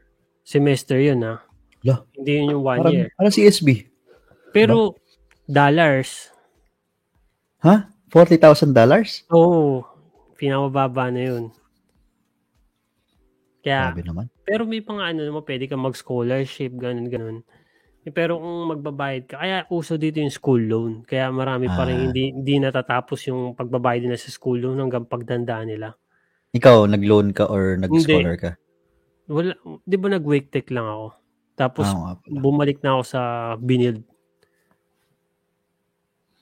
Semester 0.44 1.00
yun 1.00 1.24
ha. 1.24 1.42
Lo. 1.82 2.06
Hindi 2.14 2.30
yun 2.38 2.52
yung 2.54 2.62
one 2.62 2.78
Parang, 2.84 2.94
year. 2.94 3.08
Parang 3.16 3.34
CSB. 3.34 3.68
Pero 4.52 4.94
dollars. 5.48 6.30
Ha? 7.64 7.97
$40,000? 8.08 9.28
Oo. 9.30 9.84
Pinakamababa 10.34 11.10
na 11.10 11.22
yun. 11.24 11.44
Kaya, 13.60 13.90
Sabi 13.90 14.02
naman. 14.06 14.26
pero 14.46 14.62
may 14.64 14.80
pang 14.80 15.02
ano 15.02 15.20
naman, 15.20 15.42
pwede 15.42 15.66
ka 15.66 15.74
mag-scholarship, 15.74 16.72
ganun, 16.74 17.10
ganun. 17.10 17.38
Eh, 18.06 18.14
Pero 18.14 18.38
kung 18.38 18.70
magbabayad 18.70 19.22
ka, 19.26 19.36
kaya 19.36 19.66
uso 19.68 19.98
dito 19.98 20.22
yung 20.22 20.32
school 20.32 20.62
loan. 20.62 20.92
Kaya 21.04 21.28
marami 21.28 21.66
pa 21.66 21.84
rin 21.84 21.98
Ah. 21.98 22.02
hindi, 22.08 22.32
hindi 22.32 22.54
natatapos 22.56 23.28
yung 23.28 23.52
pagbabayad 23.52 24.06
nila 24.06 24.16
sa 24.16 24.30
school 24.30 24.62
loan 24.62 24.78
hanggang 24.78 25.04
pagdanda 25.04 25.60
nila. 25.66 25.92
Ikaw, 26.54 26.88
nag-loan 26.88 27.36
ka 27.36 27.44
or 27.44 27.76
nag-scholar 27.76 28.38
ka? 28.38 28.50
Wala, 29.28 29.52
di 29.84 29.96
ba 30.00 30.08
nag-wake 30.08 30.48
tech 30.48 30.70
lang 30.72 30.88
ako? 30.88 31.06
Tapos 31.52 31.84
Ah, 31.84 32.16
pala. 32.16 32.38
bumalik 32.40 32.80
na 32.80 32.96
ako 32.96 33.02
sa 33.04 33.20
Binild. 33.60 34.00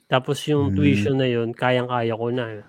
Tapos 0.07 0.39
yung 0.43 0.71
Hmm. 0.71 0.75
tuition 0.75 1.15
na 1.15 1.27
yun, 1.27 1.51
kayang-kaya 1.51 2.15
ko 2.15 2.27
na. 2.29 2.63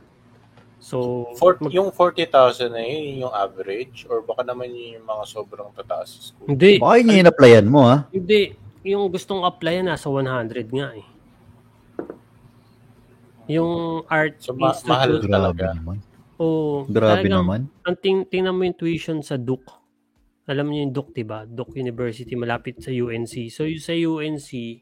So, 0.78 1.26
For, 1.34 1.58
mag- 1.58 1.70
yung 1.70 1.90
40,000 1.90 2.70
na 2.70 2.80
yun, 2.80 3.00
yun 3.04 3.16
yung 3.24 3.34
average? 3.34 4.06
Or 4.06 4.20
baka 4.20 4.42
naman 4.42 4.70
yun 4.70 4.98
yung 4.98 5.06
mga 5.06 5.24
sobrang 5.24 5.70
tataas 5.72 6.08
sa 6.08 6.20
school? 6.28 6.46
hindi, 6.48 6.78
Baka 6.78 6.94
yun 6.96 7.08
yung 7.08 7.20
in-applyan 7.20 7.66
mo, 7.66 7.80
ha? 7.84 8.06
hindi. 8.08 8.54
Yung 8.84 9.06
gustong 9.08 9.42
apply 9.42 9.82
nasa 9.84 10.06
100 10.06 10.66
nga 10.68 10.94
eh. 10.94 11.06
Yung 13.48 13.70
art 14.06 14.38
So, 14.38 14.52
ma- 14.52 14.70
institute, 14.70 14.88
mahal 14.88 15.10
Grabe 15.16 15.28
talaga. 15.28 15.66
naman. 15.72 15.96
oh, 16.36 16.84
Grabe 16.84 17.24
talagang, 17.24 17.32
naman. 17.32 17.60
Ang 17.82 17.96
ting 17.96 18.18
tingnan 18.24 18.52
mo 18.52 18.62
yung 18.62 18.76
tuition 18.76 19.18
sa 19.20 19.34
Duke. 19.36 19.66
alam 20.46 20.64
niyo 20.64 20.80
yung 20.82 20.94
Duke, 20.94 21.12
diba? 21.12 21.44
Duke 21.44 21.76
University, 21.76 22.32
malapit 22.32 22.80
sa 22.80 22.88
UNC. 22.88 23.48
So, 23.48 23.64
yung 23.64 23.84
sa 23.84 23.92
UNC, 23.92 24.80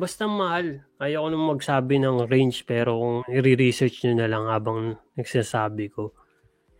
basta 0.00 0.24
mahal. 0.24 0.80
Ayaw 0.96 1.22
ko 1.22 1.28
nang 1.28 1.46
magsabi 1.52 2.00
ng 2.00 2.24
range, 2.32 2.64
pero 2.64 2.96
kung 2.96 3.16
i-research 3.28 4.02
nyo 4.02 4.14
na 4.16 4.28
lang 4.32 4.48
habang 4.48 4.96
nagsasabi 5.20 5.92
ko, 5.92 6.16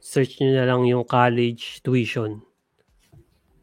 search 0.00 0.40
nyo 0.40 0.56
na 0.56 0.64
lang 0.64 0.88
yung 0.88 1.04
college 1.04 1.84
tuition 1.84 2.40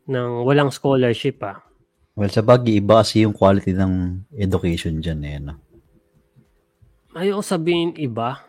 ng 0.06 0.46
walang 0.46 0.70
scholarship 0.70 1.42
ah. 1.42 1.66
Well, 2.14 2.30
sa 2.30 2.46
bagay, 2.46 2.82
iba 2.82 3.02
kasi 3.02 3.26
yung 3.26 3.34
quality 3.34 3.74
ng 3.74 3.94
education 4.38 5.02
dyan 5.02 5.22
eh. 5.26 5.38
No? 5.42 5.54
Ayaw 7.18 7.42
ko 7.42 7.44
sabihin 7.46 7.98
iba. 7.98 8.46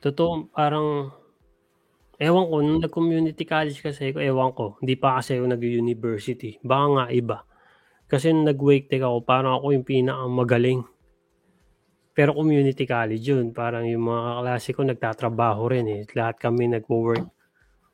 Totoo, 0.00 0.48
parang 0.50 1.12
Ewan 2.22 2.46
ko, 2.46 2.56
nung 2.62 2.78
nag-community 2.78 3.42
college 3.42 3.82
kasi 3.82 4.14
ako, 4.14 4.22
ewan 4.22 4.54
ko, 4.54 4.78
hindi 4.78 4.94
pa 4.94 5.18
kasi 5.18 5.42
ako 5.42 5.58
nag-university. 5.58 6.54
Baka 6.62 6.86
nga 6.94 7.04
iba. 7.10 7.42
Kasi 8.12 8.28
nung 8.28 8.44
nag-wake 8.44 8.92
tech 8.92 9.00
ako, 9.00 9.24
parang 9.24 9.56
ako 9.56 9.72
yung 9.72 9.88
pinakamagaling. 9.88 10.84
Pero 12.12 12.36
community 12.36 12.84
college 12.84 13.24
yun. 13.24 13.56
Parang 13.56 13.88
yung 13.88 14.04
mga 14.04 14.44
klase 14.44 14.76
ko 14.76 14.84
nagtatrabaho 14.84 15.72
rin 15.72 15.88
eh. 15.88 16.02
Lahat 16.12 16.36
kami 16.36 16.68
nag-work. 16.68 17.24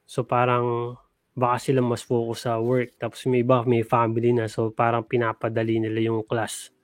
So 0.02 0.26
parang 0.26 0.98
baka 1.38 1.70
sila 1.70 1.86
mas 1.86 2.02
focus 2.02 2.50
sa 2.50 2.58
work. 2.58 2.98
Tapos 2.98 3.22
may 3.30 3.46
iba, 3.46 3.62
may 3.62 3.86
family 3.86 4.34
na. 4.34 4.50
So 4.50 4.74
parang 4.74 5.06
pinapadali 5.06 5.78
nila 5.78 6.10
yung 6.10 6.26
class. 6.26 6.74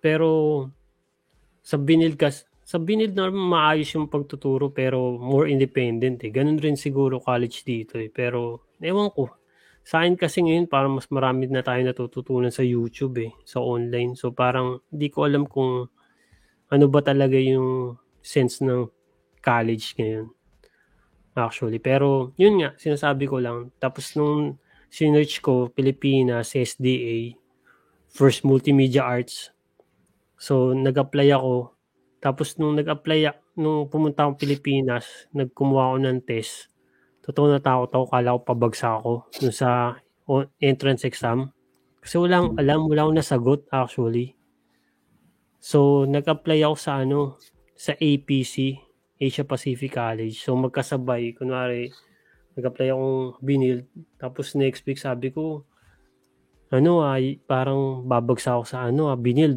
Pero 0.00 0.64
sa 1.60 1.76
binil 1.76 2.16
kas 2.16 2.48
sa 2.64 2.80
binid 2.80 3.12
na 3.12 3.28
maayos 3.28 3.92
yung 3.92 4.08
pagtuturo 4.08 4.72
pero 4.72 5.20
more 5.20 5.52
independent 5.52 6.24
eh. 6.24 6.32
Ganun 6.32 6.56
rin 6.56 6.80
siguro 6.80 7.20
college 7.20 7.68
dito 7.68 8.00
eh. 8.00 8.08
Pero 8.08 8.72
ewan 8.80 9.12
ko. 9.12 9.43
Sa 9.84 10.00
akin 10.00 10.16
kasi 10.16 10.40
ngayon 10.40 10.66
parang 10.66 10.96
mas 10.96 11.06
marami 11.12 11.44
na 11.46 11.60
tayo 11.60 11.84
natututunan 11.84 12.48
sa 12.48 12.64
YouTube 12.64 13.20
eh. 13.20 13.32
Sa 13.44 13.60
online. 13.60 14.16
So 14.16 14.32
parang 14.32 14.80
di 14.88 15.12
ko 15.12 15.28
alam 15.28 15.44
kung 15.44 15.86
ano 16.72 16.86
ba 16.88 17.00
talaga 17.04 17.36
yung 17.36 18.00
sense 18.24 18.64
ng 18.64 18.88
college 19.44 19.94
ngayon. 20.00 20.32
Actually. 21.36 21.78
Pero 21.78 22.32
yun 22.40 22.64
nga, 22.64 22.72
sinasabi 22.80 23.28
ko 23.28 23.38
lang. 23.38 23.68
Tapos 23.76 24.16
nung 24.16 24.56
sinerch 24.88 25.44
ko, 25.44 25.68
Pilipinas, 25.68 26.56
SDA, 26.56 27.36
First 28.08 28.48
Multimedia 28.48 29.04
Arts. 29.04 29.52
So 30.40 30.72
nag-apply 30.72 31.28
ako 31.36 31.74
tapos 32.24 32.56
nung 32.56 32.72
nag-apply, 32.72 33.52
nung 33.60 33.84
pumunta 33.84 34.24
akong 34.24 34.40
Pilipinas, 34.40 35.28
nagkumuha 35.36 35.92
ako 35.92 35.96
ng 36.00 36.18
test. 36.24 36.72
Totoo 37.24 37.48
na 37.48 37.56
takot 37.56 37.88
ako, 37.88 38.04
kala 38.12 38.36
ko 38.36 38.40
pabagsak 38.44 38.94
ako 39.00 39.12
dun 39.40 39.54
sa 39.54 39.96
entrance 40.60 41.08
exam. 41.08 41.48
Kasi 42.04 42.20
walang 42.20 42.52
alam, 42.60 42.84
wala 42.84 43.08
akong 43.08 43.16
nasagot 43.16 43.60
actually. 43.72 44.36
So, 45.56 46.04
nag-apply 46.04 46.60
ako 46.60 46.76
sa 46.76 47.00
ano, 47.00 47.40
sa 47.72 47.96
APC, 47.96 48.76
Asia 49.16 49.48
Pacific 49.48 49.96
College. 49.96 50.36
So, 50.36 50.52
magkasabay, 50.60 51.32
kunwari, 51.32 51.88
nag-apply 52.60 52.92
akong 52.92 53.40
binil. 53.40 53.88
Tapos 54.20 54.52
next 54.52 54.84
week 54.84 55.00
sabi 55.00 55.32
ko, 55.32 55.64
ano 56.68 57.00
ah, 57.00 57.16
parang 57.48 58.04
babagsak 58.04 58.52
ako 58.52 58.64
sa 58.68 58.84
ano 58.84 59.08
ah, 59.08 59.16
binil. 59.16 59.56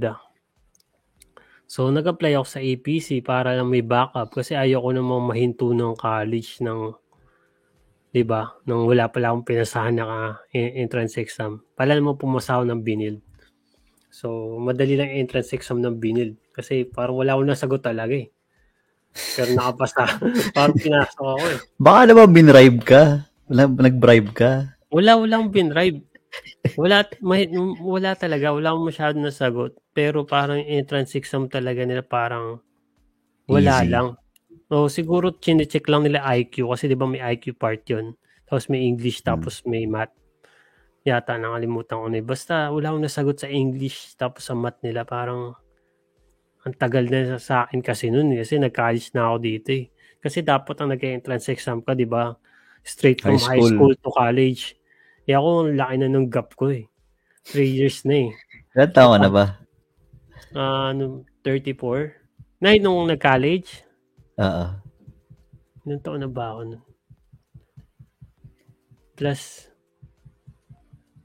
So, 1.68 1.92
nag-apply 1.92 2.40
ako 2.40 2.48
sa 2.48 2.64
APC 2.64 3.20
para 3.28 3.52
lang 3.60 3.68
may 3.68 3.84
backup 3.84 4.32
kasi 4.32 4.56
ayoko 4.56 4.96
namang 4.96 5.28
mahinto 5.28 5.76
ng 5.76 6.00
college 6.00 6.64
ng 6.64 6.96
'di 8.18 8.26
ba? 8.26 8.50
Nang 8.66 8.90
wala 8.90 9.14
pa 9.14 9.22
lang 9.22 9.38
akong 9.38 9.54
pinasahan 9.54 9.94
na 10.02 10.42
entrance 10.50 11.22
exam. 11.22 11.62
Pala 11.78 11.94
naman 11.94 12.18
pumasa 12.18 12.58
ako 12.58 12.66
ng 12.66 12.82
binil. 12.82 13.22
So, 14.10 14.58
madali 14.58 14.98
lang 14.98 15.14
entrance 15.14 15.54
exam 15.54 15.78
ng 15.78 16.02
binil 16.02 16.34
kasi 16.50 16.90
parang 16.90 17.22
wala 17.22 17.38
akong 17.38 17.54
nasagot 17.54 17.86
talaga 17.86 18.18
eh. 18.18 18.34
Pero 19.38 19.54
nakapasa. 19.54 20.10
parang 20.58 20.82
pinasok 20.82 21.28
ako 21.30 21.46
eh. 21.54 21.60
Baka 21.78 22.00
naman 22.10 22.34
binribe 22.34 22.82
ka? 22.82 23.30
Nag-bribe 23.54 24.34
ka? 24.34 24.52
Wala, 24.90 25.22
wala 25.22 25.34
akong 25.38 25.54
binribe. 25.54 26.02
Wala, 26.74 27.06
may, 27.22 27.46
wala 27.78 28.18
talaga. 28.18 28.50
Wala 28.50 28.74
akong 28.74 28.88
masyado 28.90 29.16
nasagot. 29.22 29.78
Pero 29.94 30.26
parang 30.26 30.58
entrance 30.58 31.14
exam 31.14 31.46
talaga 31.46 31.86
nila 31.86 32.02
parang 32.02 32.58
wala 33.46 33.86
Easy. 33.86 33.94
lang. 33.94 34.18
O 34.68 34.92
siguro 34.92 35.32
chine-check 35.32 35.88
lang 35.88 36.04
nila 36.04 36.28
IQ 36.28 36.68
kasi 36.68 36.92
'di 36.92 37.00
ba 37.00 37.08
may 37.08 37.24
IQ 37.24 37.56
part 37.56 37.88
'yon. 37.88 38.16
Tapos 38.48 38.68
may 38.68 38.84
English 38.84 39.24
Hmm. 39.24 39.28
tapos 39.40 39.64
may 39.64 39.88
math. 39.88 40.12
Yata 41.08 41.40
nakalimutan 41.40 42.04
ko 42.04 42.08
na. 42.12 42.20
eh. 42.20 42.26
Basta 42.26 42.68
wala 42.72 42.92
akong 42.92 43.04
nasagot 43.08 43.38
sa 43.40 43.48
English 43.48 44.16
tapos 44.20 44.44
sa 44.44 44.54
math 44.56 44.80
nila 44.84 45.08
parang 45.08 45.56
ang 46.68 46.76
tagal 46.76 47.08
na 47.08 47.40
sa 47.40 47.64
akin 47.64 47.80
kasi 47.80 48.12
noon 48.12 48.36
kasi 48.36 48.60
nag-college 48.60 49.16
na 49.16 49.32
ako 49.32 49.38
dito 49.40 49.70
eh. 49.72 49.86
Kasi 50.20 50.44
dapat 50.44 50.76
ang 50.84 50.92
nag-entrance 50.92 51.48
exam 51.54 51.80
ka, 51.80 51.96
'di 51.96 52.04
ba? 52.10 52.36
Straight 52.84 53.24
from 53.24 53.40
High 53.40 53.56
high 53.56 53.64
school. 53.64 53.72
school. 53.72 53.94
to 54.04 54.10
college. 54.12 54.76
Eh 55.28 55.36
ako, 55.36 55.68
ang 55.68 55.76
laki 55.80 55.96
na 56.04 56.08
ng 56.12 56.28
gap 56.28 56.56
ko 56.60 56.72
eh. 56.72 56.88
Three 57.48 57.72
years 57.72 58.04
na 58.04 58.28
eh. 58.28 58.32
Ilan 58.76 58.92
taon 58.92 59.20
na 59.24 59.32
ba? 59.32 59.46
Ah, 60.56 60.92
ano, 60.92 61.24
34? 61.44 62.20
Na 62.60 62.76
nung 62.80 63.08
nag-college? 63.08 63.87
Oo. 64.38 64.66
Ilang 65.88 66.04
taon 66.06 66.22
na 66.22 66.30
ba 66.30 66.54
ako 66.54 66.62
nun? 66.74 66.84
Plus, 69.18 69.72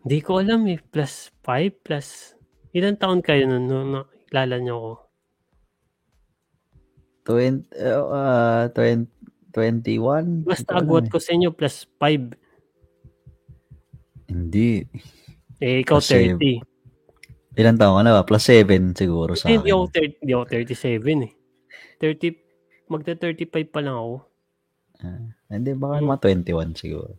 hindi 0.03 0.19
ko 0.25 0.41
alam 0.41 0.65
eh. 0.73 0.81
Plus 0.81 1.29
5, 1.45 1.85
plus, 1.85 2.33
ilang 2.73 2.97
taon 2.97 3.21
kayo 3.21 3.45
nun 3.45 3.69
nung 3.69 3.93
nakilala 3.93 4.57
niyo 4.57 4.75
ako? 4.81 4.93
20, 7.23 7.69
uh, 7.79 8.67
20, 8.75 9.07
21? 9.55 10.49
Basta 10.49 10.75
ko 10.75 10.81
agwat 10.81 11.07
ko 11.13 11.21
sa 11.21 11.37
inyo, 11.37 11.53
plus 11.53 11.85
5. 12.01 12.35
Hindi. 14.33 14.89
Eh, 15.61 15.85
ikaw 15.85 16.01
Plus 16.01 16.09
seven. 16.09 16.41
30. 16.41 16.65
Ilan 17.61 17.77
taon 17.77 18.01
ka 18.01 18.03
na 18.03 18.17
ba? 18.17 18.25
Plus 18.25 18.43
7 18.49 18.97
siguro 18.97 19.37
sa 19.37 19.53
Hindi, 19.53 19.69
hindi 19.69 19.73
ako, 19.77 19.85
akin. 19.93 20.09
30, 20.17 20.21
hindi 20.25 20.33
ako 20.33 20.45
37 20.49 21.29
eh. 21.29 21.33
30, 22.01 22.42
magta 22.93 23.17
35 23.17 23.73
pa 23.73 23.81
lang 23.81 23.97
ako. 23.97 24.15
Ah, 25.01 25.19
hindi, 25.49 25.73
baka 25.73 25.99
Hmm. 25.99 26.07
mga 26.07 26.19
21 26.21 26.77
siguro. 26.77 27.17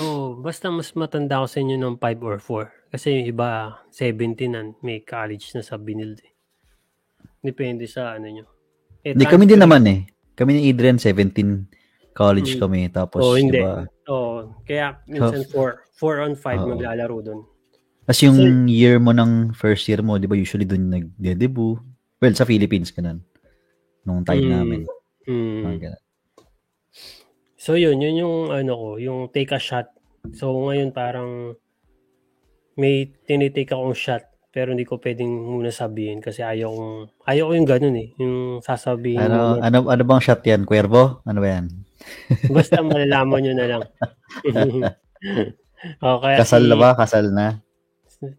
Oo, 0.00 0.36
basta 0.36 0.68
mas 0.68 0.90
matanda 0.92 1.38
ako 1.38 1.46
sa 1.46 1.58
inyo 1.60 1.76
ng 1.76 1.96
5 1.96 2.18
or 2.20 2.36
4. 2.36 2.66
Kasi 2.90 3.12
yung 3.14 3.28
iba, 3.28 3.48
17 3.88 4.48
na 4.48 4.60
may 4.80 5.00
college 5.00 5.52
na 5.52 5.62
sa 5.62 5.76
Binil. 5.76 6.16
Eh. 6.18 6.32
Depende 7.40 7.84
sa 7.86 8.16
ano 8.16 8.26
nyo. 8.26 8.46
Eh, 9.02 9.12
Hindi, 9.12 9.24
kami 9.26 9.44
din 9.44 9.60
naman 9.60 9.82
eh. 9.84 10.00
Kami 10.32 10.50
ni 10.54 10.60
Adrian, 10.68 10.96
17 10.96 11.68
college 12.12 12.56
Mm. 12.56 12.60
kami. 12.60 12.80
Tapos, 12.88 13.20
Oo, 13.20 13.36
hindi. 13.36 13.58
diba? 13.58 13.84
Oo, 14.06 14.52
kaya 14.62 15.00
minsan 15.04 15.44
4 15.46 15.84
4 15.92 16.16
on 16.20 16.34
5 16.34 16.60
Oo. 16.62 16.70
maglalaro 16.72 17.16
doon. 17.20 17.40
Tapos 18.02 18.20
yung 18.20 18.38
year 18.66 18.98
mo 18.98 19.12
ng 19.12 19.54
first 19.54 19.86
year 19.86 20.02
mo, 20.02 20.18
di 20.18 20.26
ba 20.26 20.34
usually 20.34 20.66
doon 20.66 20.90
nag-debut? 20.90 21.78
Well, 22.18 22.34
sa 22.34 22.44
Philippines 22.44 22.90
ka 22.90 23.00
nun. 23.00 23.22
Nung 24.02 24.22
time 24.22 24.42
Mm. 24.42 24.52
namin. 24.52 24.80
Mm. 25.26 25.62
Mga 25.64 25.78
ganun. 25.80 26.02
So 27.62 27.78
yun, 27.78 28.02
yun 28.02 28.16
yung 28.26 28.36
ano 28.50 28.72
ko, 28.74 28.88
yung 28.98 29.30
take 29.30 29.54
a 29.54 29.60
shot. 29.62 29.86
So 30.34 30.50
ngayon 30.50 30.90
parang 30.90 31.54
may 32.74 33.06
tinitake 33.26 33.70
akong 33.70 33.94
shot 33.94 34.24
pero 34.52 34.76
hindi 34.76 34.84
ko 34.84 35.00
pwedeng 35.00 35.32
muna 35.32 35.72
sabihin 35.72 36.20
kasi 36.20 36.44
ayaw 36.44 36.68
kong, 36.68 36.96
ayaw 37.24 37.44
ko 37.48 37.52
yung 37.56 37.68
ganun 37.70 37.96
eh. 37.96 38.08
Yung 38.20 38.60
sasabihin 38.60 39.24
Ano, 39.24 39.56
mo. 39.56 39.64
ano, 39.64 39.78
ano 39.88 40.02
bang 40.04 40.20
shot 40.20 40.44
yan? 40.44 40.68
Cuervo? 40.68 41.24
Ano 41.24 41.40
ba 41.40 41.48
yan? 41.56 41.66
Basta 42.56 42.84
malalaman 42.84 43.40
nyo 43.40 43.52
na 43.56 43.66
lang. 43.70 43.82
okay, 46.12 46.34
Kasal 46.36 46.68
na 46.68 46.76
ba? 46.76 46.92
Kasal 46.98 47.32
na? 47.32 47.64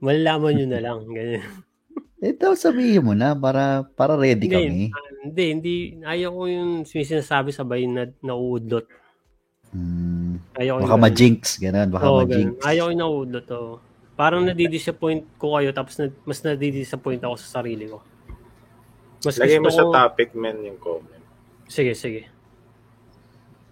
Malalaman 0.05 0.53
nyo 0.53 0.67
na 0.69 0.79
lang. 0.79 0.99
Ganyan. 1.09 1.43
Eh, 2.23 2.31
daw 2.31 2.55
sabihin 2.55 3.03
mo 3.03 3.11
na 3.11 3.35
para 3.35 3.83
para 3.83 4.15
ready 4.15 4.47
Hindi, 4.47 4.55
kami. 4.55 4.81
ah, 4.89 5.07
hindi, 5.21 5.43
hindi. 5.51 5.75
Ayaw 5.99 6.31
ko 6.31 6.43
yung 6.47 6.71
sinasabi 6.87 7.51
sabay 7.51 7.83
na 7.83 8.07
nauudlot. 8.23 8.87
Hmm, 9.69 10.39
Ayaw 10.55 10.77
ko 10.77 10.79
baka 10.79 10.95
ganun. 10.95 11.03
ma-jinx, 11.03 11.41
ganun. 11.59 11.89
Baka 11.91 12.05
Oo, 12.05 12.23
ma-jinx. 12.23 12.47
ganun. 12.55 12.63
Ayaw 12.63 12.83
ko 12.85 12.89
yung 12.89 13.01
nauudlot. 13.01 13.47
Oh. 13.51 13.75
Parang 14.13 14.45
nadidisappoint 14.45 15.25
ko 15.35 15.57
kayo 15.57 15.73
tapos 15.73 15.97
na, 15.97 16.05
mas 16.23 16.39
nadidisappoint 16.39 17.19
ako 17.19 17.35
sa 17.35 17.59
sarili 17.59 17.89
ko. 17.89 17.99
Mas 19.19 19.35
Lagay 19.35 19.59
mo 19.59 19.67
sa 19.67 19.83
ko- 19.83 19.91
topic, 19.91 20.31
men, 20.31 20.63
yung 20.63 20.77
comment. 20.77 21.23
Sige, 21.65 21.91
sige. 21.91 22.29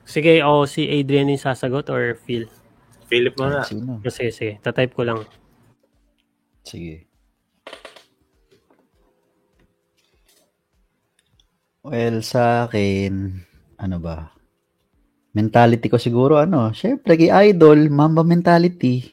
Sige, 0.03 0.41
o 0.41 0.65
si 0.65 0.89
Adrian 0.89 1.29
yung 1.29 1.39
sasagot 1.39 1.87
or 1.87 2.17
Phil? 2.17 2.49
Philip 3.05 3.37
mo 3.37 3.47
na. 3.47 3.61
Ah, 3.61 3.67
na. 3.69 4.09
Sige, 4.09 4.31
sige. 4.31 4.53
Tatype 4.59 4.91
ko 4.91 5.05
lang. 5.05 5.23
Sige. 6.63 7.07
Well, 11.81 12.21
sa 12.21 12.69
akin, 12.69 13.41
ano 13.81 13.97
ba? 13.97 14.41
mentality 15.31 15.87
ko 15.87 15.95
siguro 15.95 16.39
ano, 16.39 16.75
syempre 16.75 17.15
kay 17.15 17.31
idol, 17.51 17.87
mamba 17.87 18.23
mentality. 18.23 19.07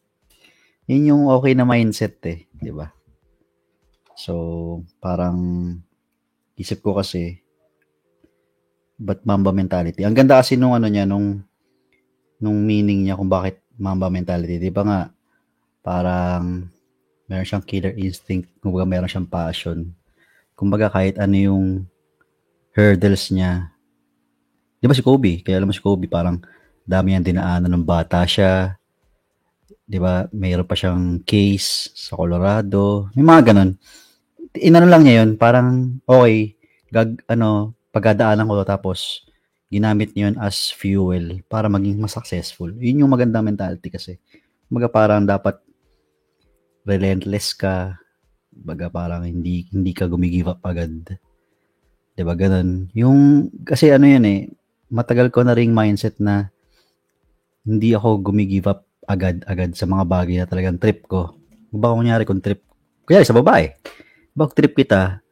Yun 0.90 1.08
yung 1.12 1.22
okay 1.28 1.52
na 1.52 1.68
mindset 1.68 2.18
eh, 2.26 2.48
di 2.56 2.72
ba? 2.72 2.88
So, 4.16 4.84
parang 5.00 5.38
isip 6.56 6.84
ko 6.84 6.96
kasi 6.96 7.40
ba't 9.00 9.24
mamba 9.24 9.52
mentality? 9.52 10.04
Ang 10.04 10.16
ganda 10.16 10.40
kasi 10.40 10.56
nung 10.56 10.76
ano 10.76 10.88
niya, 10.88 11.08
nung 11.08 11.40
nung 12.40 12.58
meaning 12.64 13.04
niya 13.04 13.16
kung 13.20 13.28
bakit 13.28 13.60
mamba 13.76 14.08
mentality. 14.08 14.56
Di 14.56 14.72
ba 14.72 14.82
nga, 14.84 15.00
parang 15.84 16.68
meron 17.28 17.48
siyang 17.48 17.64
killer 17.64 17.92
instinct, 17.96 18.48
kumbaga 18.60 18.88
meron 18.88 19.08
siyang 19.08 19.28
passion. 19.28 19.92
Kumbaga 20.60 20.92
kahit 20.92 21.16
ano 21.16 21.36
yung 21.40 21.66
hurdles 22.76 23.32
niya, 23.32 23.72
Di 24.80 24.88
ba 24.88 24.96
si 24.96 25.04
Kobe? 25.04 25.44
Kaya 25.44 25.60
alam 25.60 25.68
mo 25.68 25.76
si 25.76 25.84
Kobe, 25.84 26.08
parang 26.08 26.40
dami 26.88 27.12
yan 27.12 27.20
dinaanan 27.20 27.68
ng 27.68 27.84
bata 27.84 28.24
siya. 28.24 28.80
Di 29.84 30.00
ba? 30.00 30.24
Mayroon 30.32 30.64
pa 30.64 30.72
siyang 30.72 31.20
case 31.20 31.92
sa 31.92 32.16
Colorado. 32.16 33.12
May 33.12 33.20
mga 33.20 33.52
ganun. 33.52 33.76
Inano 34.56 34.88
lang 34.88 35.04
niya 35.04 35.22
yun, 35.22 35.36
parang 35.36 36.00
okay, 36.08 36.56
gag, 36.88 37.20
ano, 37.28 37.76
pagdadaanan 37.92 38.48
ko 38.48 38.66
tapos 38.66 39.28
ginamit 39.70 40.10
niyo 40.16 40.32
yun 40.32 40.38
as 40.42 40.74
fuel 40.74 41.44
para 41.46 41.70
maging 41.70 42.00
mas 42.00 42.16
successful. 42.16 42.72
Yun 42.74 43.06
yung 43.06 43.12
magandang 43.12 43.46
mentality 43.46 43.92
kasi. 43.92 44.16
Baga 44.66 44.88
parang 44.90 45.22
dapat 45.28 45.60
relentless 46.88 47.52
ka. 47.54 48.00
Baga 48.50 48.90
parang 48.90 49.24
hindi 49.24 49.70
hindi 49.70 49.94
ka 49.94 50.10
gumigive 50.10 50.52
up 50.52 50.60
agad. 50.66 51.18
'Di 52.14 52.22
ba 52.26 52.34
ganun? 52.34 52.90
Yung 52.92 53.48
kasi 53.62 53.88
ano 53.94 54.04
yan 54.04 54.26
eh, 54.26 54.50
matagal 54.90 55.30
ko 55.30 55.46
na 55.46 55.54
ring 55.54 55.70
mindset 55.70 56.18
na 56.18 56.50
hindi 57.64 57.94
ako 57.94 58.20
gumigive 58.20 58.66
up 58.66 58.84
agad-agad 59.06 59.74
sa 59.74 59.86
mga 59.90 60.04
bagay 60.06 60.36
na 60.42 60.46
talagang 60.46 60.78
trip 60.78 61.06
ko. 61.06 61.34
Baka 61.70 61.98
kunyari 61.98 62.24
kung 62.26 62.42
trip, 62.42 62.62
kaya 63.06 63.26
sa 63.26 63.34
babae, 63.34 63.74
baka 64.34 64.54
trip 64.54 64.74
kita, 64.74 65.22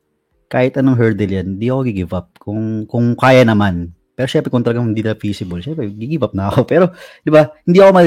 kahit 0.51 0.75
anong 0.81 0.99
hurdle 0.99 1.29
yan, 1.31 1.55
hindi 1.55 1.69
ako 1.69 1.81
gigive 1.87 2.15
up. 2.17 2.35
Kung, 2.41 2.89
kung 2.89 3.15
kaya 3.15 3.45
naman. 3.45 3.93
Pero 4.19 4.27
syempre 4.27 4.51
kung 4.51 4.65
talagang 4.67 4.91
hindi 4.91 5.05
na 5.05 5.15
feasible, 5.15 5.63
syempre 5.63 5.87
gigive 5.95 6.27
up 6.27 6.35
na 6.35 6.51
ako. 6.51 6.67
Pero, 6.73 6.91
di 7.23 7.31
ba, 7.31 7.53
hindi 7.63 7.79
ako 7.79 7.91
ma, 7.95 8.03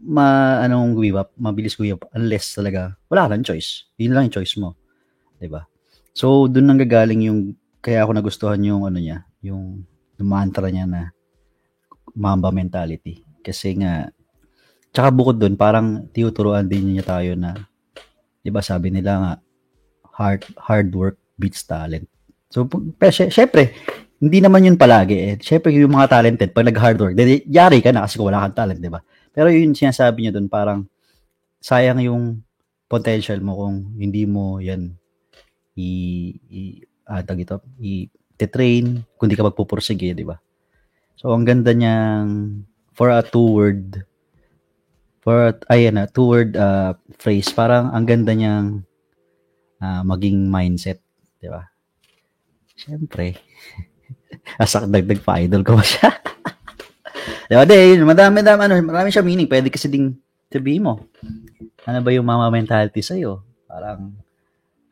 ma 0.00 0.58
anong 0.64 0.96
up, 1.14 1.30
mabilis 1.36 1.76
up, 1.92 2.08
unless 2.16 2.56
talaga, 2.56 2.96
wala 3.12 3.28
ka 3.28 3.30
lang 3.36 3.44
choice. 3.44 3.86
Yun 4.00 4.16
lang 4.16 4.28
yung 4.28 4.36
choice 4.40 4.56
mo. 4.56 4.76
Di 5.36 5.48
ba? 5.48 5.68
So, 6.16 6.48
doon 6.48 6.66
nang 6.66 6.80
gagaling 6.80 7.28
yung, 7.28 7.54
kaya 7.80 8.04
ako 8.04 8.10
nagustuhan 8.16 8.60
yung 8.64 8.84
ano 8.84 9.00
niya, 9.00 9.24
yung 9.40 9.84
yung 10.20 10.28
mantra 10.28 10.68
niya 10.68 10.84
na 10.84 11.08
mamba 12.12 12.52
mentality. 12.52 13.24
Kasi 13.40 13.80
nga, 13.80 14.12
tsaka 14.92 15.08
bukod 15.08 15.40
doon, 15.40 15.56
parang 15.56 16.04
tinuturuan 16.12 16.68
din 16.68 16.92
niya 16.92 17.16
tayo 17.16 17.32
na, 17.32 17.56
di 18.44 18.52
ba 18.52 18.60
sabi 18.60 18.92
nila 18.92 19.12
nga, 19.16 19.32
hard, 20.20 20.44
hard 20.60 20.88
work 20.92 21.16
beats 21.40 21.64
talent. 21.64 22.04
So, 22.52 22.68
pero 22.68 23.12
syempre, 23.14 23.72
hindi 24.20 24.44
naman 24.44 24.68
yun 24.68 24.76
palagi 24.76 25.16
eh. 25.16 25.34
Syempre, 25.40 25.72
yung 25.72 25.96
mga 25.96 26.20
talented, 26.20 26.52
pag 26.52 26.68
nag-hard 26.68 26.98
work, 27.00 27.14
yari 27.48 27.80
ka 27.80 27.88
na 27.88 28.04
kasi 28.04 28.20
kung 28.20 28.28
wala 28.28 28.44
kang 28.44 28.58
talent, 28.60 28.84
di 28.84 28.92
ba? 28.92 29.00
Pero 29.30 29.48
yun 29.50 29.76
sinasabi 29.76 30.26
niya 30.26 30.34
doon, 30.34 30.50
parang 30.50 30.80
sayang 31.62 32.02
yung 32.02 32.42
potential 32.90 33.38
mo 33.38 33.54
kung 33.54 33.94
hindi 33.94 34.26
mo 34.26 34.58
yan 34.58 34.90
i, 35.78 35.90
i 36.50 36.60
ah, 37.06 37.22
ito, 37.22 37.62
i 37.78 38.10
train 38.40 39.04
kung 39.20 39.28
di 39.28 39.36
ka 39.36 39.44
magpupursige, 39.44 40.16
di 40.16 40.24
ba? 40.24 40.40
So, 41.20 41.36
ang 41.36 41.44
ganda 41.44 41.76
niyang 41.76 42.64
for 42.96 43.12
a 43.12 43.20
two-word 43.20 44.08
for 45.20 45.52
ayan 45.68 46.00
na, 46.00 46.08
two-word 46.08 46.56
uh, 46.56 46.96
phrase, 47.20 47.52
parang 47.52 47.92
ang 47.92 48.08
ganda 48.08 48.32
niyang 48.32 48.80
uh, 49.84 50.02
maging 50.04 50.48
mindset, 50.48 51.04
di 51.36 51.52
ba? 51.52 51.68
Siyempre. 52.72 53.36
Asak 54.62 54.88
dagdag 54.88 55.20
pa 55.20 55.44
idol 55.44 55.60
ko 55.60 55.76
siya? 55.84 56.08
di 57.50 57.54
ba? 57.58 57.66
Di, 57.66 57.98
madami, 57.98 58.46
madami, 58.46 58.60
ano, 58.70 58.74
marami 58.86 59.10
siya 59.10 59.26
meaning. 59.26 59.50
Pwede 59.50 59.74
kasi 59.74 59.90
ding 59.90 60.14
sabihin 60.46 60.86
mo. 60.86 61.10
Ano 61.82 61.98
ba 61.98 62.10
yung 62.14 62.24
mama 62.24 62.46
mentality 62.54 63.02
sa'yo? 63.02 63.42
Parang, 63.66 64.14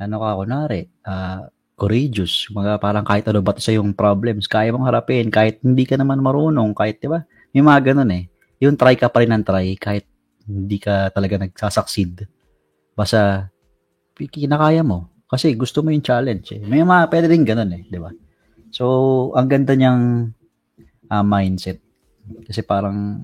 ano 0.02 0.14
ka, 0.18 0.28
kunwari, 0.34 0.90
uh, 1.06 1.46
courageous. 1.78 2.50
Mga 2.50 2.82
parang 2.82 3.06
kahit 3.06 3.30
ano 3.30 3.38
ba 3.38 3.54
sa 3.56 3.70
yung 3.70 3.94
problems, 3.94 4.50
kaya 4.50 4.74
mong 4.74 4.90
harapin 4.90 5.30
kahit 5.30 5.62
hindi 5.62 5.86
ka 5.86 5.94
naman 5.94 6.18
marunong, 6.18 6.74
kahit 6.74 6.98
'di 6.98 7.08
ba? 7.08 7.22
May 7.54 7.62
mga 7.62 7.94
ganun 7.94 8.10
eh. 8.10 8.26
Yung 8.58 8.74
try 8.74 8.98
ka 8.98 9.06
pa 9.06 9.22
rin 9.22 9.30
ng 9.30 9.46
try 9.46 9.78
kahit 9.78 10.04
hindi 10.50 10.82
ka 10.82 11.14
talaga 11.14 11.38
nagsasucceed. 11.38 12.26
Basta 12.98 13.46
kinakaya 14.18 14.82
mo 14.82 15.06
kasi 15.30 15.54
gusto 15.54 15.86
mo 15.86 15.94
yung 15.94 16.02
challenge 16.02 16.58
eh. 16.58 16.60
May 16.66 16.82
mga 16.82 17.06
pwede 17.14 17.26
rin 17.30 17.46
ganun 17.46 17.70
eh, 17.70 17.86
'di 17.86 17.98
ba? 18.02 18.10
So, 18.74 18.84
ang 19.38 19.48
ganda 19.48 19.78
niyang 19.78 20.34
uh, 21.08 21.24
mindset. 21.24 21.80
Kasi 22.46 22.60
parang 22.64 23.22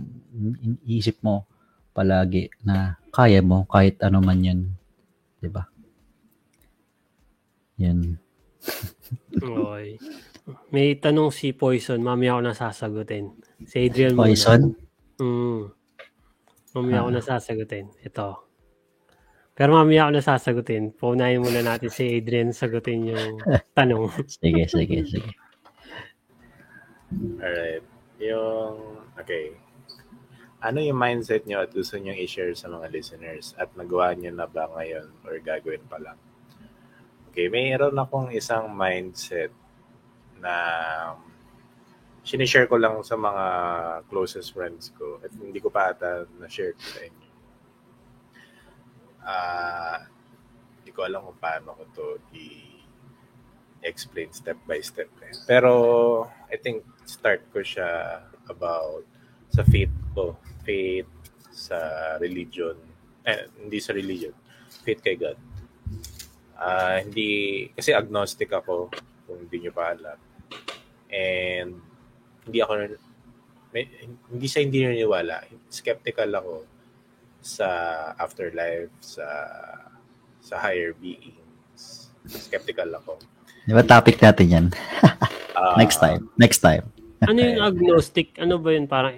iisip 0.84 1.20
mo 1.24 1.46
palagi 1.94 2.50
na 2.66 2.98
kaya 3.14 3.38
mo 3.38 3.64
kahit 3.70 4.02
ano 4.02 4.18
man 4.18 4.42
'yan, 4.42 4.60
'di 5.38 5.48
ba? 5.52 5.62
Yan. 7.78 8.18
Okay. 9.34 9.98
May 10.70 10.96
tanong 11.00 11.32
si 11.32 11.56
Poison, 11.56 12.00
mamaya 12.00 12.36
ako 12.36 12.42
nasasagutin. 12.52 13.32
Si 13.64 13.88
Adrian 13.88 14.12
Poison? 14.12 14.76
muna. 15.16 15.24
Mm. 15.24 15.62
Mamaya 16.74 16.96
ah. 16.98 17.02
ako 17.06 17.10
nasasagutin. 17.14 17.86
Ito. 18.02 18.28
Pero 19.54 19.70
mamaya 19.78 20.06
ako 20.06 20.12
nasasagutin. 20.18 20.92
Paunahin 20.92 21.40
muna 21.40 21.62
natin 21.62 21.88
si 21.88 22.18
Adrian 22.18 22.50
sagutin 22.50 23.14
yung 23.14 23.38
tanong. 23.78 24.10
sige, 24.26 24.66
sige, 24.66 24.98
sige. 25.06 25.30
Alright. 27.38 27.84
Yung, 28.18 28.93
okay. 29.18 29.58
Ano 30.64 30.80
yung 30.80 30.96
mindset 30.96 31.44
nyo 31.44 31.60
at 31.60 31.76
gusto 31.76 32.00
nyo 32.00 32.16
i-share 32.16 32.56
sa 32.56 32.72
mga 32.72 32.88
listeners 32.88 33.52
at 33.60 33.68
nagawa 33.76 34.16
nyo 34.16 34.32
na 34.32 34.48
ba 34.48 34.64
ngayon 34.72 35.12
or 35.28 35.36
gagawin 35.44 35.84
pa 35.84 36.00
lang? 36.00 36.16
Okay, 37.28 37.52
mayroon 37.52 37.98
akong 37.98 38.32
isang 38.32 38.72
mindset 38.72 39.52
na 40.40 40.54
sinishare 42.24 42.64
ko 42.64 42.80
lang 42.80 42.96
sa 43.04 43.20
mga 43.20 43.44
closest 44.08 44.56
friends 44.56 44.88
ko 44.96 45.20
at 45.20 45.28
hindi 45.36 45.60
ko 45.60 45.68
pa 45.68 45.92
ata 45.92 46.24
na-share 46.40 46.72
ko 46.72 46.80
sa 46.80 47.00
inyo. 47.04 47.28
Uh, 49.24 49.96
hindi 50.80 50.90
ko 50.96 51.04
alam 51.04 51.28
kung 51.28 51.40
paano 51.40 51.76
ko 51.76 51.84
to 51.92 52.06
i-explain 52.32 54.32
step 54.32 54.56
by 54.64 54.80
step. 54.80 55.12
Pero 55.44 55.72
I 56.48 56.56
think 56.56 56.88
start 57.04 57.44
ko 57.52 57.60
siya 57.60 58.24
about 58.50 59.04
sa 59.50 59.62
faith 59.64 59.92
ko. 60.12 60.36
Faith 60.64 61.08
sa 61.52 61.78
religion. 62.18 62.76
Eh, 63.24 63.48
hindi 63.60 63.78
sa 63.80 63.94
religion. 63.94 64.34
Faith 64.84 65.00
kay 65.00 65.16
God 65.16 65.38
Uh, 66.54 67.02
hindi, 67.02 67.30
kasi 67.74 67.90
agnostic 67.90 68.50
ako, 68.54 68.86
kung 69.26 69.38
hindi 69.42 69.66
nyo 69.66 69.72
pa 69.74 69.90
alam. 69.90 70.18
And, 71.10 71.82
hindi 72.46 72.58
ako, 72.62 72.72
may, 73.74 73.90
hindi 74.30 74.46
sa 74.46 74.62
hindi 74.62 74.86
naniniwala. 74.86 75.50
Skeptical 75.66 76.30
ako 76.30 76.54
sa 77.42 77.68
afterlife, 78.16 78.94
sa 79.02 79.26
sa 80.44 80.60
higher 80.60 80.94
beings. 80.94 82.08
Skeptical 82.24 82.88
ako. 82.94 83.18
Di 83.66 83.74
ba 83.74 83.82
topic 83.82 84.22
natin 84.22 84.46
yan? 84.46 84.66
uh, 85.58 85.76
next 85.80 85.98
time. 85.98 86.30
Next 86.38 86.62
time. 86.62 86.93
Ano 87.28 87.38
yung 87.38 87.62
agnostic? 87.62 88.36
Ano 88.40 88.60
ba 88.60 88.74
yun? 88.74 88.86
Parang 88.86 89.14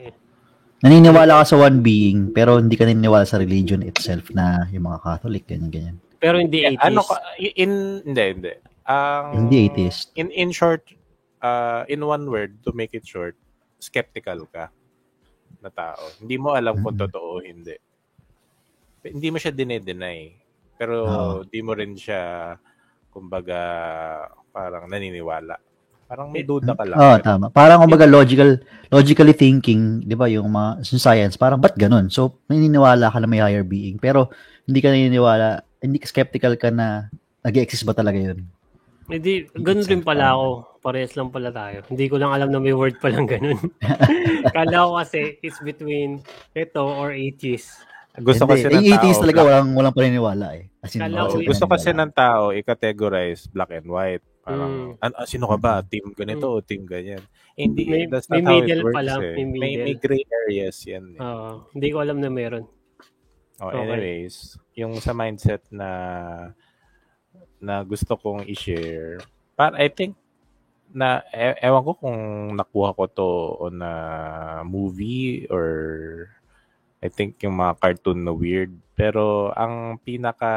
Naniniwala 0.85 1.41
ka 1.41 1.57
sa 1.57 1.57
one 1.57 1.81
being, 1.81 2.37
pero 2.37 2.61
hindi 2.61 2.77
ka 2.77 2.85
naniniwala 2.85 3.25
sa 3.25 3.41
religion 3.41 3.81
itself 3.81 4.29
na 4.37 4.69
yung 4.69 4.85
mga 4.85 5.01
Catholic, 5.01 5.49
ganyan, 5.49 5.73
ganyan. 5.73 5.97
Pero 6.21 6.37
hindi 6.37 6.69
yeah, 6.69 6.77
Ano 6.85 7.01
ka, 7.01 7.17
in, 7.41 8.05
hindi, 8.05 8.25
hindi. 8.37 8.53
Ang, 8.85 9.49
hindi 9.49 9.57
atheist. 9.73 10.13
In, 10.21 10.29
in 10.37 10.53
short, 10.53 10.85
uh, 11.41 11.89
in 11.89 12.05
one 12.05 12.29
word, 12.29 12.61
to 12.61 12.77
make 12.77 12.93
it 12.93 13.09
short, 13.09 13.41
skeptical 13.81 14.45
ka 14.53 14.69
na 15.65 15.73
tao. 15.73 16.13
Hindi 16.21 16.37
mo 16.37 16.53
alam 16.53 16.77
kung 16.85 16.93
mm-hmm. 16.93 17.09
totoo 17.09 17.41
o 17.41 17.43
hindi. 17.43 17.77
Hindi 19.01 19.29
mo 19.33 19.41
siya 19.41 19.57
dinedeny. 19.57 20.37
Pero 20.77 20.95
oh. 21.09 21.37
di 21.49 21.65
mo 21.65 21.73
rin 21.73 21.97
siya, 21.97 22.53
kumbaga, 23.09 23.59
parang 24.53 24.93
naniniwala. 24.93 25.57
Parang 26.07 26.31
may 26.31 26.47
duda 26.47 26.73
ka 26.79 26.87
lang. 26.87 26.97
Oo, 26.97 27.07
oh, 27.15 27.19
tama. 27.19 27.47
Parang 27.51 27.83
kumbaga 27.83 28.07
logical, 28.07 28.63
logically 28.95 29.35
thinking, 29.35 30.07
'di 30.07 30.15
ba, 30.15 30.31
yung 30.31 30.47
mga 30.51 30.87
yung 30.87 31.03
science, 31.03 31.35
parang 31.35 31.59
ba't 31.59 31.75
ganun? 31.75 32.07
So, 32.09 32.39
naniniwala 32.47 33.11
ka 33.11 33.19
na 33.19 33.27
may 33.27 33.43
higher 33.43 33.67
being, 33.67 33.99
pero 33.99 34.31
hindi 34.67 34.79
ka 34.79 34.95
naniniwala 34.95 35.67
hindi 35.83 35.99
ka 36.01 36.07
skeptical 36.09 36.55
ka 36.57 36.73
na 36.73 37.13
nag-exist 37.47 37.87
ba 37.87 37.95
talaga 37.95 38.19
yun? 38.19 38.43
Hindi, 39.07 39.47
ganun 39.55 39.87
rin 39.87 40.03
pala 40.03 40.35
ako. 40.35 40.47
Parehas 40.83 41.15
lang 41.15 41.31
pala 41.31 41.55
tayo. 41.55 41.87
Hindi 41.87 42.11
ko 42.11 42.19
lang 42.19 42.35
alam 42.35 42.51
na 42.51 42.59
may 42.59 42.75
word 42.75 42.99
palang 42.99 43.27
ganun. 43.27 43.59
Kala 44.57 44.87
ko 44.87 44.99
kasi 44.99 45.39
it's 45.47 45.63
between 45.63 46.27
ito 46.55 46.83
or 46.83 47.15
atheist. 47.15 47.87
Gusto 48.19 48.51
Hindi, 48.51 48.55
kasi 48.59 48.67
ng 48.67 48.83
yung 48.83 48.99
80s 48.99 48.99
tao, 48.99 49.23
talaga 49.23 49.39
black- 49.39 49.47
walang 49.47 49.69
walang 49.79 49.95
paniniwala 49.95 50.47
eh. 50.59 50.65
As 50.83 50.91
in, 50.95 51.01
Kala 51.07 51.31
gusto 51.31 51.67
kasi 51.71 51.95
ng 51.95 52.13
tao 52.15 52.51
i-categorize 52.51 53.47
black 53.47 53.79
and 53.79 53.87
white. 53.87 54.25
Parang, 54.47 54.95
Mm. 54.95 55.03
an- 55.03 55.17
ah, 55.19 55.27
sino 55.27 55.51
ka 55.51 55.59
ba? 55.59 55.83
Team 55.83 56.15
ganito 56.15 56.47
o 56.47 56.63
team 56.63 56.87
ganyan? 56.87 57.19
Hindi, 57.53 57.83
May- 57.83 58.07
that's 58.07 58.31
may 58.31 58.39
not 58.39 58.63
how 58.63 58.63
it 58.63 58.79
works 58.79 58.95
pala, 58.95 59.15
eh. 59.19 59.35
may 59.35 59.45
May, 59.51 59.73
may 59.83 59.97
gray 59.99 60.23
areas 60.23 60.79
yan. 60.87 61.05
Eh. 61.13 61.21
Oo. 61.21 61.67
hindi 61.75 61.89
ko 61.91 61.99
alam 61.99 62.23
na 62.23 62.31
meron. 62.31 62.63
Oh, 63.59 63.67
Okay. 63.67 63.83
anyways, 63.83 64.55
yung 64.73 65.01
sa 65.01 65.11
mindset 65.11 65.67
na 65.69 65.91
na 67.59 67.81
gusto 67.83 68.15
kong 68.15 68.47
i-share, 68.47 69.19
para 69.57 69.75
I 69.77 69.89
think 69.89 70.15
na 70.87 71.25
e- 71.29 71.59
ewan 71.61 71.83
ko 71.83 71.93
kung 71.99 72.21
nakuha 72.55 72.95
ko 72.95 73.05
to 73.09 73.29
on 73.65 73.83
a 73.83 73.95
movie 74.63 75.49
or 75.49 75.67
I 77.03 77.09
think 77.09 77.43
yung 77.43 77.59
mga 77.59 77.75
cartoon 77.77 78.23
na 78.23 78.31
weird. 78.31 78.71
Pero 78.95 79.51
ang 79.53 79.99
pinaka 79.99 80.53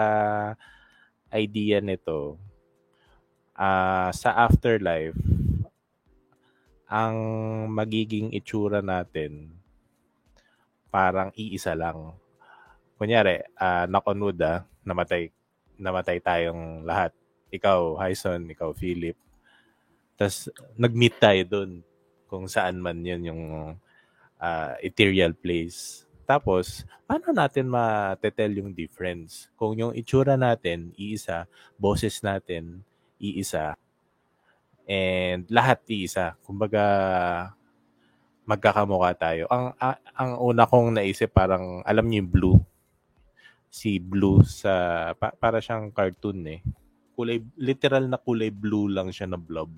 idea 1.29 1.79
nito 1.79 2.37
ah 3.59 4.07
sa 4.15 4.47
afterlife 4.47 5.19
ang 6.87 7.15
magiging 7.69 8.31
itsura 8.31 8.79
natin 8.79 9.51
parang 10.89 11.29
iisa 11.37 11.77
lang. 11.77 12.17
Kunyari, 12.97 13.45
ah 13.59 13.85
knock 13.85 14.09
on 14.09 14.19
wood 14.19 14.41
ah, 14.41 14.65
namatay, 14.83 15.29
namatay 15.77 16.17
tayong 16.19 16.83
lahat. 16.83 17.13
Ikaw, 17.49 17.97
Hyson, 17.97 18.49
ikaw, 18.49 18.73
Philip. 18.73 19.17
Tapos, 20.17 20.51
nag-meet 20.77 21.15
tayo 21.17 21.41
doon 21.47 21.71
kung 22.29 22.45
saan 22.45 22.77
man 22.77 23.01
yun 23.01 23.21
yung 23.25 23.43
ah, 24.41 24.73
ethereal 24.81 25.33
place. 25.33 26.05
Tapos, 26.29 26.85
paano 27.09 27.33
natin 27.33 27.65
matetel 27.65 28.61
yung 28.61 28.69
difference? 28.69 29.49
Kung 29.57 29.73
yung 29.77 29.93
itsura 29.97 30.37
natin, 30.37 30.93
iisa, 30.93 31.49
boses 31.73 32.21
natin, 32.21 32.85
iisa, 33.19 33.75
and 34.87 35.45
lahat 35.51 35.83
iisa. 35.85 36.33
Kumbaga, 36.41 36.81
magkakamukha 38.43 39.13
tayo. 39.13 39.45
Ang 39.47 39.77
a- 39.77 40.01
ang 40.17 40.41
una 40.41 40.65
kong 40.65 40.97
naisip 40.97 41.29
parang 41.29 41.85
alam 41.85 42.09
niyo 42.09 42.25
yung 42.25 42.31
Blue. 42.33 42.57
Si 43.69 44.01
Blue 44.01 44.41
sa 44.41 44.73
pa- 45.13 45.35
para 45.37 45.61
siyang 45.61 45.93
cartoon 45.93 46.41
eh. 46.49 46.59
Kulay 47.13 47.43
literal 47.53 48.09
na 48.09 48.17
kulay 48.17 48.49
blue 48.49 48.89
lang 48.89 49.13
siya 49.13 49.29
na 49.29 49.37
blob. 49.37 49.69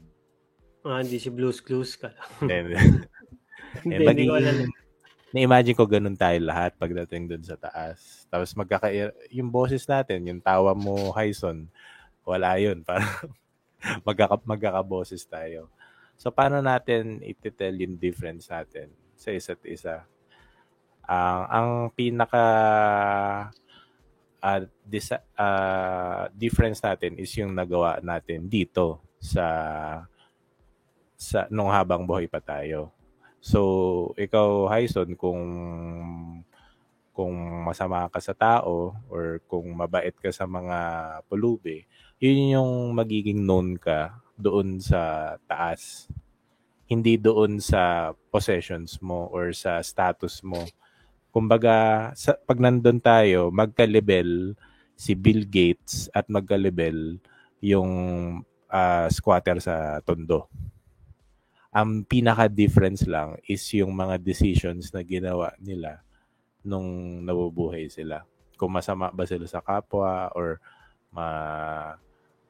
Ah, 0.86 1.02
hindi 1.02 1.20
si 1.20 1.28
Blues 1.28 1.60
Clues 1.60 2.00
ka. 2.00 2.14
Then, 2.40 2.72
hindi, 3.84 3.96
eh, 3.98 4.08
hindi 4.08 4.26
ko 4.30 4.38
alam. 4.38 4.56
magiging- 4.66 4.80
na-imagine 5.32 5.76
ko 5.76 5.88
ganun 5.88 6.20
tayo 6.20 6.38
lahat 6.44 6.76
pagdating 6.76 7.28
dun 7.28 7.44
sa 7.44 7.56
taas. 7.56 8.28
Tapos 8.28 8.52
magkaka 8.52 8.92
yung 9.32 9.48
boses 9.48 9.84
natin, 9.88 10.28
yung 10.28 10.44
tawa 10.44 10.76
mo, 10.76 11.12
Hyson, 11.12 11.68
wala 12.26 12.58
yun. 12.58 12.84
Parang 12.88 13.32
magkaka 14.06 14.38
magkakaboses 14.46 15.26
tayo. 15.26 15.70
So, 16.18 16.30
paano 16.30 16.62
natin 16.62 17.22
ititel 17.26 17.82
yung 17.82 17.98
difference 17.98 18.50
natin 18.50 18.94
sa 19.18 19.34
isa't 19.34 19.62
isa? 19.66 20.06
Ang 21.10 21.42
ang 21.50 21.70
pinaka 21.98 22.46
ah, 24.42 24.62
dis- 24.86 25.26
ah, 25.38 26.30
difference 26.34 26.82
natin 26.82 27.18
is 27.18 27.32
yung 27.38 27.54
nagawa 27.54 28.02
natin 28.02 28.46
dito 28.50 29.02
sa 29.22 29.46
sa 31.18 31.46
nung 31.54 31.70
habang 31.70 32.06
buhay 32.06 32.26
pa 32.26 32.42
tayo. 32.42 32.90
So, 33.42 34.14
ikaw, 34.18 34.70
Hyson, 34.70 35.18
kung 35.18 35.42
kung 37.12 37.34
masama 37.68 38.08
ka 38.10 38.18
sa 38.24 38.34
tao 38.34 38.96
or 39.12 39.44
kung 39.46 39.68
mabait 39.76 40.16
ka 40.16 40.32
sa 40.34 40.48
mga 40.48 40.78
pulubi, 41.28 41.86
yun 42.22 42.54
yung 42.54 42.72
magiging 42.94 43.42
known 43.42 43.82
ka 43.82 44.14
doon 44.38 44.78
sa 44.78 45.34
taas. 45.50 46.06
Hindi 46.86 47.18
doon 47.18 47.58
sa 47.58 48.14
possessions 48.30 49.02
mo 49.02 49.26
or 49.34 49.50
sa 49.58 49.82
status 49.82 50.46
mo. 50.46 50.62
Kumbaga, 51.34 52.12
sa, 52.14 52.38
pag 52.38 52.62
nandun 52.62 53.02
tayo, 53.02 53.50
magka-level 53.50 54.54
si 54.94 55.18
Bill 55.18 55.50
Gates 55.50 56.14
at 56.14 56.30
magka-level 56.30 57.18
yung 57.58 57.92
ah, 58.70 59.10
squatter 59.10 59.58
sa 59.58 59.98
tondo. 60.06 60.46
Ang 61.74 62.06
pinaka-difference 62.06 63.10
lang 63.10 63.40
is 63.50 63.66
yung 63.74 63.98
mga 63.98 64.22
decisions 64.22 64.94
na 64.94 65.02
ginawa 65.02 65.58
nila 65.58 66.06
nung 66.62 67.24
nabubuhay 67.26 67.90
sila. 67.90 68.22
Kung 68.62 68.78
masama 68.78 69.10
ba 69.10 69.26
sila 69.26 69.50
sa 69.50 69.64
kapwa 69.64 70.30
or 70.38 70.62
ma 71.10 71.28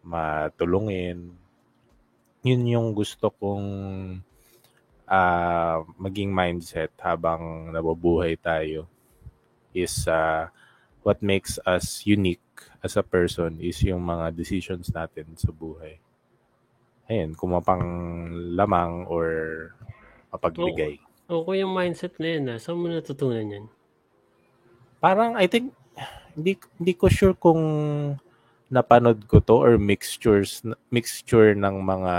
matulungin. 0.01 1.33
Yun 2.41 2.63
yung 2.65 2.87
gusto 2.97 3.29
kong 3.29 3.67
ah, 5.05 5.85
maging 5.99 6.33
mindset 6.33 6.93
habang 7.01 7.69
nabubuhay 7.69 8.39
tayo 8.39 8.89
is 9.75 10.07
ah, 10.09 10.49
what 11.05 11.21
makes 11.21 11.57
us 11.65 12.05
unique 12.05 12.41
as 12.81 12.97
a 12.97 13.05
person 13.05 13.57
is 13.61 13.77
yung 13.85 14.01
mga 14.05 14.33
decisions 14.33 14.89
natin 14.93 15.33
sa 15.37 15.53
buhay. 15.53 15.97
Ayun, 17.09 17.35
kung 17.35 17.51
mapang 17.53 17.83
lamang 18.55 19.05
or 19.09 19.27
mapagbigay. 20.31 21.01
Okay 21.31 21.55
yung 21.63 21.73
mindset 21.75 22.15
na 22.17 22.27
yun. 22.37 22.43
Ah. 22.51 22.59
Saan 22.59 22.79
mo 22.79 22.87
natutunan 22.87 23.43
yan? 23.43 23.65
Parang 25.01 25.35
I 25.35 25.49
think 25.49 25.73
hindi 26.35 26.55
hindi 26.79 26.93
ko 26.95 27.11
sure 27.11 27.35
kung 27.35 27.61
napanood 28.71 29.27
ko 29.29 29.37
to 29.43 29.55
or 29.59 29.73
mixtures 29.77 30.63
mixture 30.89 31.51
ng 31.53 31.75
mga 31.83 32.15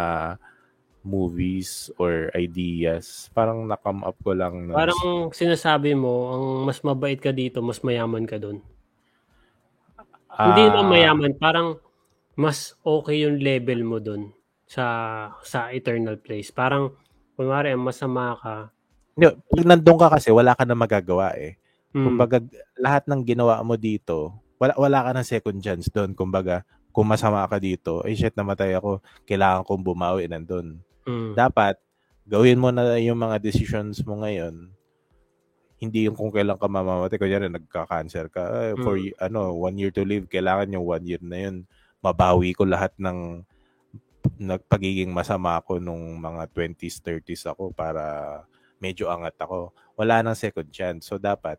movies 1.03 1.91
or 1.99 2.31
ideas. 2.39 3.31
Parang 3.35 3.67
na-come 3.67 4.03
up 4.07 4.17
ko 4.23 4.33
lang 4.35 4.71
na 4.71 4.77
Parang 4.77 5.03
sinasabi 5.41 5.91
mo, 6.03 6.15
ang 6.35 6.45
mas 6.67 6.79
mabait 6.89 7.17
ka 7.25 7.31
dito, 7.41 7.59
mas 7.69 7.79
mayaman 7.87 8.25
ka 8.31 8.37
doon. 8.45 8.59
Hindi 10.43 10.65
Ah, 10.69 10.75
naman 10.75 10.91
mayaman, 10.91 11.33
parang 11.39 11.69
mas 12.45 12.59
okay 12.97 13.17
yung 13.27 13.37
level 13.49 13.81
mo 13.91 13.99
doon 14.07 14.23
sa 14.75 14.85
sa 15.53 15.61
eternal 15.79 16.17
place. 16.25 16.49
Parang 16.61 16.85
kunwari 17.37 17.71
masama 17.79 18.25
ka. 18.43 18.57
hindi, 19.17 19.37
pag 19.53 19.65
nandun 19.69 19.99
ka 20.01 20.09
kasi 20.17 20.33
wala 20.33 20.57
ka 20.57 20.65
na 20.65 20.73
magagawa 20.77 21.37
eh. 21.37 21.61
hmm, 21.95 22.25
Kumbaga 22.25 22.41
lahat 22.81 23.05
ng 23.07 23.21
ginawa 23.29 23.61
mo 23.61 23.77
dito, 23.77 24.33
wala 24.63 24.79
wala 24.79 24.99
ka 25.03 25.11
ng 25.13 25.27
second 25.27 25.59
chance 25.59 25.91
doon. 25.91 26.15
Kumbaga 26.15 26.63
kung 26.95 27.11
masama 27.11 27.43
ka 27.45 27.59
dito, 27.59 27.99
ay 28.07 28.15
shit 28.15 28.31
namatay 28.33 28.79
ako, 28.79 29.03
kailangan 29.27 29.67
kong 29.67 29.83
bumawi 29.83 30.31
nandun. 30.31 30.79
hmm, 31.03 31.35
dapat 31.35 31.83
gawin 32.23 32.63
mo 32.63 32.71
na 32.71 32.95
yung 32.97 33.19
mga 33.19 33.43
decisions 33.43 33.99
mo 34.07 34.23
ngayon. 34.23 34.71
Hindi 35.77 36.07
yung 36.07 36.15
kung 36.15 36.31
kailan 36.31 36.55
ka 36.55 36.71
mamamatay. 36.71 37.19
Kunyari, 37.19 37.51
nagka-cancer 37.51 38.31
ka. 38.31 38.71
eh, 38.71 38.79
for 38.79 38.95
Mm. 38.95 39.03
y- 39.03 39.17
ano, 39.19 39.51
one 39.51 39.75
year 39.75 39.91
to 39.91 40.07
live. 40.07 40.31
Kailangan 40.31 40.71
yung 40.71 40.87
one 40.87 41.03
year 41.03 41.19
na 41.19 41.43
yun. 41.43 41.67
Mabawi 41.99 42.55
ko 42.55 42.63
lahat 42.63 42.95
ng 43.03 43.43
nagpagiging 44.39 45.11
masama 45.11 45.59
ako 45.59 45.83
nung 45.83 46.19
mga 46.19 46.47
20s, 46.51 47.03
30s 47.03 47.51
ako 47.51 47.75
para 47.75 48.03
medyo 48.79 49.11
angat 49.11 49.35
ako. 49.39 49.75
Wala 49.95 50.23
nang 50.23 50.39
second 50.39 50.71
chance. 50.71 51.11
So, 51.11 51.19
dapat 51.19 51.59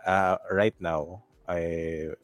ah, 0.00 0.40
right 0.48 0.76
now, 0.80 1.20
ay 1.44 1.64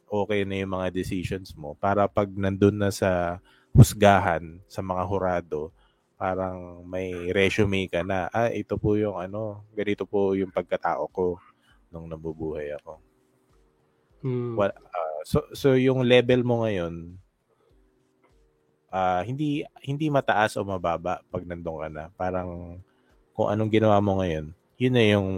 okay 0.09 0.41
na 0.45 0.65
yung 0.65 0.73
mga 0.77 0.89
decisions 0.89 1.53
mo 1.53 1.77
para 1.77 2.09
pag 2.09 2.29
nandun 2.33 2.77
na 2.77 2.89
sa 2.89 3.37
husgahan 3.71 4.59
sa 4.67 4.81
mga 4.83 5.03
hurado, 5.07 5.71
parang 6.19 6.85
may 6.85 7.33
resume 7.33 7.89
ka 7.89 8.05
na, 8.05 8.29
ah, 8.29 8.51
ito 8.51 8.77
po 8.77 8.93
yung 8.99 9.17
ano, 9.17 9.65
ganito 9.73 10.05
po 10.05 10.37
yung 10.37 10.53
pagkatao 10.53 11.09
ko 11.09 11.39
nung 11.89 12.05
nabubuhay 12.05 12.75
ako. 12.77 12.91
hmm. 14.21 14.53
Wa- 14.53 14.75
ah, 14.75 15.21
so, 15.25 15.45
so 15.55 15.73
yung 15.73 16.05
level 16.05 16.45
mo 16.45 16.61
ngayon, 16.65 17.17
ah, 18.91 19.23
hindi 19.23 19.63
hindi 19.81 20.11
mataas 20.11 20.59
o 20.59 20.67
mababa 20.67 21.23
pag 21.31 21.47
nandun 21.47 21.81
ka 21.81 21.89
na. 21.89 22.03
Parang 22.13 22.77
kung 23.31 23.47
anong 23.47 23.71
ginawa 23.71 23.97
mo 24.03 24.19
ngayon, 24.19 24.51
yun 24.77 24.93
na 24.93 25.03
yung 25.07 25.29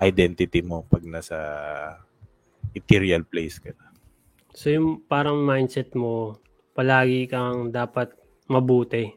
identity 0.00 0.64
mo 0.64 0.82
pag 0.88 1.04
nasa 1.06 1.38
ethereal 2.74 3.22
place 3.24 3.56
ka 3.62 3.72
na. 3.72 3.94
So 4.54 4.70
yung 4.70 5.02
parang 5.06 5.42
mindset 5.42 5.94
mo, 5.98 6.38
palagi 6.74 7.26
kang 7.26 7.70
dapat 7.74 8.14
mabuti. 8.46 9.14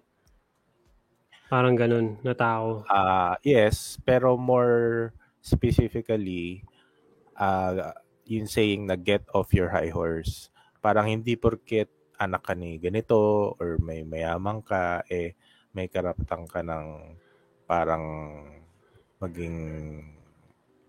Parang 1.47 1.77
ganun 1.77 2.17
na 2.21 2.33
tao. 2.33 2.85
Ah, 2.89 3.37
yes, 3.45 4.01
pero 4.03 4.35
more 4.35 5.13
specifically, 5.41 6.65
ah, 7.37 7.93
yung 8.27 8.49
saying 8.49 8.89
na 8.89 8.97
get 8.99 9.23
off 9.31 9.53
your 9.53 9.71
high 9.71 9.93
horse. 9.93 10.49
Parang 10.83 11.07
hindi 11.07 11.39
porket 11.39 11.87
anak 12.17 12.49
ka 12.49 12.53
ni 12.57 12.81
ganito 12.81 13.53
or 13.61 13.77
may 13.79 14.01
mayamang 14.01 14.65
ka, 14.65 15.05
eh 15.07 15.37
may 15.71 15.85
karapatan 15.87 16.49
ka 16.49 16.65
ng 16.65 16.87
parang 17.69 18.05
maging 19.21 19.57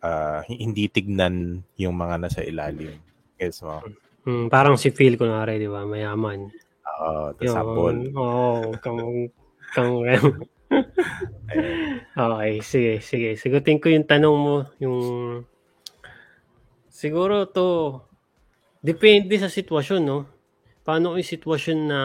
ah, 0.02 0.42
hindi 0.46 0.86
tignan 0.90 1.62
yung 1.78 1.94
mga 1.94 2.14
nasa 2.22 2.40
ilalim. 2.42 2.94
Gets 3.38 3.62
mo? 3.62 3.82
Hmm, 4.26 4.50
parang 4.50 4.76
si 4.76 4.90
Phil, 4.92 5.16
kunwari, 5.16 5.56
di 5.56 5.70
ba? 5.70 5.86
Mayaman. 5.86 6.50
Oo, 6.98 7.32
Yun. 7.38 7.38
tasabol. 7.38 7.96
Oo, 8.12 8.74
kang, 8.82 9.30
kang, 9.72 9.94
Ayun. 11.48 12.04
okay, 12.12 12.52
sige, 12.60 12.92
sige. 13.00 13.40
Sigutin 13.40 13.80
ko 13.80 13.88
yung 13.88 14.04
tanong 14.04 14.36
mo, 14.36 14.56
yung, 14.82 14.98
siguro 16.92 17.48
to, 17.48 18.02
depende 18.84 19.32
sa 19.40 19.48
sitwasyon, 19.48 20.02
no? 20.04 20.28
Paano 20.84 21.16
yung 21.16 21.24
sitwasyon 21.24 21.78
na 21.88 22.00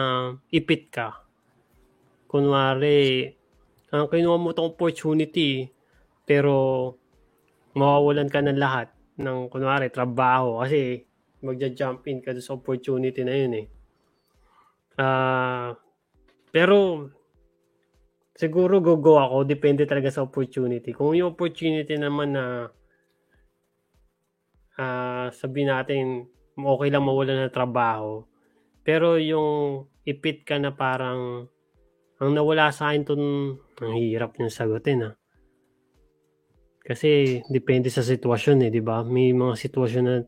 ipit 0.48 0.88
ka? 0.88 1.28
Kunwari, 2.24 3.28
ang 3.92 4.08
kinuha 4.08 4.40
mo 4.40 4.56
itong 4.56 4.72
opportunity, 4.72 5.68
pero 6.24 6.96
mawawalan 7.74 8.30
ka 8.30 8.40
ng 8.42 8.58
lahat 8.58 8.88
ng, 9.18 9.50
kunwari, 9.50 9.90
trabaho. 9.90 10.62
Kasi, 10.62 11.04
magja-jump 11.44 12.06
in 12.08 12.24
ka 12.24 12.32
sa 12.40 12.56
opportunity 12.56 13.20
na 13.22 13.34
yun 13.36 13.52
eh. 13.54 13.66
Ah, 14.96 15.74
pero 16.54 17.10
siguro 18.34 18.78
go-go 18.82 19.18
ako, 19.18 19.46
depende 19.46 19.86
talaga 19.86 20.10
sa 20.10 20.26
opportunity. 20.26 20.90
Kung 20.94 21.14
yung 21.14 21.34
opportunity 21.34 21.94
naman 21.98 22.34
na 22.34 22.70
ah 24.74 25.30
sabi 25.30 25.62
natin 25.62 26.26
okay 26.58 26.90
lang 26.90 27.06
mawala 27.06 27.46
ng 27.46 27.54
trabaho, 27.54 28.26
pero 28.82 29.18
yung 29.18 29.86
ipit 30.02 30.42
ka 30.42 30.58
na 30.58 30.74
parang 30.74 31.46
ang 32.18 32.30
nawala 32.30 32.70
sa 32.74 32.90
akin 32.90 33.02
to 33.06 33.14
ang 33.82 33.94
hirap 33.98 34.34
niyang 34.38 34.54
sagutin 34.54 35.10
ah. 35.10 35.14
Kasi 36.84 37.40
depende 37.48 37.88
sa 37.88 38.04
sitwasyon 38.04 38.68
eh, 38.68 38.70
'di 38.70 38.82
ba? 38.84 39.00
May 39.00 39.32
mga 39.32 39.56
sitwasyon 39.56 40.04
na 40.04 40.20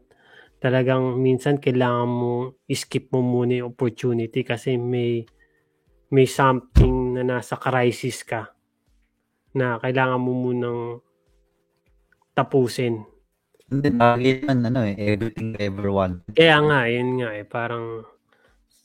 talagang 0.56 1.20
minsan 1.20 1.60
kailangan 1.60 2.08
mo 2.08 2.56
skip 2.72 3.12
mo 3.12 3.20
muna 3.20 3.60
yung 3.60 3.76
opportunity 3.76 4.40
kasi 4.40 4.80
may 4.80 5.28
may 6.08 6.24
something 6.24 7.12
na 7.12 7.22
nasa 7.26 7.60
crisis 7.60 8.24
ka 8.24 8.56
na 9.52 9.76
kailangan 9.80 10.20
mo 10.20 10.32
munang 10.32 10.80
tapusin. 12.36 13.04
Hindi, 13.66 13.88
lagi 13.96 14.44
naman, 14.44 14.58
ano 14.70 14.80
eh, 14.86 14.94
everything 14.94 15.56
ever 15.58 15.90
want. 15.90 16.22
Kaya 16.36 16.60
nga, 16.62 16.86
yun 16.86 17.18
nga 17.18 17.34
eh, 17.34 17.42
parang... 17.42 18.04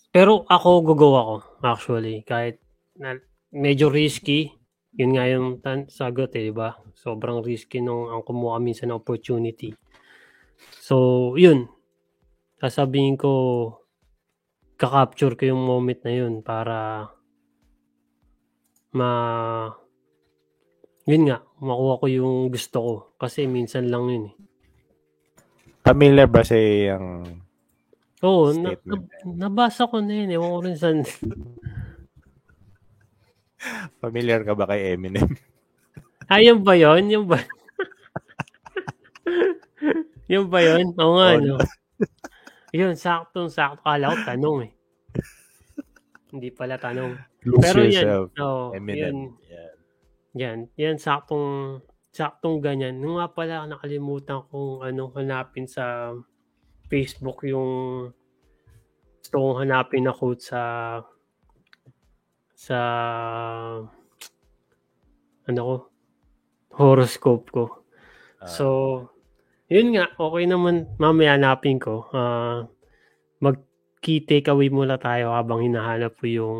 Pero 0.09 0.47
ako, 0.49 0.69
gugo 0.81 1.09
ako, 1.13 1.35
actually. 1.61 2.25
Kahit 2.25 2.57
na, 2.97 3.19
medyo 3.53 3.93
risky, 3.93 4.49
yun 4.95 5.15
nga 5.15 5.25
yung 5.27 5.63
tan- 5.63 5.87
sagot 5.87 6.35
eh, 6.35 6.51
di 6.51 6.53
ba? 6.53 6.75
Sobrang 6.95 7.39
risky 7.39 7.79
nung 7.79 8.11
ang 8.11 8.23
kumuha 8.27 8.59
minsan 8.59 8.91
ng 8.91 8.99
opportunity. 8.99 9.71
So, 10.83 11.33
yun. 11.39 11.71
Sasabihin 12.59 13.15
ko, 13.15 13.31
kakapture 14.75 15.37
ko 15.39 15.43
yung 15.55 15.63
moment 15.63 16.01
na 16.03 16.13
yun 16.13 16.43
para 16.43 17.07
ma 18.91 19.09
yun 21.07 21.23
nga, 21.25 21.41
makuha 21.63 22.01
ko 22.01 22.05
yung 22.11 22.35
gusto 22.53 22.77
ko. 22.77 22.93
Kasi 23.17 23.49
minsan 23.49 23.89
lang 23.89 24.05
yun 24.11 24.23
eh. 24.29 24.35
Familiar 25.81 26.29
ba 26.29 26.45
sa 26.45 26.53
yung 26.59 27.41
Oo, 28.21 28.53
na, 28.53 28.77
na- 28.85 29.09
nabasa 29.25 29.89
ko 29.89 29.97
na 29.97 30.13
yun. 30.13 30.29
Ewan 30.29 30.51
ko 30.53 30.59
rin 30.61 30.77
saan. 30.77 31.01
familiar 34.03 34.41
ka 34.43 34.53
ba 34.57 34.69
kay 34.69 34.95
Eminem? 34.95 35.37
Ayun 36.31 36.63
ba 36.63 36.73
yun? 36.79 37.03
Yung 37.11 37.25
ba? 37.27 37.39
yung 40.31 40.47
ba 40.47 40.59
yun? 40.63 40.95
Oo 40.95 41.19
nga, 41.19 41.29
Oo, 41.35 41.43
no? 41.43 41.57
Yun, 42.71 42.95
saktong-sakto. 42.95 43.83
Kala 43.83 44.15
ko 44.15 44.17
tanong 44.23 44.57
eh. 44.63 44.71
Hindi 46.31 46.49
pala 46.55 46.79
tanong. 46.79 47.19
Lose 47.43 47.59
Pero 47.59 47.79
yan, 47.83 47.91
yourself. 47.91 48.25
oh, 48.39 48.71
yan, 48.71 48.79
Eminem. 48.79 49.15
Yan. 49.51 49.75
yan, 50.31 50.57
yan, 50.79 50.95
saktong, 50.95 51.81
saktong 52.15 52.63
ganyan. 52.63 52.95
Nung 53.03 53.19
nga 53.19 53.27
pala, 53.27 53.67
nakalimutan 53.67 54.47
kong 54.47 54.87
ano, 54.87 55.11
hanapin 55.19 55.67
sa 55.67 56.15
Facebook 56.87 57.43
yung 57.43 57.71
gusto 59.19 59.35
kong 59.35 59.57
hanapin 59.67 60.07
na 60.07 60.15
quote 60.15 60.39
sa 60.39 60.61
sa 62.61 62.77
ano 65.49 65.61
ko 65.65 65.75
horoscope 66.77 67.49
ko. 67.49 67.65
Ah, 68.39 68.47
So, 68.47 68.65
yun 69.67 69.97
nga, 69.97 70.13
okay 70.15 70.45
naman, 70.47 70.87
mamaya 71.01 71.35
hanapin 71.35 71.81
ko. 71.81 72.05
Ah, 72.13 72.69
mag 73.41 73.59
key 74.01 74.21
takeaway 74.23 74.69
muna 74.69 74.97
tayo 74.97 75.33
habang 75.33 75.61
hinahanap 75.61 76.17
ko 76.17 76.25
yung 76.25 76.59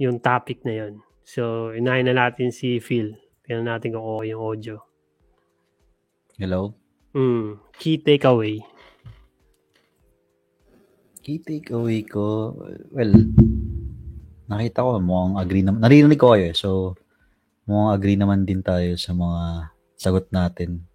yung 0.00 0.18
topic 0.24 0.64
na 0.64 0.74
yun. 0.84 0.94
So, 1.22 1.72
inahin 1.76 2.08
na 2.08 2.16
natin 2.16 2.48
si 2.48 2.80
Phil. 2.80 3.16
Tingnan 3.44 3.68
natin 3.68 3.92
kung 3.92 4.04
okay 4.04 4.32
yung 4.32 4.42
audio. 4.44 4.76
Hello? 6.40 6.72
Hmm, 7.12 7.60
key 7.76 8.00
takeaway. 8.00 8.60
Key 11.24 11.44
takeaway 11.44 12.06
ko, 12.08 12.56
well, 12.92 13.12
nakita 14.48 14.80
ko, 14.82 14.98
mukhang 14.98 15.36
agree 15.36 15.62
naman. 15.62 15.84
Narinig 15.84 16.18
ko 16.18 16.32
kayo 16.32 16.50
eh, 16.50 16.56
so 16.56 16.96
mukhang 17.68 17.92
agree 17.94 18.16
naman 18.16 18.48
din 18.48 18.64
tayo 18.64 18.96
sa 18.96 19.12
mga 19.12 19.70
sagot 19.94 20.26
natin. 20.32 20.88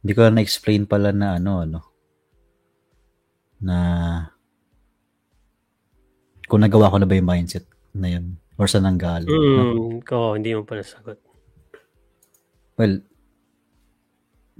Hindi 0.00 0.12
ko 0.16 0.20
na 0.24 0.40
na-explain 0.40 0.88
pala 0.88 1.12
na 1.12 1.36
ano, 1.36 1.52
ano, 1.60 1.80
na 3.60 3.76
kung 6.48 6.64
nagawa 6.64 6.90
ko 6.90 6.96
na 6.96 7.06
ba 7.06 7.14
yung 7.14 7.28
mindset 7.28 7.68
na 7.92 8.08
yun 8.08 8.40
or 8.56 8.66
saan 8.66 8.88
nanggaling. 8.88 9.28
no? 9.28 9.36
Hmm, 9.36 10.00
ko, 10.02 10.34
hindi 10.34 10.56
mo 10.56 10.64
pa 10.64 10.80
nasagot. 10.80 11.20
Well, 12.80 13.04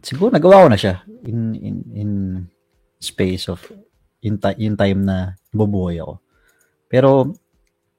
siguro 0.05 0.29
nagawa 0.29 0.65
ko 0.65 0.69
na 0.69 0.79
siya 0.79 1.01
in 1.25 1.57
in 1.57 1.77
in 1.97 2.11
space 3.01 3.49
of 3.49 3.65
in, 4.21 4.37
ti- 4.37 4.61
in 4.61 4.77
time 4.77 5.09
na 5.09 5.41
bubuhay 5.53 6.05
ako. 6.05 6.21
Pero 6.89 7.33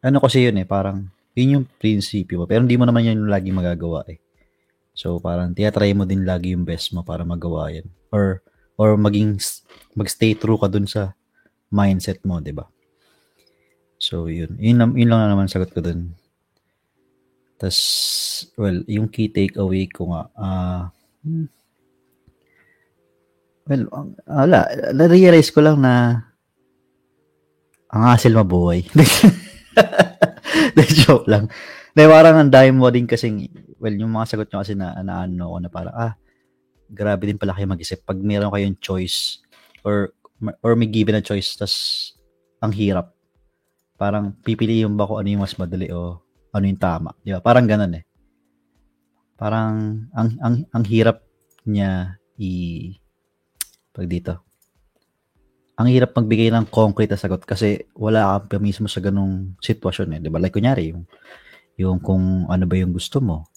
ano 0.02 0.18
kasi 0.18 0.50
yun 0.50 0.58
eh, 0.58 0.68
parang 0.68 1.10
yun 1.38 1.62
yung 1.62 1.66
prinsipyo 1.80 2.44
mo. 2.44 2.46
Pero 2.50 2.66
hindi 2.66 2.76
mo 2.76 2.90
naman 2.90 3.06
yun 3.06 3.30
lagi 3.30 3.54
magagawa 3.54 4.04
eh. 4.10 4.20
So 4.92 5.22
parang 5.24 5.56
tiyatry 5.56 5.96
mo 5.96 6.04
din 6.04 6.28
lagi 6.28 6.52
yung 6.52 6.68
best 6.68 6.92
mo 6.92 7.06
para 7.06 7.24
magawa 7.24 7.72
yan. 7.72 7.88
Or 8.12 8.44
or 8.76 8.98
maging 9.00 9.40
magstay 9.96 10.36
true 10.36 10.60
ka 10.60 10.68
dun 10.68 10.90
sa 10.90 11.16
mindset 11.72 12.20
mo, 12.28 12.44
'di 12.44 12.52
ba? 12.52 12.68
So 14.02 14.28
yun, 14.28 14.58
yun, 14.58 14.82
yun 14.98 15.10
lang 15.14 15.30
naman 15.30 15.48
sagot 15.48 15.70
ko 15.72 15.80
dun. 15.80 16.18
Tas, 17.62 17.78
well, 18.58 18.82
yung 18.90 19.06
key 19.06 19.30
takeaway 19.30 19.86
ko 19.86 20.10
nga, 20.10 20.22
ah, 20.34 20.84
hmm. 21.22 21.46
well, 23.70 23.86
wala, 24.26 24.66
na-realize 24.98 25.54
ko 25.54 25.62
lang 25.62 25.78
na 25.78 26.26
ang 27.94 28.04
hassle 28.10 28.34
mabuhay. 28.34 28.82
De, 30.76 30.84
joke 30.88 31.28
lang. 31.28 31.48
De, 31.96 32.04
parang 32.08 32.36
ang 32.40 32.52
dami 32.52 32.72
mo 32.72 32.88
din 32.92 33.08
kasing, 33.08 33.48
well, 33.80 33.94
yung 33.94 34.12
mga 34.12 34.28
sagot 34.36 34.48
nyo 34.52 34.64
kasi 34.64 34.74
na, 34.76 34.96
na 35.04 35.28
ano 35.28 35.52
ko 35.52 35.58
na 35.60 35.70
parang, 35.72 35.96
ah, 35.96 36.14
grabe 36.92 37.28
din 37.28 37.40
pala 37.40 37.56
kayo 37.56 37.68
mag-isip. 37.72 38.04
Pag 38.04 38.20
meron 38.20 38.52
kayong 38.52 38.80
choice, 38.84 39.40
or, 39.84 40.12
or 40.64 40.76
may 40.76 40.92
given 40.92 41.16
na 41.16 41.24
choice, 41.24 41.56
tas 41.56 41.76
ang 42.62 42.76
hirap. 42.76 43.16
Parang 43.98 44.34
pipiliin 44.42 44.94
ba 44.98 45.10
ko 45.10 45.18
ano 45.22 45.28
yung 45.30 45.44
mas 45.44 45.58
madali 45.58 45.90
o 45.90 46.22
ano 46.54 46.66
yung 46.68 46.82
tama. 46.82 47.14
Di 47.22 47.34
ba? 47.34 47.42
Parang 47.42 47.66
ganun 47.66 47.98
eh. 47.98 48.04
Parang 49.38 50.06
ang 50.14 50.30
ang 50.38 50.56
ang 50.70 50.84
hirap 50.86 51.26
niya 51.66 52.22
i 52.38 52.94
pag 53.94 54.08
dito. 54.10 54.51
Ang 55.82 55.90
hirap 55.90 56.14
magbigay 56.14 56.54
ng 56.54 56.70
concrete 56.70 57.10
na 57.10 57.18
sagot 57.18 57.42
kasi 57.42 57.90
wala 57.98 58.38
ka 58.38 58.54
pa 58.54 58.58
mismo 58.62 58.86
sa 58.86 59.02
ganung 59.02 59.58
sitwasyon 59.58 60.14
eh, 60.14 60.20
'di 60.22 60.30
ba? 60.30 60.38
Like 60.38 60.54
kunyari 60.54 60.94
yung 60.94 61.10
yung 61.82 61.98
kung 61.98 62.46
ano 62.46 62.70
ba 62.70 62.76
yung 62.78 62.94
gusto 62.94 63.18
mo. 63.18 63.50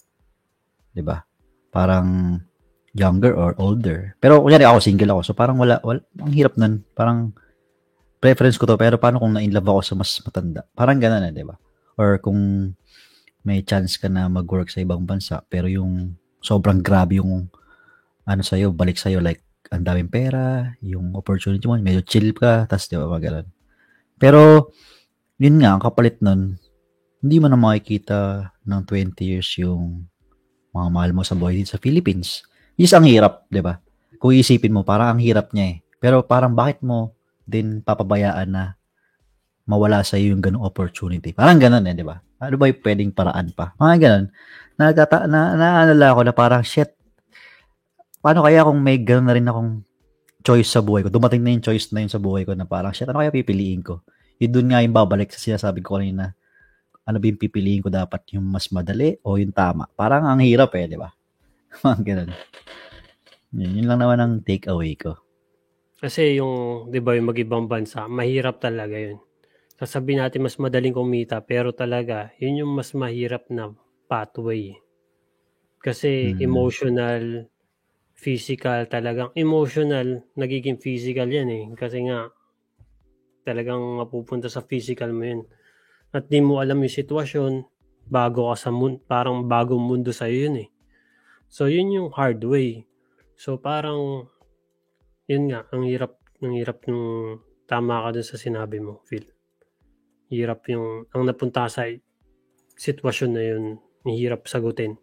'Di 0.89 1.05
ba? 1.05 1.21
Parang 1.69 2.41
younger 2.97 3.37
or 3.37 3.53
older. 3.61 4.17
Pero 4.17 4.41
kunyari 4.41 4.65
ako 4.65 4.81
single 4.81 5.13
ako, 5.13 5.21
so 5.21 5.37
parang 5.37 5.61
wala, 5.61 5.77
wala 5.85 6.01
ang 6.17 6.33
hirap 6.33 6.57
nun. 6.57 6.81
Parang 6.97 7.29
preference 8.17 8.57
ko 8.57 8.65
to 8.65 8.73
pero 8.73 8.97
paano 8.97 9.21
kung 9.21 9.37
na-in 9.37 9.53
love 9.53 9.69
ako 9.69 9.81
sa 9.85 9.93
mas 9.93 10.09
matanda? 10.25 10.65
Parang 10.73 10.97
ganun 10.97 11.29
eh, 11.29 11.33
'di 11.35 11.45
ba? 11.45 11.61
Or 12.01 12.17
kung 12.17 12.73
may 13.45 13.61
chance 13.61 14.01
ka 14.01 14.09
na 14.09 14.25
mag-work 14.25 14.73
sa 14.73 14.81
ibang 14.81 15.05
bansa 15.05 15.45
pero 15.45 15.69
yung 15.69 16.17
sobrang 16.41 16.81
grabe 16.81 17.21
yung 17.21 17.45
ano 18.25 18.41
sa'yo, 18.41 18.73
balik 18.73 18.97
sa'yo 18.97 19.21
like 19.21 19.44
ang 19.71 19.83
daming 19.85 20.11
pera, 20.11 20.73
yung 20.81 21.13
opportunity 21.17 21.65
mo, 21.65 21.77
medyo 21.79 22.05
chill 22.05 22.33
ka, 22.35 22.69
tas 22.69 22.85
di 22.89 22.95
ba 22.97 23.09
mga 23.09 23.23
ganun. 23.29 23.47
Pero, 24.15 24.71
yun 25.41 25.59
nga, 25.59 25.75
ang 25.75 25.81
kapalit 25.83 26.21
nun, 26.23 26.55
hindi 27.25 27.37
mo 27.41 27.49
na 27.49 27.57
makikita 27.57 28.51
ng 28.63 28.81
20 28.85 29.17
years 29.25 29.49
yung 29.57 30.05
mga 30.75 30.87
mahal 30.91 31.11
mo 31.15 31.21
sa 31.25 31.33
buhay 31.33 31.63
dito 31.63 31.73
sa 31.73 31.81
Philippines. 31.81 32.45
Yes, 32.77 32.93
ang 32.93 33.07
hirap, 33.07 33.47
di 33.47 33.63
ba? 33.63 33.79
Kung 34.19 34.35
isipin 34.35 34.75
mo, 34.75 34.83
parang 34.83 35.15
ang 35.15 35.21
hirap 35.23 35.51
niya 35.55 35.75
eh. 35.75 35.77
Pero 35.97 36.21
parang 36.21 36.53
bakit 36.53 36.83
mo 36.83 37.15
din 37.47 37.81
papabayaan 37.81 38.49
na 38.51 38.63
mawala 39.65 40.05
sa 40.05 40.19
iyo 40.19 40.35
yung 40.35 40.43
ganung 40.43 40.67
opportunity? 40.67 41.33
Parang 41.33 41.57
ganun 41.57 41.87
eh, 41.87 41.95
di 41.95 42.05
ba? 42.05 42.19
Ano 42.39 42.55
ba 42.59 42.67
yung 42.67 42.81
pwedeng 42.83 43.11
paraan 43.15 43.55
pa? 43.55 43.73
Mga 43.79 43.95
ganun. 43.97 44.25
Nagtata 44.75 45.25
na, 45.25 45.55
naalala 45.55 46.15
ko 46.15 46.21
na 46.27 46.33
parang, 46.35 46.61
shit, 46.61 46.91
paano 48.25 48.41
kaya 48.41 48.65
kung 48.65 48.81
may 48.81 48.97
ganun 48.97 49.29
na 49.29 49.37
rin 49.37 49.45
akong 49.45 49.85
choice 50.41 50.73
sa 50.73 50.81
buhay 50.81 51.05
ko? 51.05 51.13
Dumating 51.13 51.45
na 51.45 51.53
yung 51.53 51.61
choice 51.61 51.93
na 51.93 52.01
yun 52.01 52.09
sa 52.09 52.17
buhay 52.17 52.41
ko 52.41 52.57
na 52.57 52.65
parang, 52.65 52.89
shit, 52.89 53.05
ano 53.05 53.21
kaya 53.21 53.29
pipiliin 53.29 53.85
ko? 53.85 54.01
Yun 54.41 54.49
dun 54.49 54.67
nga 54.73 54.81
yung 54.81 54.97
babalik 54.97 55.29
sa 55.29 55.37
sinasabi 55.37 55.85
ko 55.85 56.01
kanina, 56.01 56.33
ano 57.05 57.21
ba 57.21 57.25
yung 57.29 57.37
pipiliin 57.37 57.85
ko 57.85 57.93
dapat? 57.93 58.25
Yung 58.33 58.49
mas 58.49 58.73
madali 58.73 59.21
o 59.21 59.37
yung 59.37 59.53
tama? 59.53 59.85
Parang 59.93 60.25
ang 60.25 60.41
hirap 60.41 60.73
eh, 60.73 60.89
di 60.89 60.97
ba? 60.97 61.13
Mga 61.85 62.01
ganun. 62.01 62.31
Yun, 63.53 63.71
yun 63.77 63.87
lang 63.93 64.01
naman 64.01 64.17
ang 64.17 64.33
take 64.41 64.65
away 64.73 64.97
ko. 64.97 65.21
Kasi 66.01 66.41
yung, 66.41 66.89
di 66.89 66.97
ba, 66.97 67.13
yung 67.13 67.29
mag-ibang 67.29 67.69
bansa, 67.69 68.09
mahirap 68.09 68.57
talaga 68.57 68.97
yun. 68.97 69.21
Sasabihin 69.77 70.25
natin 70.25 70.41
mas 70.41 70.57
madaling 70.57 70.97
kumita, 70.97 71.37
pero 71.45 71.77
talaga, 71.77 72.33
yun 72.41 72.65
yung 72.65 72.73
mas 72.73 72.89
mahirap 72.97 73.45
na 73.53 73.69
pathway. 74.09 74.73
Kasi 75.77 76.33
Mm. 76.33 76.41
emotional, 76.41 77.23
physical, 78.25 78.89
talagang 78.89 79.29
emotional, 79.37 80.25
nagiging 80.33 80.81
physical 80.81 81.29
yan 81.29 81.45
eh. 81.53 81.63
Kasi 81.77 82.09
nga, 82.09 82.33
talagang 83.45 84.01
mapupunta 84.01 84.49
sa 84.49 84.65
physical 84.65 85.13
mo 85.13 85.21
yun. 85.21 85.41
At 86.09 86.25
di 86.25 86.41
mo 86.41 86.57
alam 86.57 86.81
yung 86.81 86.89
sitwasyon, 86.89 87.53
bago 88.09 88.49
ka 88.49 88.57
sa 88.57 88.69
mundo, 88.73 88.97
parang 89.05 89.45
bagong 89.45 89.81
mundo 89.81 90.09
sa 90.09 90.25
yun 90.25 90.65
eh. 90.65 90.69
So, 91.45 91.69
yun 91.69 91.93
yung 91.93 92.09
hard 92.17 92.41
way. 92.41 92.89
So, 93.37 93.61
parang, 93.61 94.25
yun 95.29 95.53
nga, 95.53 95.69
ang 95.69 95.85
hirap, 95.85 96.17
ang 96.41 96.57
hirap 96.57 96.81
nung 96.89 97.37
tama 97.69 98.09
ka 98.09 98.17
dun 98.17 98.25
sa 98.25 98.41
sinabi 98.41 98.81
mo, 98.81 99.05
Phil. 99.05 99.29
Hirap 100.33 100.65
yung, 100.73 101.05
ang 101.13 101.29
napunta 101.29 101.69
sa 101.69 101.85
sitwasyon 102.73 103.31
na 103.37 103.43
yun, 103.45 103.63
hirap 104.09 104.49
sagutin. 104.49 104.97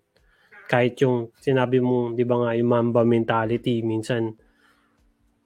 Kahit 0.71 0.99
yung 1.05 1.31
sinabi 1.39 1.79
mo, 1.83 2.11
di 2.17 2.25
ba 2.25 2.37
nga, 2.43 2.51
yung 2.57 2.71
mamba 2.71 3.03
mentality, 3.05 3.81
minsan, 3.85 4.33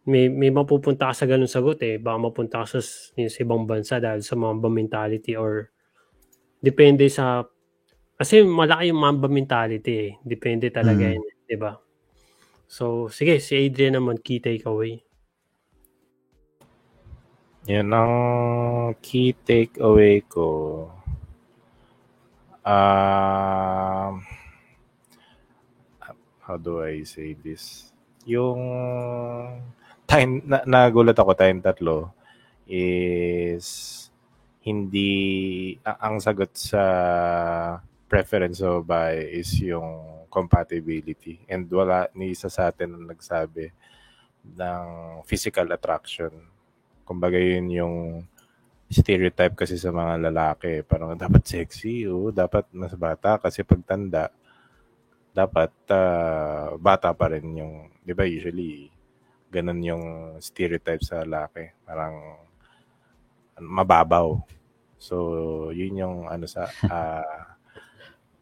may, 0.06 0.30
may 0.30 0.54
mapupunta 0.54 1.10
ka 1.10 1.14
sa 1.14 1.26
ganun 1.26 1.50
sagot 1.50 1.82
eh. 1.82 1.98
Baka 1.98 2.18
mapunta 2.20 2.62
ka 2.62 2.78
sa, 2.78 2.80
sa 2.80 3.38
ibang 3.42 3.66
bansa 3.66 3.98
dahil 3.98 4.22
sa 4.22 4.38
mamba 4.38 4.70
mentality 4.70 5.34
or 5.34 5.70
depende 6.62 7.10
sa 7.10 7.42
kasi 8.16 8.40
malaki 8.46 8.88
yung 8.94 9.02
mamba 9.02 9.28
mentality 9.28 9.94
eh. 10.08 10.12
Depende 10.24 10.70
talaga 10.72 11.04
Mm. 11.04 11.12
yun, 11.18 11.24
eh, 11.26 11.36
di 11.44 11.56
ba? 11.58 11.72
So, 12.66 13.10
sige, 13.12 13.38
si 13.42 13.54
Adrian 13.58 13.98
naman, 13.98 14.18
key 14.22 14.40
takeaway. 14.42 15.02
Yan 17.66 17.90
ang 17.90 18.14
key 19.02 19.34
takeaway 19.34 20.22
ko. 20.30 20.46
Um, 22.66 24.22
how 26.46 26.54
do 26.54 26.78
I 26.78 27.02
say 27.02 27.34
this? 27.34 27.90
Yung 28.22 28.62
time, 30.06 30.46
na, 30.46 30.62
nagulat 30.62 31.18
ako 31.18 31.34
time 31.34 31.58
tatlo 31.58 32.14
is 32.70 34.06
hindi, 34.62 35.74
ang 35.82 36.22
sagot 36.22 36.54
sa 36.54 36.82
preference 38.06 38.62
o 38.62 38.82
by 38.82 39.18
is 39.18 39.50
yung 39.62 40.26
compatibility. 40.30 41.42
And 41.50 41.66
wala 41.70 42.10
ni 42.14 42.34
isa 42.34 42.46
sa 42.50 42.70
atin 42.70 42.94
ang 42.94 43.06
nagsabi 43.10 43.70
ng 44.46 44.86
physical 45.26 45.70
attraction. 45.74 46.30
Kumbaga 47.06 47.38
yun 47.38 47.66
yung 47.70 47.96
stereotype 48.86 49.58
kasi 49.58 49.78
sa 49.78 49.90
mga 49.90 50.30
lalaki. 50.30 50.82
Parang 50.86 51.18
dapat 51.18 51.42
sexy, 51.46 52.06
o 52.06 52.30
dapat 52.30 52.66
mas 52.70 52.94
bata 52.94 53.38
kasi 53.42 53.66
pagtanda, 53.66 54.30
dapat 55.36 55.68
ah, 55.92 56.72
bata 56.80 57.12
pa 57.12 57.28
rin 57.28 57.44
yung, 57.52 57.74
di 58.00 58.16
ba 58.16 58.24
usually, 58.24 58.88
ganun 59.52 59.84
yung 59.84 60.04
stereotype 60.40 61.04
sa 61.04 61.20
lalaki. 61.22 61.68
Parang 61.84 62.40
mababaw. 63.60 64.40
So, 64.96 65.16
yun 65.76 66.00
yung 66.00 66.16
ano 66.26 66.48
sa 66.48 66.68
ah, 66.88 67.52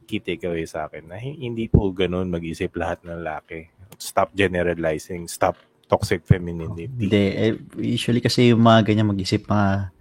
key 0.06 0.22
takeaway 0.22 0.68
sa 0.68 0.86
akin 0.86 1.10
na 1.10 1.16
hi- 1.18 1.40
hindi 1.40 1.66
po 1.66 1.90
ganun 1.90 2.30
mag-isip 2.30 2.76
lahat 2.78 3.02
ng 3.02 3.18
lalaki. 3.24 3.66
Stop 3.98 4.30
generalizing, 4.34 5.26
stop 5.26 5.58
toxic 5.84 6.24
femininity. 6.24 6.88
Hindi, 6.88 7.24
eh, 7.34 7.54
usually 7.76 8.18
kasi 8.18 8.50
yung 8.50 8.64
mga 8.64 8.88
ganyan 8.88 9.10
mag-isip, 9.10 9.44
mga, 9.46 9.92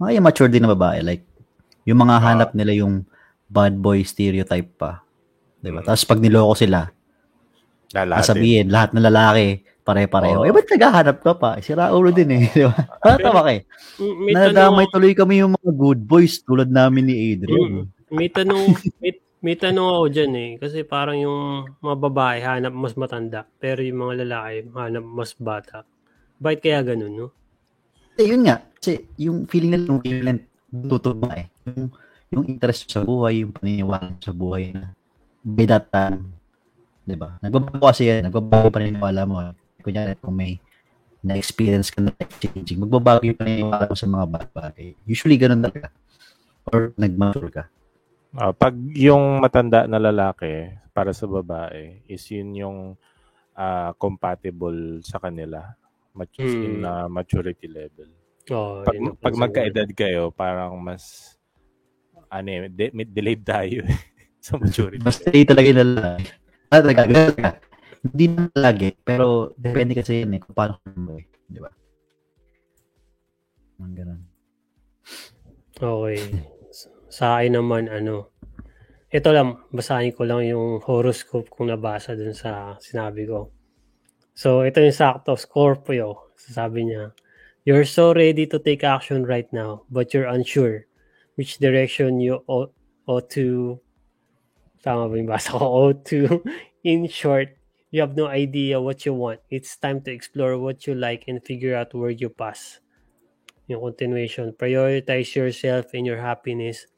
mga 0.00 0.10
immature 0.16 0.50
din 0.50 0.64
na 0.64 0.72
babae. 0.72 1.04
Like, 1.04 1.24
yung 1.84 2.00
mga 2.00 2.16
Ah. 2.18 2.24
hanap 2.24 2.50
nila 2.52 2.72
yung 2.74 3.04
bad 3.48 3.76
boy 3.76 4.00
stereotype 4.02 4.68
pa. 4.76 5.04
Diba? 5.58 5.82
Mm. 5.82 5.86
Tapos 5.86 6.04
pag 6.06 6.20
niloko 6.22 6.54
sila, 6.54 6.80
Lalatin. 7.90 8.20
sasabihin, 8.20 8.66
lahat 8.68 8.90
ng 8.94 9.04
lalaki, 9.04 9.46
pare-pareho. 9.88 10.44
Oo. 10.44 10.46
Eh, 10.46 10.52
ba't 10.52 10.68
naghahanap 10.68 11.16
ka 11.24 11.32
pa? 11.40 11.50
Sira 11.64 11.88
ulo 11.96 12.12
din 12.12 12.28
eh. 12.36 12.42
Di 12.56 12.64
ba? 12.68 12.76
Parang 13.00 13.20
tama 13.24 13.40
ka 13.48 13.50
eh. 13.56 13.62
May 14.04 14.32
Nadamay 14.36 14.86
tuloy 14.92 15.16
kami 15.16 15.40
yung 15.40 15.56
mga 15.56 15.72
good 15.72 16.00
boys 16.04 16.44
tulad 16.44 16.68
namin 16.68 17.08
ni 17.08 17.14
Adrian. 17.32 17.60
Mm. 17.64 17.84
may 18.12 18.28
tanong, 18.28 18.76
may, 19.00 19.12
may 19.40 19.56
tanong 19.56 19.88
ako 19.88 20.04
dyan 20.12 20.32
eh. 20.36 20.50
Kasi 20.60 20.84
parang 20.84 21.16
yung 21.16 21.40
mga 21.80 21.96
babae 21.96 22.38
hanap 22.44 22.74
mas 22.76 22.92
matanda, 23.00 23.48
pero 23.56 23.80
yung 23.80 24.04
mga 24.04 24.28
lalaki 24.28 24.68
hanap 24.76 25.04
mas 25.08 25.32
bata. 25.40 25.88
Bakit 26.36 26.58
kaya 26.60 26.80
ganun, 26.84 27.14
no? 27.16 27.28
Eh, 28.20 28.28
yun 28.28 28.44
nga. 28.44 28.60
Kasi 28.76 29.08
yung 29.16 29.48
feeling 29.48 29.72
nila 29.74 29.84
yung 29.88 30.00
wavelength 30.04 30.46
tutugma 30.68 31.32
eh. 31.34 31.48
Yung, 31.64 31.88
yung 32.28 32.44
interest 32.44 32.92
sa 32.92 33.00
buhay, 33.00 33.40
yung 33.40 33.56
paniniwala 33.56 34.20
sa 34.20 34.36
buhay 34.36 34.76
na 34.76 34.97
by 35.42 35.64
that 35.66 35.88
time, 35.88 36.32
di 37.02 37.16
ba? 37.16 37.38
Nagbabago 37.40 37.84
kasi 37.88 38.08
yan. 38.08 38.28
Nagbabago 38.28 38.68
yung 38.68 38.76
paniniwala 38.76 39.20
mo. 39.24 39.36
Kunyari, 39.80 40.18
kung 40.18 40.36
may 40.36 40.58
na-experience 41.18 41.90
ka 41.90 41.98
na 41.98 42.14
life-changing, 42.14 42.78
magbabago 42.78 43.24
yung 43.24 43.38
paniniwala 43.38 43.88
mo 43.88 43.96
sa 43.96 44.06
mga 44.06 44.26
bagay. 44.28 44.94
Usually, 45.04 45.34
ganun 45.34 45.64
talaga. 45.64 45.90
Or 46.68 46.92
nag-mature 46.94 47.50
ka. 47.50 47.64
Ah, 48.36 48.52
pag 48.52 48.76
yung 48.92 49.40
matanda 49.40 49.88
na 49.88 49.96
lalaki 49.96 50.68
para 50.92 51.16
sa 51.16 51.24
babae 51.24 52.04
is 52.04 52.20
yun 52.28 52.52
yung 52.54 52.78
ah, 53.56 53.96
compatible 53.96 55.00
sa 55.00 55.16
kanila 55.18 55.64
mat- 56.12 56.36
in 56.38 56.78
Hmm. 56.78 56.86
ah, 56.86 57.08
maturity 57.08 57.66
level. 57.66 58.06
Oh, 58.48 58.80
Pag, 58.80 58.96
pag 59.20 59.34
magkaedad 59.36 59.88
kayo, 59.92 60.28
parang 60.30 60.76
mas 60.76 61.34
ano 62.28 62.48
eh, 62.48 62.68
de- 62.68 62.92
delayed 63.08 63.40
tayo 63.42 63.84
eh, 63.84 64.00
sa 64.40 64.56
maturity. 64.56 65.02
Mas 65.02 65.18
stay 65.20 65.44
talaga 65.44 65.66
yung 65.68 65.80
lalaki. 65.82 66.24
Ah, 66.68 66.80
talaga, 66.84 67.00
talaga. 67.08 67.50
Hindi 67.98 68.24
na 68.30 68.42
lagi, 68.54 68.88
pero 69.02 69.52
depende 69.58 69.98
kasi 69.98 70.22
yun 70.22 70.36
eh, 70.36 70.40
kung 70.40 70.54
paano 70.54 70.78
ka 70.78 70.88
mo 70.94 71.18
eh. 71.18 71.26
Di 71.48 71.58
ba? 71.58 71.70
Ang 73.82 73.94
ganun. 73.94 74.20
Okay. 75.78 76.22
Sa 77.08 77.38
akin 77.38 77.58
naman, 77.58 77.90
ano, 77.90 78.34
ito 79.08 79.28
lang, 79.32 79.64
basahin 79.72 80.12
ko 80.12 80.28
lang 80.28 80.44
yung 80.44 80.84
horoscope 80.84 81.48
kung 81.48 81.72
nabasa 81.72 82.12
dun 82.12 82.36
sa 82.36 82.76
sinabi 82.76 83.24
ko. 83.24 83.48
So, 84.36 84.62
ito 84.62 84.78
yung 84.78 84.94
sakto, 84.94 85.34
Scorpio. 85.34 86.30
Sabi 86.36 86.86
niya, 86.86 87.10
You're 87.68 87.84
so 87.84 88.14
ready 88.14 88.46
to 88.48 88.58
take 88.58 88.80
action 88.80 89.28
right 89.28 89.48
now, 89.52 89.84
but 89.92 90.14
you're 90.14 90.30
unsure 90.30 90.88
which 91.36 91.60
direction 91.60 92.16
you 92.16 92.40
ought, 92.48 92.72
ought 93.04 93.28
to, 93.36 93.76
tama 94.82 95.10
ba 95.10 95.14
yung 95.18 95.30
basa 95.30 95.54
ko, 95.54 95.62
ought 95.62 96.04
to. 96.10 96.42
In 96.84 97.08
short, 97.10 97.54
you 97.90 98.00
have 98.00 98.16
no 98.16 98.26
idea 98.26 98.80
what 98.80 99.04
you 99.04 99.14
want. 99.14 99.40
It's 99.50 99.76
time 99.76 100.00
to 100.06 100.10
explore 100.10 100.58
what 100.58 100.86
you 100.86 100.94
like 100.94 101.24
and 101.26 101.42
figure 101.42 101.74
out 101.74 101.94
where 101.94 102.14
you 102.14 102.28
pass 102.28 102.80
yung 103.68 103.84
continuation 103.84 104.50
prioritize 104.56 105.36
yourself 105.36 105.92
and 105.92 106.08
your 106.08 106.18
happiness 106.18 106.88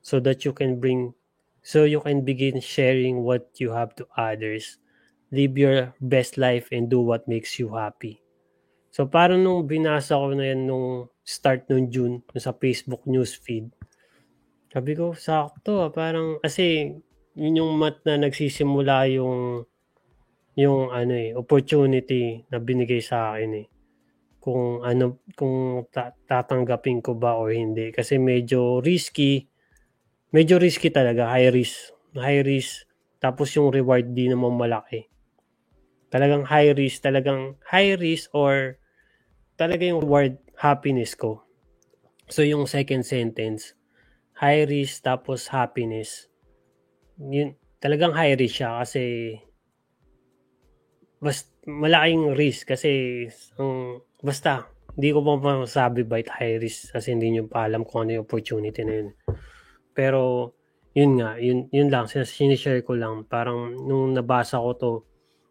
so 0.00 0.22
that 0.22 0.46
you 0.46 0.54
can 0.54 0.78
bring 0.78 1.10
so 1.60 1.82
you 1.82 1.98
can 2.00 2.22
begin 2.22 2.62
sharing 2.62 3.26
what 3.26 3.50
you 3.58 3.74
have 3.74 3.92
to 3.98 4.06
others 4.14 4.78
live 5.34 5.58
your 5.58 5.90
best 5.98 6.38
life 6.38 6.70
and 6.70 6.88
do 6.88 7.02
what 7.02 7.26
makes 7.26 7.58
you 7.58 7.74
happy 7.74 8.22
so 8.94 9.02
parang 9.04 9.42
nung 9.42 9.66
binasa 9.66 10.14
ko 10.14 10.30
na 10.30 10.54
yan 10.54 10.62
nung 10.62 11.10
start 11.26 11.66
nung 11.66 11.90
June 11.90 12.22
sa 12.38 12.54
Facebook 12.54 13.02
news 13.10 13.34
feed 13.34 13.74
sabi 14.70 14.94
ko 14.94 15.18
sakto 15.18 15.82
ah, 15.82 15.90
parang 15.90 16.38
kasi 16.38 16.94
yun 17.32 17.60
yung 17.64 17.72
mat 17.80 18.04
na 18.04 18.20
nagsisimula 18.20 19.08
yung 19.16 19.64
yung 20.52 20.92
ano 20.92 21.14
eh 21.16 21.32
opportunity 21.32 22.44
na 22.52 22.60
binigay 22.60 23.00
sa 23.00 23.32
akin 23.32 23.64
eh. 23.64 23.66
Kung 24.42 24.84
ano 24.84 25.24
kung 25.38 25.86
ta- 25.88 26.12
tatanggapin 26.28 27.00
ko 27.00 27.16
ba 27.16 27.38
or 27.40 27.54
hindi. 27.54 27.88
Kasi 27.88 28.20
medyo 28.20 28.84
risky 28.84 29.48
medyo 30.32 30.60
risky 30.60 30.92
talaga 30.92 31.32
high 31.32 31.48
risk 31.48 31.92
high 32.16 32.44
risk. 32.44 32.84
Tapos 33.22 33.54
yung 33.56 33.72
reward 33.72 34.12
di 34.12 34.28
naman 34.28 34.52
malaki. 34.52 35.08
Talagang 36.12 36.44
high 36.44 36.76
risk 36.76 37.00
talagang 37.00 37.56
high 37.72 37.96
risk 37.96 38.28
or 38.36 38.76
talaga 39.56 39.88
yung 39.88 40.04
reward 40.04 40.36
happiness 40.60 41.16
ko. 41.16 41.48
So 42.28 42.44
yung 42.44 42.68
second 42.68 43.08
sentence 43.08 43.72
high 44.36 44.64
risk 44.68 45.04
tapos 45.04 45.48
happiness 45.52 46.31
yun 47.18 47.56
talagang 47.82 48.14
high 48.14 48.38
risk 48.38 48.62
siya 48.62 48.80
kasi 48.80 49.36
bas 51.22 51.50
malaking 51.66 52.34
risk 52.34 52.74
kasi 52.74 53.26
ang 53.58 54.02
basta 54.22 54.70
hindi 54.92 55.08
ko 55.14 55.24
pa 55.24 55.34
masabi 55.40 56.04
ba 56.04 56.20
high 56.20 56.60
risk 56.60 56.92
kasi 56.92 57.16
hindi 57.16 57.32
nyo 57.32 57.48
pa 57.48 57.64
alam 57.64 57.86
kung 57.86 58.06
ano 58.06 58.20
yung 58.20 58.24
opportunity 58.28 58.84
na 58.84 58.94
yun. 59.00 59.08
Pero 59.96 60.52
yun 60.92 61.16
nga, 61.16 61.40
yun, 61.40 61.72
yun 61.72 61.88
lang, 61.88 62.04
sinishare 62.04 62.84
ko 62.84 62.92
lang. 62.92 63.24
Parang 63.24 63.72
nung 63.72 64.12
nabasa 64.12 64.60
ko 64.60 64.70
to, 64.76 64.92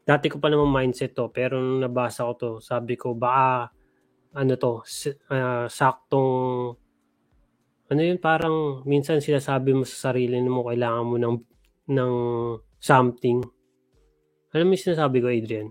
dati 0.05 0.29
ko 0.29 0.37
pa 0.37 0.53
naman 0.53 0.69
mindset 0.69 1.17
to, 1.17 1.33
pero 1.33 1.57
nung 1.57 1.81
nabasa 1.81 2.29
ko 2.29 2.33
to, 2.37 2.49
sabi 2.61 2.93
ko 2.93 3.17
baka 3.17 3.73
ano 4.37 4.53
to, 4.61 4.85
uh, 5.33 5.65
saktong 5.65 6.77
ano 7.91 8.01
yun, 8.07 8.17
parang 8.23 8.87
minsan 8.87 9.19
sinasabi 9.19 9.75
mo 9.75 9.83
sa 9.83 10.09
sarili 10.09 10.39
mo 10.39 10.63
kailangan 10.63 11.03
mo 11.03 11.15
ng 11.19 11.35
ng 11.91 12.13
something. 12.79 13.43
Alam 14.55 14.71
mo 14.71 14.73
yung 14.79 14.85
sinasabi 14.87 15.19
ko, 15.19 15.27
Adrian? 15.27 15.69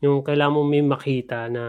Yung 0.00 0.24
kailangan 0.24 0.56
mo 0.56 0.64
may 0.64 0.80
makita 0.80 1.52
na 1.52 1.64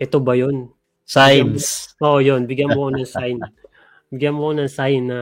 ito 0.00 0.18
ba 0.24 0.32
yun? 0.32 0.72
Signs. 1.04 1.92
Oo, 2.00 2.16
oh, 2.16 2.20
yun. 2.24 2.48
Bigyan 2.48 2.72
mo 2.72 2.88
ko 2.88 2.90
ng 2.96 3.04
sign. 3.04 3.38
Bigyan 4.08 4.34
mo 4.34 4.48
ko 4.48 4.52
ng 4.56 4.72
sign 4.72 5.02
na 5.12 5.20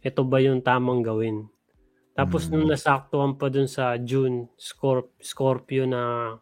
ito 0.00 0.24
ba 0.24 0.40
yung 0.40 0.64
tamang 0.64 1.04
gawin. 1.04 1.46
Tapos 2.16 2.48
mm. 2.48 2.50
nung 2.52 2.66
nasaktuhan 2.72 3.36
pa 3.36 3.52
dun 3.52 3.68
sa 3.68 4.00
June 4.00 4.48
Scorp- 4.56 5.16
Scorpio 5.20 5.84
na 5.84 6.34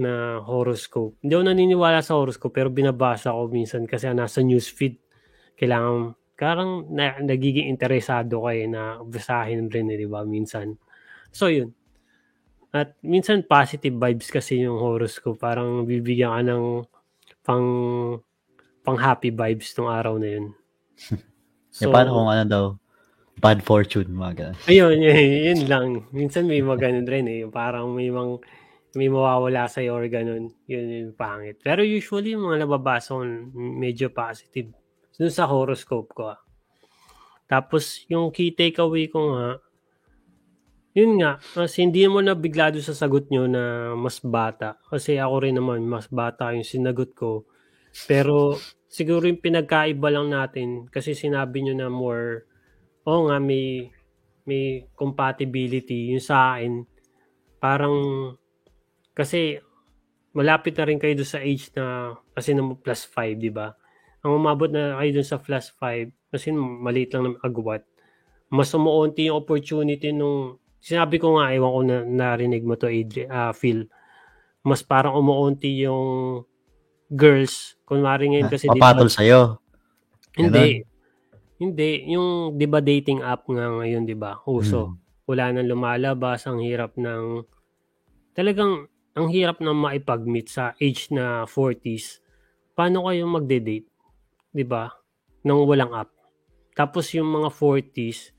na 0.00 0.42
horoscope. 0.42 1.18
Hindi 1.22 1.32
ako 1.34 1.44
naniniwala 1.46 2.00
sa 2.02 2.18
horoscope 2.18 2.54
pero 2.54 2.68
binabasa 2.70 3.30
ko 3.30 3.46
minsan 3.46 3.86
kasi 3.86 4.10
nasa 4.10 4.42
newsfeed. 4.42 4.98
Kailangan, 5.54 6.18
karang 6.34 6.90
na, 6.90 7.18
nagiging 7.22 7.70
interesado 7.70 8.42
ka 8.42 8.50
eh 8.54 8.66
na 8.66 8.98
basahin 9.02 9.70
rin 9.70 9.90
eh, 9.94 9.98
di 9.98 10.08
ba, 10.10 10.26
minsan. 10.26 10.74
So 11.30 11.46
yun, 11.46 11.70
at 12.74 12.98
minsan 13.06 13.46
positive 13.46 13.94
vibes 13.94 14.34
kasi 14.34 14.66
yung 14.66 14.82
horoscope. 14.82 15.38
Parang 15.38 15.86
bibigyan 15.86 16.34
ka 16.34 16.42
ng 16.42 16.64
pang 17.46 17.68
pang 18.82 18.98
happy 18.98 19.30
vibes 19.30 19.70
tong 19.72 19.86
araw 19.86 20.18
na 20.18 20.28
yun. 20.28 20.46
So, 21.74 21.90
eh, 21.90 21.94
paano 21.94 22.14
kung 22.14 22.30
ano 22.30 22.44
daw? 22.46 22.64
Bad 23.42 23.66
fortune, 23.66 24.06
mga 24.14 24.32
ganun. 24.38 24.56
Ayun, 24.70 24.94
yun, 24.94 25.18
yun 25.50 25.60
lang. 25.66 25.86
Minsan 26.14 26.46
may 26.46 26.62
mga 26.62 26.86
ganun 26.86 27.08
rin 27.10 27.26
eh. 27.26 27.42
Parang 27.50 27.90
may 27.90 28.14
mga 28.14 28.38
may 28.94 29.10
mawawala 29.10 29.66
sa 29.66 29.82
or 29.86 30.06
ganun. 30.06 30.54
Yun 30.70 30.86
yung 31.10 31.14
pangit. 31.18 31.58
Pero 31.62 31.82
usually, 31.82 32.34
yung 32.34 32.46
mga 32.46 32.66
nababasa 32.66 33.18
medyo 33.54 34.10
positive. 34.14 34.70
Dun 35.14 35.30
sa 35.30 35.46
horoscope 35.46 36.10
ko. 36.14 36.34
Ah. 36.34 36.40
Tapos, 37.46 38.06
yung 38.08 38.30
key 38.30 38.54
takeaway 38.54 39.10
ko 39.10 39.34
nga, 39.34 39.48
yun 40.94 41.18
nga, 41.18 41.42
kasi 41.42 41.82
hindi 41.82 42.06
mo 42.06 42.22
na 42.22 42.38
biglado 42.38 42.78
sa 42.78 42.94
sagot 42.94 43.26
nyo 43.26 43.50
na 43.50 43.94
mas 43.98 44.22
bata. 44.22 44.78
Kasi 44.86 45.18
ako 45.18 45.34
rin 45.42 45.58
naman, 45.58 45.82
mas 45.90 46.06
bata 46.06 46.54
yung 46.54 46.62
sinagot 46.62 47.18
ko. 47.18 47.50
Pero 48.06 48.54
siguro 48.86 49.26
yung 49.26 49.42
pinagkaiba 49.42 50.06
lang 50.14 50.30
natin, 50.30 50.86
kasi 50.86 51.18
sinabi 51.18 51.66
nyo 51.66 51.74
na 51.74 51.90
more, 51.90 52.46
oo 53.02 53.10
oh 53.10 53.20
nga, 53.26 53.42
may, 53.42 53.90
may 54.46 54.86
compatibility. 54.94 56.14
Yung 56.14 56.22
sa 56.22 56.54
akin, 56.54 56.86
parang, 57.58 57.94
kasi 59.14 59.62
malapit 60.34 60.74
na 60.74 60.84
rin 60.84 60.98
kayo 60.98 61.14
doon 61.14 61.30
sa 61.30 61.40
age 61.40 61.70
na, 61.78 62.14
kasi 62.34 62.52
na 62.52 62.66
plus 62.74 63.06
5, 63.06 63.38
di 63.38 63.54
ba? 63.54 63.72
Ang 64.26 64.42
umabot 64.42 64.68
na 64.68 64.98
kayo 64.98 65.22
doon 65.22 65.28
sa 65.28 65.38
plus 65.38 65.70
5, 65.78 66.10
kasi 66.34 66.50
maliit 66.52 67.14
lang 67.14 67.30
ng 67.30 67.38
agwat, 67.40 67.86
mas 68.50 68.74
umuunti 68.74 69.30
yung 69.30 69.38
opportunity 69.38 70.10
nung 70.10 70.58
sinabi 70.84 71.16
ko 71.16 71.40
nga, 71.40 71.54
ewan 71.54 71.72
ko 71.72 71.80
na 71.86 71.96
narinig 72.04 72.60
mo 72.60 72.76
to, 72.76 72.92
Adrian, 72.92 73.32
uh, 73.32 73.56
Phil, 73.56 73.88
mas 74.60 74.84
parang 74.84 75.16
umuunti 75.16 75.80
yung 75.80 76.44
girls. 77.08 77.80
Kunwari 77.88 78.28
ngayon 78.28 78.52
kasi... 78.52 78.68
Papatol 78.68 79.08
diba, 79.08 79.16
sa'yo. 79.16 79.40
Hindi. 80.36 80.84
Ganun. 80.84 80.92
Hindi. 81.54 81.90
Yung, 82.12 82.28
di 82.60 82.66
ba, 82.68 82.84
dating 82.84 83.24
app 83.24 83.48
nga 83.48 83.70
ngayon, 83.80 84.04
di 84.04 84.16
ba? 84.16 84.44
Uso. 84.44 84.92
Hmm. 84.92 84.96
Wala 85.24 85.44
nang 85.56 85.68
lumalabas. 85.68 86.44
Ang 86.44 86.60
hirap 86.64 86.96
ng... 87.00 87.48
Talagang, 88.36 88.88
ang 89.14 89.30
hirap 89.30 89.62
na 89.62 89.70
maipag-meet 89.70 90.50
sa 90.50 90.74
age 90.82 91.14
na 91.14 91.46
40s. 91.46 92.18
Paano 92.74 93.06
kayo 93.06 93.30
magde-date? 93.30 93.86
Di 94.50 94.66
ba? 94.66 94.90
Nang 95.46 95.62
walang 95.70 95.94
app. 95.94 96.10
Tapos 96.74 97.14
yung 97.14 97.30
mga 97.30 97.54
40s, 97.54 98.34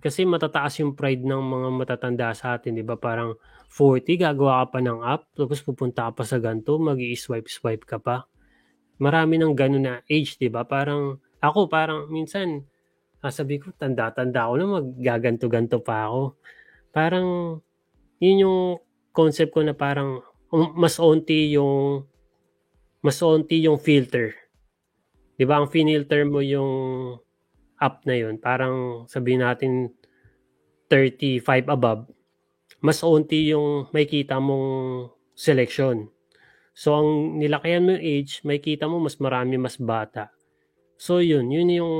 kasi 0.00 0.28
matataas 0.28 0.80
yung 0.80 0.92
pride 0.92 1.24
ng 1.24 1.40
mga 1.40 1.68
matatanda 1.72 2.28
sa 2.36 2.56
atin, 2.56 2.76
di 2.76 2.84
ba? 2.84 3.00
Parang 3.00 3.36
40, 3.72 4.20
gagawa 4.20 4.64
ka 4.64 4.76
pa 4.76 4.78
ng 4.84 5.00
app, 5.00 5.28
tapos 5.32 5.60
pupunta 5.64 6.08
ka 6.08 6.20
pa 6.20 6.24
sa 6.28 6.36
ganito, 6.36 6.76
mag 6.76 7.00
swipe 7.16 7.84
ka 7.88 7.96
pa. 7.96 8.28
Marami 9.00 9.40
ng 9.40 9.56
gano'n 9.56 9.84
na 9.84 9.94
age, 10.04 10.36
di 10.36 10.52
ba? 10.52 10.68
Parang, 10.68 11.16
ako 11.40 11.68
parang 11.72 12.12
minsan, 12.12 12.64
sabi 13.24 13.56
ko, 13.56 13.72
tanda-tanda 13.76 14.48
ako 14.48 14.52
na 14.56 14.66
maggaganto-ganto 14.80 15.80
pa 15.80 16.08
ako. 16.08 16.36
Parang, 16.92 17.60
yun 18.20 18.36
yung 18.44 18.60
concept 19.10 19.54
ko 19.54 19.60
na 19.62 19.74
parang, 19.74 20.22
um, 20.50 20.72
mas 20.76 20.98
onti 20.98 21.54
yung, 21.54 22.06
mas 23.02 23.18
onti 23.22 23.64
yung 23.64 23.80
filter. 23.80 24.36
Di 25.40 25.48
ba? 25.48 25.60
Ang 25.60 25.72
finilter 25.72 26.28
mo 26.28 26.44
yung 26.44 26.72
up 27.80 28.04
na 28.04 28.12
yun, 28.12 28.36
parang 28.36 29.08
sabihin 29.08 29.40
natin 29.40 29.88
35 30.92 31.70
above, 31.70 32.04
mas 32.84 33.00
unti 33.00 33.48
yung 33.48 33.88
may 33.96 34.04
kita 34.04 34.36
mong 34.36 35.08
selection. 35.32 36.12
So, 36.76 36.96
ang 36.96 37.40
nilakayan 37.40 37.84
mo 37.84 37.90
yung 37.96 38.04
age, 38.04 38.40
may 38.44 38.60
kita 38.60 38.88
mo 38.88 39.00
mas 39.00 39.16
marami, 39.20 39.56
mas 39.56 39.76
bata. 39.80 40.32
So, 41.00 41.24
yun. 41.24 41.48
Yun 41.48 41.68
yung 41.72 41.94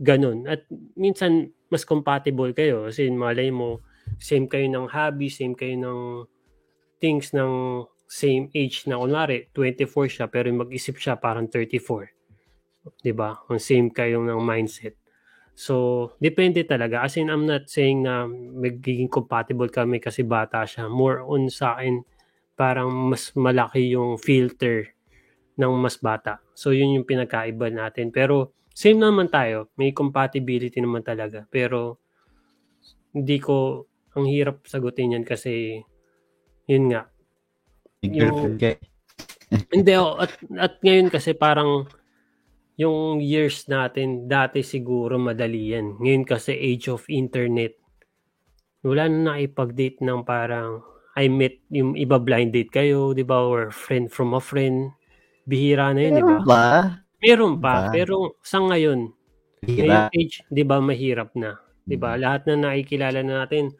ganun. 0.00 0.44
At 0.48 0.64
minsan, 0.96 1.52
mas 1.72 1.84
compatible 1.88 2.52
kayo. 2.52 2.88
Kasi 2.88 3.08
malay 3.12 3.48
mo, 3.48 3.80
same 4.18 4.46
kayo 4.46 4.66
ng 4.70 4.86
hobby, 4.90 5.28
same 5.32 5.54
kayo 5.56 5.74
ng 5.78 6.00
things 7.02 7.34
ng 7.34 7.84
same 8.06 8.52
age 8.52 8.84
na 8.86 9.00
kunwari, 9.00 9.48
24 9.56 10.08
siya, 10.12 10.26
pero 10.28 10.52
mag-isip 10.52 11.00
siya 11.00 11.16
parang 11.16 11.48
34. 11.48 12.12
'di 13.02 13.12
ba? 13.14 13.38
Ang 13.48 13.60
same 13.62 13.88
kayo 13.88 14.20
ng 14.22 14.42
mindset. 14.42 14.98
So, 15.52 16.16
depende 16.16 16.64
talaga. 16.64 17.04
As 17.04 17.14
in, 17.20 17.28
I'm 17.28 17.44
not 17.44 17.68
saying 17.68 18.08
na 18.08 18.24
magiging 18.26 19.12
compatible 19.12 19.68
kami 19.68 20.00
kasi 20.00 20.24
bata 20.24 20.64
siya. 20.64 20.88
More 20.88 21.20
on 21.20 21.52
sa 21.52 21.76
akin, 21.76 22.00
parang 22.56 22.88
mas 23.12 23.36
malaki 23.36 23.92
yung 23.92 24.16
filter 24.16 24.96
ng 25.60 25.72
mas 25.76 26.00
bata. 26.00 26.40
So, 26.56 26.72
yun 26.72 26.96
yung 26.96 27.04
pinagkaiba 27.04 27.68
natin. 27.68 28.08
Pero, 28.08 28.56
same 28.72 28.96
naman 28.96 29.28
tayo. 29.28 29.68
May 29.76 29.92
compatibility 29.92 30.80
naman 30.80 31.04
talaga. 31.04 31.44
Pero, 31.52 32.00
hindi 33.12 33.36
ko, 33.36 33.84
ang 34.16 34.24
hirap 34.28 34.64
sagutin 34.68 35.16
yan 35.16 35.24
kasi, 35.24 35.82
yun 36.68 36.92
nga. 36.92 37.08
Yung, 38.04 38.58
hindi, 39.74 39.92
oh, 39.96 40.18
at, 40.20 40.32
at 40.58 40.80
ngayon 40.84 41.08
kasi 41.08 41.36
parang, 41.36 41.86
yung 42.80 43.20
years 43.20 43.68
natin, 43.68 44.26
dati 44.26 44.64
siguro 44.64 45.20
madali 45.20 45.76
yan. 45.76 46.00
Ngayon 46.00 46.24
kasi 46.24 46.56
age 46.56 46.88
of 46.88 47.04
internet, 47.12 47.76
wala 48.82 49.06
na 49.06 49.36
nakipag-date 49.36 50.02
ng 50.02 50.26
parang 50.26 50.82
I 51.12 51.28
met 51.28 51.60
yung 51.68 51.92
iba 51.92 52.16
blind 52.16 52.56
date 52.56 52.72
kayo, 52.72 53.12
di 53.12 53.20
ba? 53.22 53.44
Or 53.44 53.68
friend 53.68 54.08
from 54.08 54.32
a 54.32 54.40
friend. 54.40 54.96
Bihira 55.44 55.92
na 55.92 56.00
yun, 56.00 56.14
di 56.16 56.24
ba? 56.24 56.36
ba? 56.40 56.64
Meron 57.20 57.60
pa. 57.60 57.88
Ba? 57.88 57.92
Pero 57.92 58.40
sa 58.40 58.64
ngayon, 58.64 59.12
ngayon 59.68 60.08
age, 60.16 60.42
di 60.48 60.64
ba, 60.64 60.80
mahirap 60.80 61.36
na. 61.36 61.60
Di 61.84 62.00
ba? 62.00 62.16
Hmm. 62.16 62.20
Lahat 62.24 62.42
na 62.48 62.54
nakikilala 62.72 63.20
na 63.20 63.44
natin, 63.44 63.76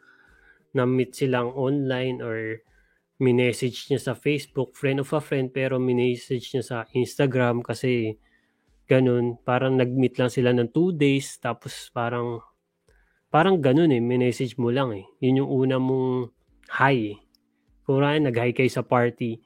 na-meet 0.72 1.16
silang 1.16 1.52
online 1.52 2.20
or 2.20 2.60
minessage 3.22 3.86
niya 3.86 4.00
sa 4.00 4.12
Facebook, 4.18 4.74
friend 4.74 5.00
of 5.00 5.12
a 5.14 5.20
friend, 5.22 5.54
pero 5.54 5.78
minessage 5.78 6.52
niya 6.52 6.64
sa 6.64 6.78
Instagram 6.90 7.62
kasi 7.62 8.18
ganun, 8.90 9.38
parang 9.46 9.78
nag-meet 9.78 10.18
lang 10.18 10.28
sila 10.28 10.50
ng 10.52 10.74
two 10.74 10.90
days, 10.90 11.38
tapos 11.38 11.88
parang, 11.94 12.42
parang 13.30 13.62
ganun 13.62 13.94
eh, 13.94 14.02
message 14.02 14.58
mo 14.58 14.74
lang 14.74 14.90
eh. 14.92 15.06
Yun 15.22 15.46
yung 15.46 15.50
una 15.50 15.76
mong 15.78 16.34
hi 16.82 17.14
eh. 17.14 17.18
Kung 17.86 18.02
nag-hi 18.02 18.52
kayo 18.52 18.70
sa 18.70 18.82
party, 18.82 19.38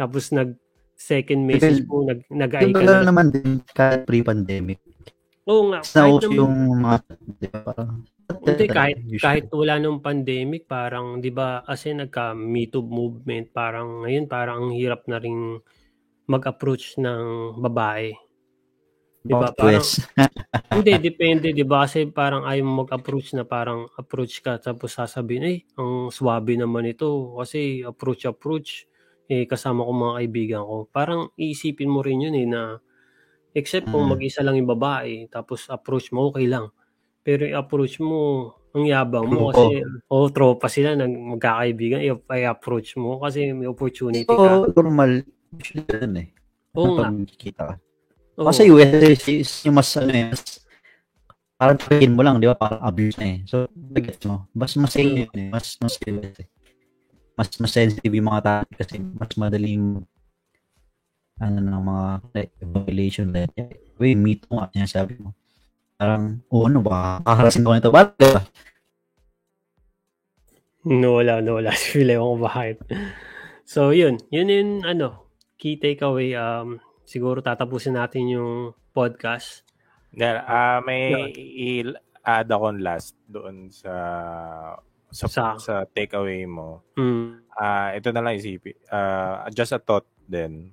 Tapos 0.00 0.32
nag 0.32 0.56
second 0.96 1.44
message 1.44 1.84
mo, 1.84 2.00
nag 2.08 2.24
nag-ay 2.32 2.72
Yung 2.72 2.72
ka 2.72 2.84
na. 2.88 3.04
naman 3.04 3.28
din 3.28 3.60
kahit 3.76 4.08
pre-pandemic. 4.08 4.80
Oo 5.50 5.74
nga, 5.74 5.80
Tapos 5.82 6.22
kahit 6.22 6.22
yung 6.30 6.54
mga, 6.78 6.96
di 7.42 7.48
ba, 7.50 7.60
parang, 7.66 7.90
Hindi, 8.30 8.66
kahit, 8.70 8.98
kahit 9.18 9.44
wala 9.50 9.74
nung 9.82 9.98
pandemic, 9.98 10.70
parang, 10.70 11.18
di 11.18 11.34
ba, 11.34 11.66
kasi 11.66 11.90
nagka 11.90 12.30
Me 12.38 12.70
Too 12.70 12.86
movement, 12.86 13.50
parang 13.50 14.06
ngayon, 14.06 14.30
parang 14.30 14.70
ang 14.70 14.72
hirap 14.78 15.10
na 15.10 15.18
rin 15.18 15.58
mag-approach 16.30 17.02
ng 17.02 17.58
babae. 17.58 18.14
Di 19.26 19.34
ba? 19.34 19.50
Parang, 19.50 19.82
hindi, 20.78 20.92
depende, 21.10 21.50
di 21.50 21.66
ba? 21.66 21.82
Kasi 21.82 22.06
parang 22.06 22.46
ayaw 22.46 22.62
mo 22.62 22.86
mag-approach 22.86 23.34
na 23.34 23.42
parang 23.42 23.90
approach 23.98 24.38
ka, 24.46 24.62
tapos 24.62 24.94
sasabihin, 24.94 25.44
eh, 25.50 25.58
ang 25.74 26.14
swabe 26.14 26.54
naman 26.54 26.86
ito. 26.86 27.34
Kasi 27.34 27.82
approach, 27.82 28.22
approach, 28.30 28.86
eh, 29.26 29.50
kasama 29.50 29.82
ko 29.82 29.90
mga 29.90 30.14
kaibigan 30.22 30.62
ko. 30.62 30.86
Parang 30.94 31.34
iisipin 31.34 31.90
mo 31.90 32.06
rin 32.06 32.22
yun 32.30 32.38
eh, 32.38 32.46
na 32.46 32.78
except 33.52 33.90
kung 33.90 34.06
Mm. 34.06 34.12
mag-isa 34.16 34.40
lang 34.44 34.56
yung 34.58 34.70
babae, 34.70 35.26
tapos 35.28 35.66
approach 35.68 36.10
mo, 36.14 36.30
okay 36.30 36.46
lang. 36.46 36.70
Pero 37.26 37.44
i-approach 37.44 38.00
mo, 38.00 38.52
ang 38.70 38.86
yabang 38.86 39.26
mo 39.26 39.46
Oo. 39.46 39.48
kasi, 39.50 39.82
oh, 40.08 40.30
tropa 40.30 40.70
sila, 40.70 40.94
nag, 40.94 41.10
magkakaibigan, 41.10 42.00
i-approach 42.30 42.94
mo 42.96 43.18
kasi 43.20 43.50
may 43.50 43.66
opportunity 43.66 44.24
ka. 44.24 44.64
So, 44.64 44.70
normal. 44.72 45.26
Usually 45.50 45.82
ganun 45.82 46.16
eh. 46.22 46.28
Oo 46.78 46.94
nga. 46.94 47.10
Kita. 47.34 47.64
Oo. 48.38 48.46
Kasi 48.46 48.70
US 48.70 49.26
is, 49.26 49.50
yung 49.66 49.74
mas 49.76 49.90
ano 49.98 50.14
eh, 50.14 50.30
mas 50.30 50.42
parang 51.60 51.76
tingin 51.76 52.14
mo 52.14 52.22
lang, 52.22 52.38
di 52.40 52.46
ba? 52.48 52.54
Parang 52.56 52.80
abuse 52.80 53.18
na 53.18 53.26
eh. 53.36 53.38
So, 53.44 53.66
bagets 53.74 54.22
mo. 54.24 54.46
Mas 54.54 54.72
mas 54.78 54.94
yun 54.96 55.26
eh. 55.34 55.50
Mas 55.50 55.76
mas 55.82 55.98
US 55.98 56.38
eh. 56.40 56.48
Mas 57.36 57.48
mas 57.58 57.72
sensitive 57.74 58.14
yung 58.16 58.28
mga 58.30 58.40
tao 58.46 58.62
kasi 58.78 58.96
mas 59.02 59.32
madaling 59.34 60.06
ano 61.40 61.58
ng 61.58 61.82
mga 61.82 62.06
like, 62.36 62.52
violation 62.60 63.32
like 63.32 63.52
Wait, 64.00 64.16
meet 64.16 64.48
mo 64.48 64.64
nga, 64.64 64.72
sinasabi 64.72 65.20
mo. 65.20 65.36
Parang, 66.00 66.40
oh 66.48 66.64
ano 66.64 66.80
ba, 66.80 67.20
kakarasin 67.20 67.64
ko 67.64 67.76
nito. 67.76 67.92
Ba? 67.92 68.16
No, 70.88 71.20
wala, 71.20 71.44
no, 71.44 71.60
wala. 71.60 71.76
Feel 71.76 72.16
ko 72.16 72.40
bakit. 72.40 72.80
So, 73.68 73.92
yun. 73.92 74.16
Yun 74.32 74.48
yung, 74.48 74.72
ano, 74.88 75.28
key 75.60 75.76
takeaway. 75.76 76.32
Um, 76.32 76.80
siguro 77.04 77.44
tatapusin 77.44 78.00
natin 78.00 78.32
yung 78.32 78.72
podcast. 78.96 79.68
Then, 80.16 80.40
ah 80.42 80.80
may 80.80 81.30
i-add 81.36 82.48
akong 82.48 82.80
last 82.80 83.14
doon 83.28 83.68
sa 83.68 83.92
sa, 85.12 85.26
Sa- 85.28 85.58
sa 85.60 85.74
takeaway 85.84 86.48
mo. 86.48 86.86
Mm. 86.96 87.44
Ah, 87.52 87.92
ito 87.92 88.08
na 88.14 88.24
lang 88.24 88.40
isipin. 88.40 88.78
Ah, 88.88 89.44
just 89.52 89.76
a 89.76 89.78
thought 89.82 90.08
din. 90.24 90.72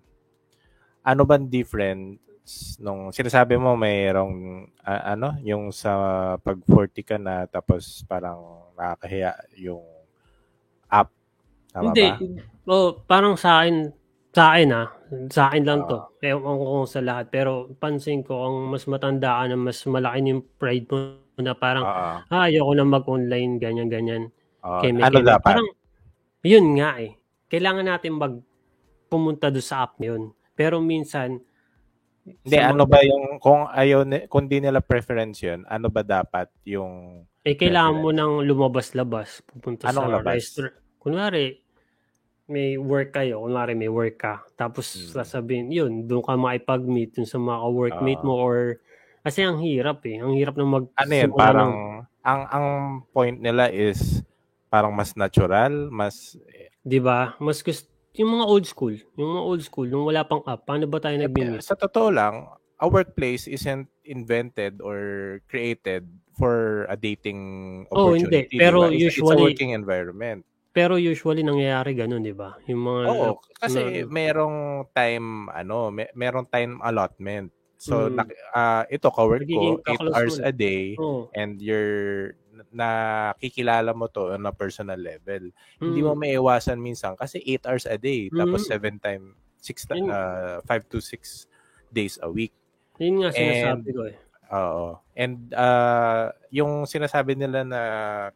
Ano 1.07 1.23
ba 1.23 1.39
difference 1.39 2.75
nung 2.79 3.11
sinasabi 3.15 3.55
mo 3.55 3.79
mayroong 3.79 4.67
ah, 4.84 5.15
ano, 5.15 5.39
yung 5.43 5.71
sa 5.71 5.91
pag 6.39 6.59
40 6.67 7.03
ka 7.03 7.15
na 7.15 7.47
tapos 7.47 8.03
parang 8.07 8.67
nakakahiya 8.75 9.35
yung 9.59 9.84
app. 10.91 11.11
Tama 11.71 11.91
Hindi. 11.91 12.07
ba? 12.07 12.15
Oh, 12.67 12.99
parang 13.07 13.39
sa 13.39 13.63
akin, 13.63 13.91
sa 14.31 14.55
akin 14.55 14.69
ah, 14.75 14.88
sa 15.31 15.51
akin 15.51 15.63
lang 15.63 15.79
to. 15.88 15.99
Ewan 16.23 16.55
ko 16.59 16.65
kung 16.79 16.88
sa 16.88 16.99
lahat. 17.03 17.31
Pero 17.31 17.71
pansin 17.79 18.23
ko, 18.23 18.47
ang 18.47 18.71
mas 18.71 18.84
matanda 18.88 19.39
ka 19.39 19.43
na 19.47 19.55
mas 19.55 19.79
malaki 19.88 20.19
yung 20.27 20.43
pride 20.59 20.88
mo 20.91 20.99
na 21.39 21.53
parang, 21.55 21.85
Oo. 21.85 22.11
ah, 22.27 22.43
ayoko 22.47 22.71
na 22.75 22.85
mag-online, 22.88 23.59
ganyan, 23.59 23.88
ganyan. 23.88 24.23
Oo. 24.63 24.84
Keme, 24.84 25.03
ano 25.03 25.19
dapat? 25.23 25.47
Parang, 25.55 25.67
yun 26.43 26.65
nga 26.79 26.99
eh. 26.99 27.15
Kailangan 27.47 27.88
natin 27.88 28.19
mag 28.19 28.35
pumunta 29.07 29.47
doon 29.47 29.63
sa 29.63 29.88
app 29.88 29.95
na 30.03 30.11
yun. 30.15 30.35
Pero 30.57 30.81
minsan, 30.81 31.38
Hindi, 32.27 32.59
ano 32.59 32.84
ba 32.84 32.99
yung, 33.07 33.39
kung 33.39 33.71
ayaw, 33.71 34.03
kung 34.27 34.51
di 34.51 34.59
nila 34.59 34.84
preference 34.84 35.39
yun, 35.39 35.63
ano 35.63 35.88
ba 35.88 36.03
dapat 36.03 36.51
yung, 36.67 37.23
Eh, 37.47 37.55
kailangan 37.55 38.03
mo 38.03 38.11
nang 38.11 38.43
lumabas-labas. 38.43 39.39
Pupunta 39.47 39.88
Anong 39.88 40.11
sa 40.11 40.13
labas? 40.19 40.35
restaurant. 40.35 40.75
Kunwari, 40.99 41.63
may 42.51 42.75
work 42.75 43.15
kayo. 43.15 43.39
Kunwari, 43.47 43.79
may 43.79 43.88
work 43.88 44.19
ka. 44.19 44.43
Tapos, 44.59 44.91
Hmm. 44.91 45.23
sasabihin, 45.23 45.71
yun, 45.71 45.91
doon 46.03 46.19
ka 46.19 46.35
makipag-meet 46.35 47.15
dun 47.15 47.23
sa 47.23 47.39
mga 47.39 47.63
workmate 47.71 48.19
Ah. 48.19 48.27
mo 48.27 48.35
or 48.35 48.84
kasi 49.23 49.43
ang 49.43 49.59
hirap 49.63 50.03
eh. 50.03 50.19
Ang 50.19 50.35
hirap 50.35 50.55
na 50.55 50.63
mag 50.63 50.88
ano 50.95 51.13
yun, 51.15 51.31
parang, 51.31 51.71
ng- 51.71 52.03
ang, 52.23 52.41
ang 52.47 52.67
point 53.11 53.35
nila 53.35 53.71
is, 53.71 54.19
parang 54.67 54.91
mas 54.91 55.15
natural, 55.15 55.88
mas, 55.88 56.35
'di 56.84 56.99
ba? 56.99 57.35
Mas 57.39 57.63
gusto 57.63 57.88
yung 58.18 58.34
mga 58.34 58.45
old 58.45 58.65
school, 58.65 58.94
yung 59.15 59.30
mga 59.31 59.44
old 59.45 59.61
school 59.64 59.88
nung 59.88 60.06
wala 60.06 60.26
pang 60.26 60.41
app, 60.44 60.65
paano 60.65 60.89
ba 60.89 60.98
tayo 60.98 61.15
nag-meet? 61.15 61.61
sa 61.61 61.77
totoo 61.77 62.10
lang, 62.10 62.49
a 62.77 62.85
workplace 62.85 63.45
isn't 63.45 63.88
invented 64.03 64.81
or 64.81 64.98
created 65.48 66.06
for 66.38 66.85
a 66.89 66.98
dating 66.98 67.39
Oh, 67.89 68.14
hindi. 68.14 68.30
opportunity. 68.45 68.53
di 68.53 68.60
Pero 68.60 68.77
ba? 68.81 68.85
It's- 68.89 68.94
it's, 68.94 69.18
usually- 69.18 69.41
a 69.41 69.45
working 69.45 69.72
environment. 69.73 70.41
Pero 70.73 70.94
usually 70.94 71.41
nangyayari 71.41 71.98
ganun, 71.98 72.22
'di 72.22 72.38
ba? 72.38 72.53
Yung 72.69 72.85
mga 72.85 73.02
Oo, 73.10 73.41
kasi 73.57 73.81
na- 73.81 74.06
merong 74.06 74.57
time, 74.94 75.49
ano, 75.49 75.89
may, 75.89 76.06
merong 76.14 76.45
time 76.53 76.77
allotment. 76.85 77.49
So, 77.77 78.10
Mm. 78.10 78.30
ah, 78.53 78.85
ito, 78.85 79.10
ka-work 79.10 79.41
Nagiging 79.45 79.81
ko, 79.81 79.85
8 79.85 79.98
kaklose 79.98 80.14
hours 80.14 80.35
mo 80.38 80.45
a 80.45 80.52
day, 80.53 80.84
oh, 80.98 81.30
and 81.34 81.57
you're 81.61 82.38
nakikilala 82.73 83.91
mo 83.93 84.07
to 84.09 84.34
on 84.34 84.45
a 84.45 84.53
personal 84.53 84.99
level. 84.99 85.49
Hindi 85.79 85.99
mm. 86.01 86.05
mo 86.05 86.13
maiwasan 86.17 86.77
minsan 86.77 87.13
kasi 87.15 87.41
8 87.41 87.67
hours 87.67 87.85
a 87.88 87.97
day 87.97 88.29
tapos 88.29 88.67
Mm. 88.67 88.99
7 88.99 89.05
time 89.05 89.25
6 89.61 89.97
Yun. 89.97 90.09
uh, 90.09 90.57
5 90.63 90.91
to 90.91 90.97
6 91.01 91.49
days 91.91 92.15
a 92.21 92.29
week. 92.29 92.53
Yun 92.97 93.25
nga 93.25 93.31
sinasabi 93.34 93.89
And- 93.89 93.97
ko 93.97 94.03
eh. 94.07 94.17
Oo. 94.47 95.03
And 95.11 95.51
uh, 95.51 96.31
yung 96.55 96.88
sinasabi 96.88 97.35
nila 97.35 97.67
na 97.67 97.81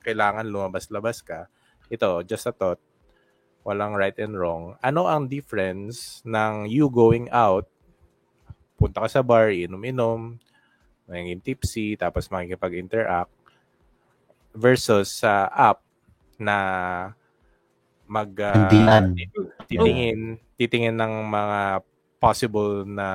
kailangan 0.04 0.44
lumabas-labas 0.44 1.24
ka, 1.24 1.48
ito, 1.88 2.24
just 2.28 2.48
a 2.48 2.54
thought, 2.56 2.80
walang 3.64 3.96
right 3.96 4.18
and 4.20 4.36
wrong. 4.36 4.76
Ano 4.84 5.08
ang 5.08 5.32
difference 5.32 6.20
ng 6.28 6.68
you 6.68 6.92
going 6.92 7.32
out, 7.32 7.70
punta 8.76 9.06
ka 9.06 9.10
sa 9.10 9.24
bar, 9.24 9.54
inom-inom, 9.54 10.42
magiging 11.06 11.44
tipsy, 11.44 11.88
tapos 11.96 12.28
makikipag-interact, 12.28 13.32
versus 14.52 15.22
sa 15.22 15.48
app 15.48 15.80
na 16.38 16.58
mag 18.06 18.32
uh, 18.36 19.08
titingin, 19.66 20.36
titingin 20.60 20.96
ng 20.96 21.14
mga 21.26 21.80
possible 22.20 22.84
na 22.84 23.10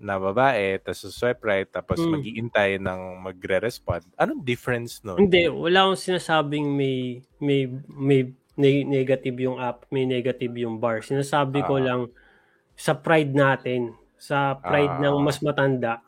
na 0.00 0.16
babae, 0.16 0.80
tapos 0.80 1.12
swipe 1.12 1.44
right, 1.44 1.68
tapos 1.68 2.00
Mm. 2.00 2.10
mag-iintay 2.16 2.70
ng 2.80 3.00
magre-respond. 3.20 4.00
Anong 4.16 4.40
difference 4.40 5.04
nun? 5.04 5.20
Hindi, 5.20 5.44
wala 5.52 5.84
akong 5.84 6.00
sinasabing 6.00 6.72
may 6.72 7.20
may 7.36 7.68
may 7.86 8.20
ne- 8.56 8.88
negative 8.88 9.36
yung 9.36 9.60
app, 9.60 9.84
may 9.92 10.08
negative 10.08 10.56
yung 10.56 10.80
bar. 10.80 11.04
Sinasabi 11.04 11.60
ko 11.68 11.76
Ah. 11.76 11.84
lang 11.84 12.00
sa 12.72 12.96
pride 12.96 13.36
natin, 13.36 13.92
sa 14.16 14.56
pride 14.56 14.96
Ah. 14.96 15.02
ng 15.04 15.16
mas 15.20 15.36
matanda. 15.44 16.00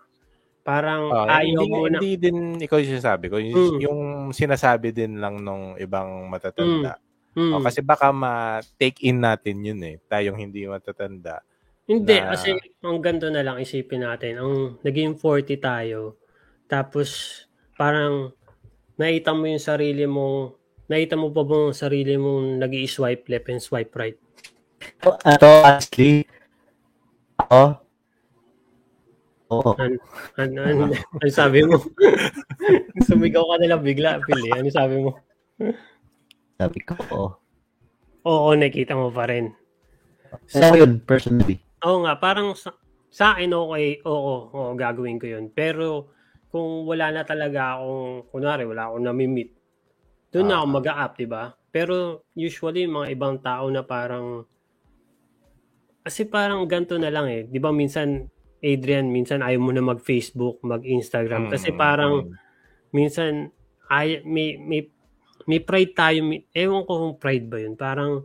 Parang 0.63 1.11
Ah, 1.11 1.43
ayaw 1.43 1.67
hindi, 1.67 1.75
mo 1.75 1.79
na 1.91 1.99
hindi 1.99 2.13
din 2.15 2.39
ikaw 2.63 2.79
yung 2.79 2.93
sinasabi 2.95 3.27
ko. 3.27 3.37
Yung, 3.43 3.55
Mm. 3.55 3.79
yung 3.83 4.01
sinasabi 4.31 4.95
din 4.95 5.19
lang 5.19 5.43
nung 5.43 5.75
ibang 5.75 6.31
matatanda. 6.31 7.03
Mm. 7.35 7.51
O, 7.59 7.65
kasi 7.67 7.83
baka 7.83 8.15
ma-take 8.15 9.03
in 9.03 9.19
natin 9.19 9.59
yun 9.59 9.81
eh. 9.83 9.99
Tayong 10.07 10.39
hindi 10.39 10.63
matatanda. 10.71 11.43
Hindi, 11.83 12.15
na- 12.15 12.31
kasi 12.31 12.55
ang 12.79 13.03
ganito 13.03 13.27
na 13.27 13.43
lang 13.43 13.59
isipin 13.59 14.07
natin. 14.07 14.39
Ang 14.39 14.79
naging 14.87 15.19
40 15.19 15.59
tayo, 15.59 16.15
tapos 16.71 17.43
parang 17.75 18.31
naita 18.95 19.35
mo 19.35 19.51
yung 19.51 19.59
sarili 19.59 20.07
mo, 20.07 20.55
naita 20.87 21.19
mo 21.19 21.35
pa 21.35 21.43
ba 21.43 21.67
yung 21.67 21.75
sarili 21.75 22.15
mong 22.15 22.63
nag 22.63 22.71
swipe 22.87 23.27
left 23.27 23.51
and 23.51 23.59
swipe 23.59 23.91
right? 23.99 24.15
Ito, 25.03 25.47
honestly, 25.67 26.23
ako, 27.35 27.82
oo. 29.53 29.71
Ano, 29.77 29.97
ano, 30.41 30.59
ano, 30.71 30.83
ano 30.97 31.29
sabi 31.29 31.61
mo? 31.69 31.77
Sumigaw 33.09 33.45
ka 33.45 33.57
na 33.61 33.77
lang 33.77 33.83
bigla, 33.85 34.25
Pili. 34.25 34.49
Ano 34.57 34.69
sabi 34.73 34.97
mo? 35.05 35.21
Sabi 36.57 36.79
ko, 36.81 36.95
oo. 37.13 37.29
Oo, 38.23 38.49
nakita 38.55 38.95
mo 38.97 39.11
pa 39.13 39.27
rin. 39.29 39.53
Sa 40.49 40.73
yun, 40.73 41.03
personally. 41.03 41.61
Oo 41.85 42.07
nga, 42.07 42.17
parang 42.17 42.55
sa, 42.57 42.73
sa 43.13 43.37
akin 43.37 43.53
okay, 43.53 44.01
oo, 44.07 44.49
oo, 44.49 44.71
gagawin 44.79 45.19
ko 45.21 45.27
yun. 45.29 45.51
Pero 45.53 46.09
kung 46.49 46.89
wala 46.89 47.11
na 47.13 47.23
talaga 47.27 47.77
akong, 47.77 48.31
kunwari, 48.33 48.65
wala 48.65 48.89
akong 48.89 49.05
nami-meet, 49.05 49.51
doon 50.33 50.47
na 50.49 50.63
ako 50.63 50.67
Ah. 50.71 50.75
mag-a-up, 50.81 51.13
di 51.21 51.29
ba? 51.29 51.53
Pero 51.73 52.25
usually, 52.33 52.89
mga 52.89 53.09
ibang 53.13 53.37
tao 53.45 53.69
na 53.69 53.85
parang, 53.85 54.49
kasi 56.03 56.25
parang 56.27 56.65
ganito 56.67 56.97
na 56.97 57.13
lang 57.13 57.27
eh. 57.29 57.43
Di 57.47 57.61
ba 57.61 57.71
minsan, 57.71 58.32
Adrian, 58.63 59.11
minsan 59.11 59.43
ayaw 59.43 59.59
mo 59.59 59.75
na 59.75 59.83
mag-Facebook, 59.83 60.63
mag-Instagram. 60.63 61.51
Kasi 61.51 61.75
Mm, 61.75 61.77
parang, 61.77 62.15
mm. 62.25 62.33
minsan, 62.95 63.51
ay, 63.91 64.23
may, 64.23 64.55
may, 64.57 64.87
may 65.45 65.59
pride 65.59 65.93
tayo. 65.93 66.23
may- 66.23 66.47
Ewan 66.55 66.87
ko 66.87 66.93
kung 67.03 67.17
pride 67.19 67.51
ba 67.51 67.59
yun. 67.59 67.75
Parang, 67.75 68.23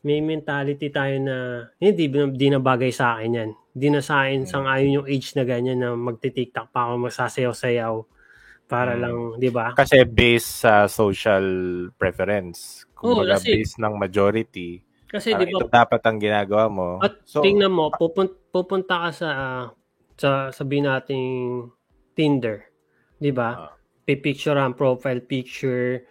may 0.00 0.22
mentality 0.22 0.88
tayo 0.88 1.20
na 1.20 1.36
hindi 1.76 2.06
di 2.08 2.48
na 2.48 2.62
bagay 2.62 2.88
sa 2.88 3.18
akin 3.18 3.30
yan. 3.34 3.50
Di 3.74 3.88
na 3.90 4.00
sa 4.00 4.24
akin 4.24 4.46
sang 4.46 4.64
ayon 4.64 5.02
yung 5.02 5.08
age 5.10 5.34
na 5.34 5.42
ganyan 5.42 5.82
na 5.82 5.92
magti-TikTok 5.92 6.70
pa 6.70 6.88
ako 6.88 7.10
magsasayaw-sayaw 7.10 7.94
para 8.70 8.94
Mm. 8.94 9.00
lang, 9.02 9.16
'di 9.36 9.50
ba? 9.50 9.74
Kasi 9.74 10.06
based 10.06 10.62
sa 10.62 10.86
social 10.86 11.44
preference. 11.98 12.86
Kumbaga 12.94 13.36
kasi- 13.36 13.58
based 13.58 13.76
ng 13.76 13.94
majority. 13.98 14.80
Kasi 15.08 15.32
'di 15.32 15.44
ba 15.56 15.64
dapat 15.72 16.00
ang 16.04 16.18
ginagawa 16.20 16.64
mo. 16.68 16.88
At 17.00 17.24
so, 17.24 17.40
tingnan 17.40 17.72
mo, 17.72 17.88
pupun- 17.94 18.36
pupunta 18.52 19.08
ka 19.08 19.10
sa 19.14 19.28
sa 20.18 20.50
sabihin 20.50 20.90
nating 20.90 21.28
Tinder, 22.18 22.68
'di 23.22 23.30
ba? 23.32 23.50
Ah. 23.54 23.72
Pipicture 24.08 24.56
ang 24.56 24.74
profile 24.74 25.20
picture, 25.22 26.02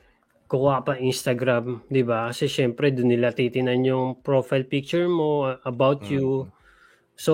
kukuha 0.48 0.86
pa 0.88 0.94
Instagram, 0.98 1.84
'di 1.91 2.03
ba? 2.07 2.32
Kasi 2.32 2.48
syempre 2.48 2.90
doon 2.95 3.11
nila 3.14 3.36
titinan 3.36 3.84
yung 3.84 4.07
profile 4.24 4.64
picture 4.65 5.06
mo 5.11 5.45
about 5.68 6.07
Mm. 6.07 6.11
you. 6.18 6.26
So 7.19 7.34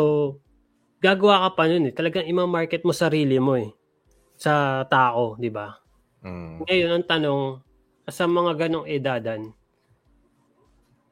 gagawa 1.03 1.49
ka 1.49 1.49
pa 1.59 1.63
nun 1.69 1.89
eh. 1.89 1.93
Talagang 1.95 2.25
ima-market 2.25 2.81
mo 2.87 2.91
sarili 2.95 3.37
mo 3.37 3.53
eh 3.59 3.69
sa 4.39 4.83
tao, 4.89 5.35
'di 5.39 5.51
ba? 5.53 5.77
mm, 6.23 6.63
Ngayon 6.65 6.91
ang 6.91 7.05
tanong, 7.07 7.41
sa 8.09 8.25
mga 8.27 8.51
ganong 8.67 8.87
edadan, 8.87 9.51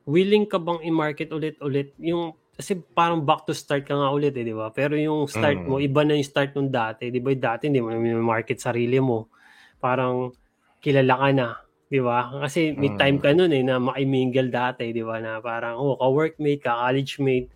willing 0.05 0.45
ka 0.45 0.57
bang 0.57 0.81
i-market 0.83 1.29
ulit-ulit 1.29 1.93
yung 2.01 2.33
kasi 2.51 2.77
parang 2.77 3.25
back 3.25 3.49
to 3.49 3.57
start 3.57 3.87
ka 3.89 3.95
nga 3.97 4.13
ulit 4.13 4.37
eh, 4.37 4.45
di 4.45 4.53
ba? 4.53 4.69
Pero 4.69 4.93
yung 4.93 5.25
start 5.25 5.65
Mm. 5.65 5.67
mo, 5.67 5.75
iba 5.81 6.05
na 6.05 6.13
yung 6.13 6.27
start 6.27 6.53
nung 6.53 6.69
dati. 6.69 7.09
Di 7.09 7.17
ba? 7.17 7.33
Dati 7.33 7.65
hindi 7.65 7.81
mo 7.81 7.89
na 7.89 7.97
market 8.21 8.61
sarili 8.61 9.01
mo. 9.01 9.33
Parang 9.81 10.29
kilala 10.77 11.15
ka 11.17 11.29
na. 11.33 11.47
Di 11.89 11.97
ba? 11.97 12.29
Kasi 12.37 12.75
may 12.77 12.93
Mm. 12.93 12.99
time 13.01 13.17
ka 13.17 13.29
nun 13.33 13.49
eh 13.49 13.63
na 13.65 13.81
makimingle 13.81 14.53
dati. 14.53 14.93
Di 14.93 15.01
ba? 15.01 15.17
Na 15.17 15.41
parang, 15.41 15.79
oh, 15.81 15.97
ka-workmate, 15.97 16.61
ka-college 16.61 17.17
mate. 17.17 17.49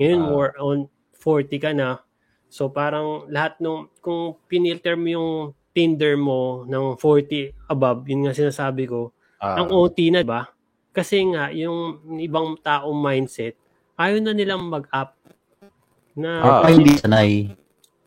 Ngayon, 0.00 0.20
Ah. 0.22 0.28
more 0.32 0.50
on 0.56 0.78
40 1.12 1.60
ka 1.60 1.76
na. 1.76 2.00
So 2.48 2.72
parang 2.72 3.28
lahat 3.28 3.60
nung, 3.60 3.92
kung 4.00 4.38
pinilter 4.48 4.96
mo 4.96 5.08
yung 5.12 5.30
Tinder 5.76 6.16
mo 6.16 6.64
ng 6.64 6.96
40 6.96 7.52
above, 7.68 8.08
yun 8.08 8.24
nga 8.24 8.32
sinasabi 8.32 8.88
ko, 8.88 9.12
ah, 9.38 9.60
ang 9.60 9.68
OT 9.70 10.08
na 10.10 10.24
ba? 10.24 10.48
Kasi 10.98 11.22
nga, 11.30 11.54
yung 11.54 12.02
ibang 12.18 12.58
taong 12.58 12.98
mindset, 12.98 13.54
ayaw 13.94 14.18
na 14.18 14.34
nilang 14.34 14.66
mag-up. 14.66 15.14
Na, 16.18 16.42
Ah. 16.42 16.66
Ay, 16.66 16.74
hindi 16.74 16.98
sanay. 16.98 17.30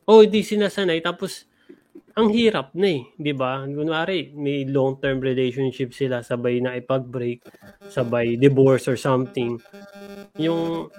oh, 0.04 0.20
hindi 0.20 0.44
sinasanay. 0.44 1.00
Tapos, 1.00 1.48
ang 2.12 2.28
hirap 2.28 2.76
na 2.76 3.00
eh. 3.00 3.08
Di 3.16 3.32
ba? 3.32 3.64
Kunwari, 3.64 4.36
may 4.36 4.68
long-term 4.68 5.24
relationship 5.24 5.96
sila, 5.96 6.20
sabay 6.20 6.60
na 6.60 6.76
ipag-break, 6.76 7.48
sabay 7.88 8.36
divorce 8.36 8.92
or 8.92 9.00
something. 9.00 9.56
Yung, 10.36 10.92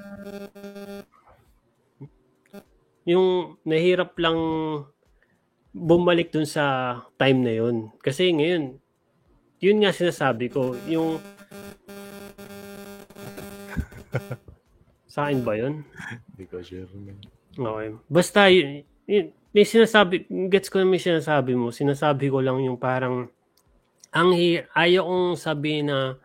yung 3.05 3.61
nahirap 3.69 4.17
lang 4.17 4.39
bumalik 5.77 6.33
dun 6.33 6.49
sa 6.49 6.97
time 7.21 7.45
na 7.45 7.53
yun. 7.53 7.93
Kasi 8.01 8.33
ngayon, 8.33 8.81
yun 9.61 9.77
nga 9.85 9.93
sinasabi 9.93 10.49
ko, 10.49 10.73
yung 10.89 11.21
sa 15.13 15.29
akin 15.29 15.45
ba 15.45 15.53
yun? 15.57 15.85
Hindi 16.33 16.45
ko 16.49 16.65
sure. 16.65 16.89
man. 16.97 17.21
Okay. 17.53 17.89
Basta, 18.09 18.49
yun, 18.49 18.81
yun, 19.05 19.27
may 19.53 19.69
sinasabi, 19.69 20.25
gets 20.49 20.73
ko 20.73 20.81
na 20.81 20.89
may 20.89 21.03
sinasabi 21.03 21.53
mo, 21.53 21.69
sinasabi 21.69 22.33
ko 22.33 22.41
lang 22.41 22.65
yung 22.65 22.81
parang, 22.81 23.29
ang 24.13 24.31
hi- 24.33 24.65
ayaw 24.73 25.05
kong 25.05 25.37
sabihin 25.37 25.93
na 25.93 26.17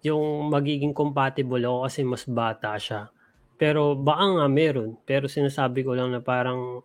yung 0.00 0.48
magiging 0.48 0.96
compatible 0.96 1.60
ako 1.60 1.78
kasi 1.88 2.00
mas 2.04 2.24
bata 2.24 2.76
siya. 2.76 3.12
Pero 3.60 3.92
baka 3.92 4.24
nga 4.40 4.46
meron. 4.48 4.96
Pero 5.04 5.28
sinasabi 5.28 5.84
ko 5.84 5.92
lang 5.92 6.16
na 6.16 6.24
parang 6.24 6.80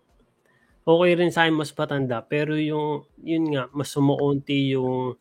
okay 0.83 1.11
rin 1.15 1.31
sa 1.31 1.47
akin 1.47 1.55
mas 1.55 1.71
patanda. 1.71 2.19
Pero 2.19 2.59
yung, 2.59 3.07
yun 3.23 3.55
nga, 3.55 3.71
mas 3.71 3.91
sumuunti 3.95 4.75
yung 4.75 5.15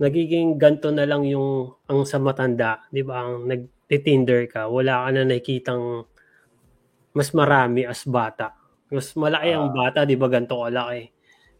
nagiging 0.00 0.56
ganto 0.56 0.88
na 0.88 1.04
lang 1.04 1.28
yung 1.28 1.76
ang 1.84 2.08
sa 2.08 2.16
matanda. 2.16 2.88
Di 2.88 3.04
ba? 3.04 3.20
Ang 3.20 3.44
nag-tinder 3.52 4.48
ka, 4.48 4.66
wala 4.66 5.04
ka 5.04 5.08
na 5.12 5.22
nakikitang 5.28 6.08
mas 7.12 7.30
marami 7.36 7.84
as 7.84 8.08
bata. 8.08 8.56
Mas 8.88 9.12
malaki 9.14 9.52
ang 9.52 9.70
bata, 9.70 10.08
di 10.08 10.16
ba 10.16 10.26
ganito 10.32 10.56
kalaki. 10.56 11.04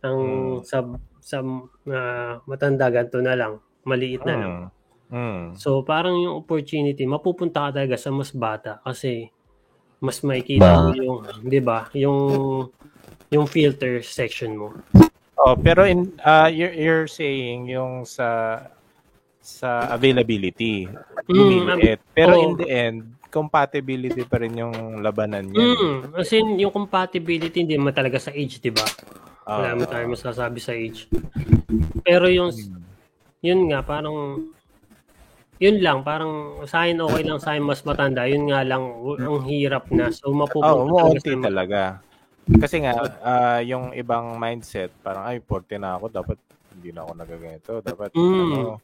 Ang 0.00 0.18
Mm. 0.18 0.64
sa 0.64 0.78
sa 1.20 1.44
ah, 1.92 2.40
matanda 2.48 2.88
ganito 2.88 3.20
na 3.20 3.36
lang, 3.36 3.60
maliit 3.84 4.24
na 4.24 4.34
lang. 4.40 4.52
Mm. 4.56 4.68
Mm. 5.10 5.44
So 5.58 5.84
parang 5.84 6.16
yung 6.16 6.40
opportunity, 6.40 7.04
mapupunta 7.04 7.68
ka 7.68 7.82
talaga 7.82 8.00
sa 8.00 8.08
mas 8.08 8.32
bata 8.32 8.80
kasi 8.86 9.28
mas 10.00 10.24
makikita 10.24 10.80
mo 10.80 10.96
yung, 10.96 11.18
'di 11.44 11.60
ba? 11.60 11.92
Yung 11.92 12.18
yung 13.28 13.46
filter 13.46 14.00
section 14.00 14.56
mo. 14.56 14.68
Oh, 15.40 15.56
pero 15.56 15.88
in 15.88 16.12
uh, 16.20 16.52
you're, 16.52 16.74
you're 16.74 17.08
saying 17.08 17.64
yung 17.72 18.04
sa 18.04 18.60
sa 19.40 19.88
availability, 19.96 20.84
lumiliit. 21.24 22.04
Pero 22.12 22.36
oo. 22.36 22.42
in 22.44 22.52
the 22.60 22.68
end, 22.68 22.96
compatibility 23.32 24.20
pa 24.28 24.36
rin 24.36 24.60
yung 24.60 25.00
labanan 25.00 25.48
niya. 25.48 25.64
Mm, 25.64 26.12
as 26.12 26.28
in, 26.36 26.60
yung 26.60 26.74
compatibility 26.74 27.64
hindi 27.64 27.80
naman 27.80 27.96
talaga 27.96 28.20
sa 28.20 28.36
age, 28.36 28.60
'di 28.60 28.68
ba? 28.68 28.84
Wala 29.48 29.64
Ah, 29.64 29.72
naman 29.72 29.88
tayo 29.88 30.04
masasabi 30.12 30.60
sa 30.60 30.76
age. 30.76 31.08
Pero 32.04 32.28
yung 32.28 32.52
yun 33.40 33.60
nga 33.72 33.80
parang 33.80 34.44
yun 35.60 35.76
lang, 35.80 36.00
parang 36.04 36.64
sa 36.64 36.84
akin 36.84 37.00
okay 37.04 37.22
lang 37.24 37.40
sa 37.40 37.52
akin 37.56 37.64
mas 37.64 37.80
matanda. 37.84 38.24
Yun 38.28 38.48
nga 38.48 38.60
lang, 38.64 38.80
ang 39.20 39.44
hirap 39.44 39.88
na. 39.92 40.08
So, 40.08 40.32
mapupunta 40.32 40.88
Oh, 40.88 41.04
talaga 41.04 41.20
sa- 41.20 41.44
talaga. 41.44 41.80
Kasi 42.58 42.82
nga, 42.82 42.92
ah, 43.22 43.60
yung 43.60 43.94
ibang 43.94 44.34
mindset, 44.34 44.90
parang, 45.00 45.28
ay, 45.28 45.38
40 45.38 45.78
na 45.78 45.94
ako, 45.94 46.10
dapat 46.10 46.38
hindi 46.72 46.90
na 46.90 47.04
ako 47.04 47.12
nagaganito. 47.14 47.72
Dapat, 47.78 48.10
Mm. 48.16 48.50
ano, 48.56 48.80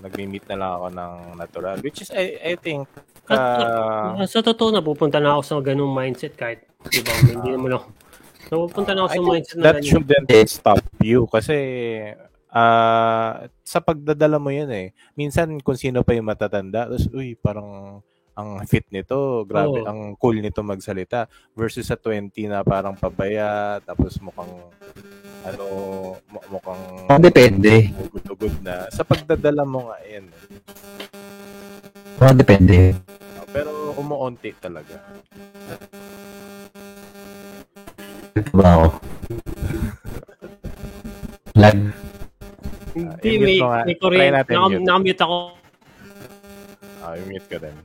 nag-meet 0.00 0.44
na 0.48 0.56
lang 0.58 0.70
ako 0.72 0.86
ng 0.88 1.12
natural. 1.36 1.76
Which 1.82 2.00
is, 2.02 2.10
I, 2.10 2.40
I 2.40 2.54
think, 2.56 2.88
At- 3.22 3.38
ah, 3.38 4.18
Ah, 4.18 4.26
sa 4.26 4.42
totoo, 4.42 4.74
napupunta 4.74 5.22
na 5.22 5.38
ako 5.38 5.42
sa 5.42 5.54
ganung 5.62 5.94
mindset 5.94 6.34
kahit, 6.34 6.66
di 6.90 6.98
ba, 7.06 7.12
hindi 7.22 7.54
naman 7.54 7.78
ako. 7.78 7.86
Napupunta 8.50 8.90
na 8.92 9.00
ako 9.04 9.08
I 9.08 9.10
sa 9.10 9.14
think 9.14 9.28
mindset 9.30 9.56
na 9.58 9.62
that 9.62 9.76
shouldn't 9.86 10.30
stop 10.50 10.82
you. 10.98 11.20
Kasi, 11.30 11.56
ah, 12.50 13.46
sa 13.62 13.78
pagdadala 13.78 14.42
mo 14.42 14.50
yun 14.50 14.68
eh. 14.74 14.90
Minsan, 15.14 15.54
kung 15.62 15.78
sino 15.78 16.02
pa 16.02 16.18
yung 16.18 16.26
matatanda, 16.26 16.90
tapos, 16.90 17.06
uy, 17.14 17.38
parang, 17.38 18.02
ang 18.32 18.64
fit 18.64 18.88
nito, 18.88 19.44
grabe, 19.44 19.80
Oo. 19.80 19.88
ang 19.88 20.00
cool 20.16 20.40
nito 20.40 20.64
magsalita 20.64 21.26
versus 21.52 21.84
sa 21.84 21.96
20 21.96 22.32
na 22.48 22.64
parang 22.64 22.96
pabaya, 22.96 23.76
tapos 23.80 24.16
mukhang 24.18 24.48
ano, 25.44 25.64
mu- 26.24 26.48
mukhang 26.48 26.82
Oh, 27.06 27.20
depende. 27.20 27.92
ugod-ugod 27.92 28.56
na. 28.60 28.88
Sa 28.88 29.04
pagdadala 29.04 29.68
mo 29.68 29.92
nga 29.92 29.98
yan. 30.06 30.26
Oh, 32.18 32.32
depende. 32.32 32.96
Pero 33.52 33.92
umuunti 33.94 34.54
talaga. 34.56 34.96
Ito 38.32 38.50
ba 38.56 38.68
ako? 38.72 38.86
Lag. 41.52 41.78
Hindi, 42.92 43.28
i-mute 43.28 43.60
may, 43.60 43.92
may 43.92 44.28
mute. 44.32 44.32
nakamute 44.80 45.20
ako. 45.20 45.38
Ah, 47.02 47.16
i-mute 47.18 47.48
ka 47.50 47.58
din. 47.60 47.76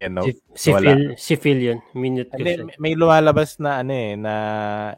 Yan, 0.00 0.12
no? 0.16 0.24
Si, 0.24 0.32
si 0.56 0.68
Wala. 0.72 0.96
Phil, 0.96 1.02
si 1.14 1.34
Phil 1.36 1.60
yun. 1.60 1.78
Minute 1.92 2.32
ko 2.32 2.40
siya. 2.40 2.64
may- 2.64 2.76
may 2.80 2.92
lumalabas 2.96 3.60
na 3.60 3.84
ano 3.84 3.92
eh, 3.92 4.16
na 4.16 4.34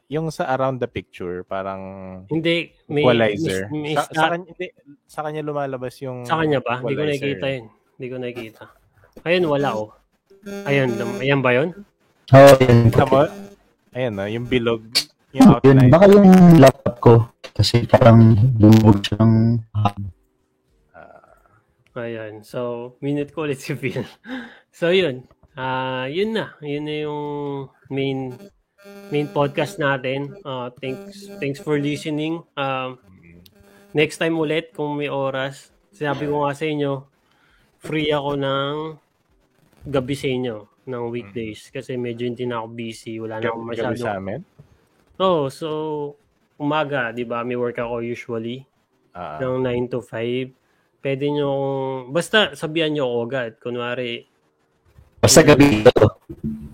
yung 0.06 0.30
sa 0.30 0.46
around 0.54 0.78
the 0.78 0.86
picture, 0.86 1.42
parang 1.42 1.82
Hindi, 2.30 2.70
may, 2.86 3.02
equalizer. 3.02 3.66
may- 3.68 3.82
may 3.82 3.94
sa, 3.98 4.06
sa, 4.06 4.24
kanya, 4.30 4.46
hindi, 4.46 4.66
sa 5.04 5.20
kanya 5.26 5.42
lumalabas 5.42 5.94
yung 5.98 6.22
Sa 6.22 6.38
kanya 6.38 6.62
ba? 6.62 6.78
Hindi 6.78 6.94
ko 6.94 7.02
nakikita 7.02 7.46
yun. 7.50 7.64
Hindi 7.98 8.06
ko 8.06 8.16
nakikita. 8.16 8.62
Ayun, 9.26 9.44
wala 9.50 9.68
oh. 9.74 9.90
Ayun, 10.64 10.88
ayan 11.18 11.42
ba 11.42 11.50
yun? 11.50 11.68
Oh, 12.30 12.54
yun. 12.56 12.78
Kita 12.88 13.04
mo? 13.04 13.26
Ayan 13.92 14.12
no, 14.14 14.24
yung 14.24 14.46
bilog, 14.46 14.86
yung 15.34 15.50
Yun, 15.60 15.76
outline. 15.76 15.90
baka 15.90 16.04
yung 16.08 16.30
laptop 16.56 16.96
ko. 16.96 17.14
Kasi 17.52 17.84
parang 17.84 18.32
lumubog 18.56 19.02
siya 19.02 19.18
ng 19.20 19.34
Ayan. 21.92 22.40
So, 22.40 22.94
minute 23.04 23.36
ko 23.36 23.44
ulit 23.44 23.60
si 23.60 23.76
Phil. 23.76 24.04
so, 24.72 24.88
yun. 24.88 25.28
Ah, 25.52 26.08
yun 26.08 26.32
na. 26.32 26.56
Yun 26.64 26.84
na 26.88 26.96
yung 27.04 27.22
main 27.92 28.32
main 29.12 29.28
podcast 29.28 29.76
natin. 29.76 30.32
Uh, 30.42 30.72
thanks 30.80 31.28
thanks 31.38 31.60
for 31.60 31.76
listening. 31.76 32.40
Um, 32.56 32.96
next 33.92 34.16
time 34.16 34.40
ulit 34.40 34.72
kung 34.72 34.96
may 34.96 35.12
oras. 35.12 35.68
Sabi 35.92 36.24
ko 36.24 36.42
nga 36.42 36.56
sa 36.56 36.64
inyo, 36.64 37.04
free 37.78 38.08
ako 38.08 38.40
ng 38.40 38.74
gabi 39.92 40.14
sa 40.16 40.28
inyo 40.32 40.56
ng 40.88 41.02
weekdays 41.12 41.68
kasi 41.68 41.94
medyo 42.00 42.24
hindi 42.24 42.48
na 42.48 42.64
ako 42.64 42.68
busy. 42.72 43.20
Wala 43.20 43.38
na 43.38 43.52
akong 43.52 43.68
Gabi 43.68 43.76
masyado. 43.76 44.00
sa 44.00 44.16
amin. 44.16 44.40
Oh, 45.20 45.46
so 45.52 45.68
umaga, 46.56 47.12
di 47.12 47.22
ba, 47.22 47.44
may 47.44 47.54
work 47.54 47.76
ako 47.76 48.00
usually 48.00 48.64
Ah, 49.12 49.36
ng 49.36 49.60
9 49.60 49.92
to 49.92 50.00
5. 50.00 50.56
Pwede 51.02 51.26
nyo, 51.28 51.50
basta 52.08 52.54
sabihan 52.54 52.94
nyo 52.94 53.04
ako 53.10 53.18
agad. 53.26 53.50
Kunwari, 53.58 54.22
Basta 55.18 55.42
gabi 55.42 55.82
ito. 55.82 55.90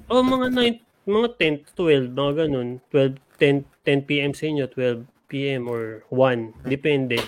oh, 0.09 0.25
mga 0.25 0.53
9, 0.53 1.09
mga 1.09 1.29
10 1.37 1.65
to 1.77 1.85
12, 1.85 2.13
mga 2.13 2.33
ganun. 2.45 2.69
12, 2.93 3.17
10, 3.41 3.65
10 3.85 4.09
p.m. 4.09 4.33
sa 4.33 4.45
inyo, 4.45 4.65
12 4.69 5.05
p.m. 5.29 5.69
or 5.69 6.05
1. 6.13 6.65
Depende. 6.65 7.21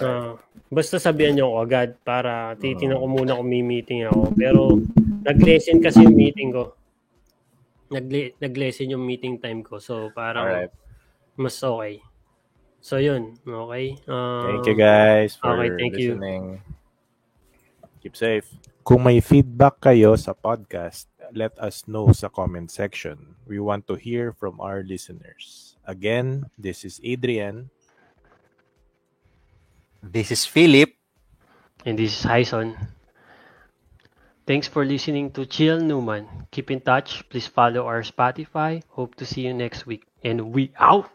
Ah, 0.00 0.32
basta 0.68 0.96
sabihan 0.96 1.36
nyo 1.36 1.52
ako 1.52 1.58
agad 1.60 1.88
para 2.00 2.56
titinan 2.56 2.96
ko 2.96 3.06
muna 3.06 3.36
kung 3.36 3.48
may 3.48 3.60
meeting 3.60 4.08
ako. 4.08 4.32
Pero, 4.32 4.60
nag-lesson 5.24 5.80
kasi 5.80 6.04
yung 6.04 6.16
meeting 6.16 6.56
ko. 6.56 6.72
Nag- 7.88 8.36
nag-lesson 8.40 8.92
yung 8.92 9.04
meeting 9.04 9.36
time 9.36 9.60
ko. 9.60 9.76
So, 9.76 10.08
parang 10.12 10.68
alright. 10.68 10.72
mas 11.36 11.56
okay. 11.60 12.00
So, 12.88 12.96
yun. 12.96 13.36
Okay. 13.44 14.00
Ah, 14.08 14.48
Thank 14.48 14.64
you 14.64 14.76
guys 14.80 15.36
for 15.36 15.60
okay, 15.60 15.76
thank 15.76 16.00
you. 16.00 16.16
listening. 16.16 16.64
Keep 18.00 18.16
safe. 18.16 18.48
Kung 18.80 19.04
may 19.04 19.20
feedback 19.20 19.76
kayo 19.84 20.16
sa 20.16 20.32
podcast, 20.32 21.04
let 21.36 21.52
us 21.60 21.84
know 21.84 22.08
sa 22.16 22.32
comment 22.32 22.72
section. 22.72 23.36
We 23.44 23.60
want 23.60 23.84
to 23.92 24.00
hear 24.00 24.32
from 24.32 24.56
our 24.64 24.80
listeners. 24.80 25.76
Again, 25.84 26.48
this 26.56 26.80
is 26.80 26.96
Adrian. 27.04 27.68
This 30.00 30.32
is 30.32 30.48
Philip. 30.48 30.96
And 31.84 32.00
this 32.00 32.16
is 32.16 32.24
Hyson. 32.24 32.72
Thanks 34.48 34.64
for 34.64 34.88
listening 34.88 35.36
to 35.36 35.44
Chill 35.44 35.76
Newman. 35.76 36.48
Keep 36.56 36.72
in 36.72 36.80
touch. 36.80 37.20
Please 37.28 37.44
follow 37.44 37.84
our 37.84 38.00
Spotify. 38.00 38.80
Hope 38.96 39.12
to 39.20 39.28
see 39.28 39.44
you 39.44 39.52
next 39.52 39.84
week. 39.84 40.08
And 40.24 40.56
we 40.56 40.72
out! 40.80 41.12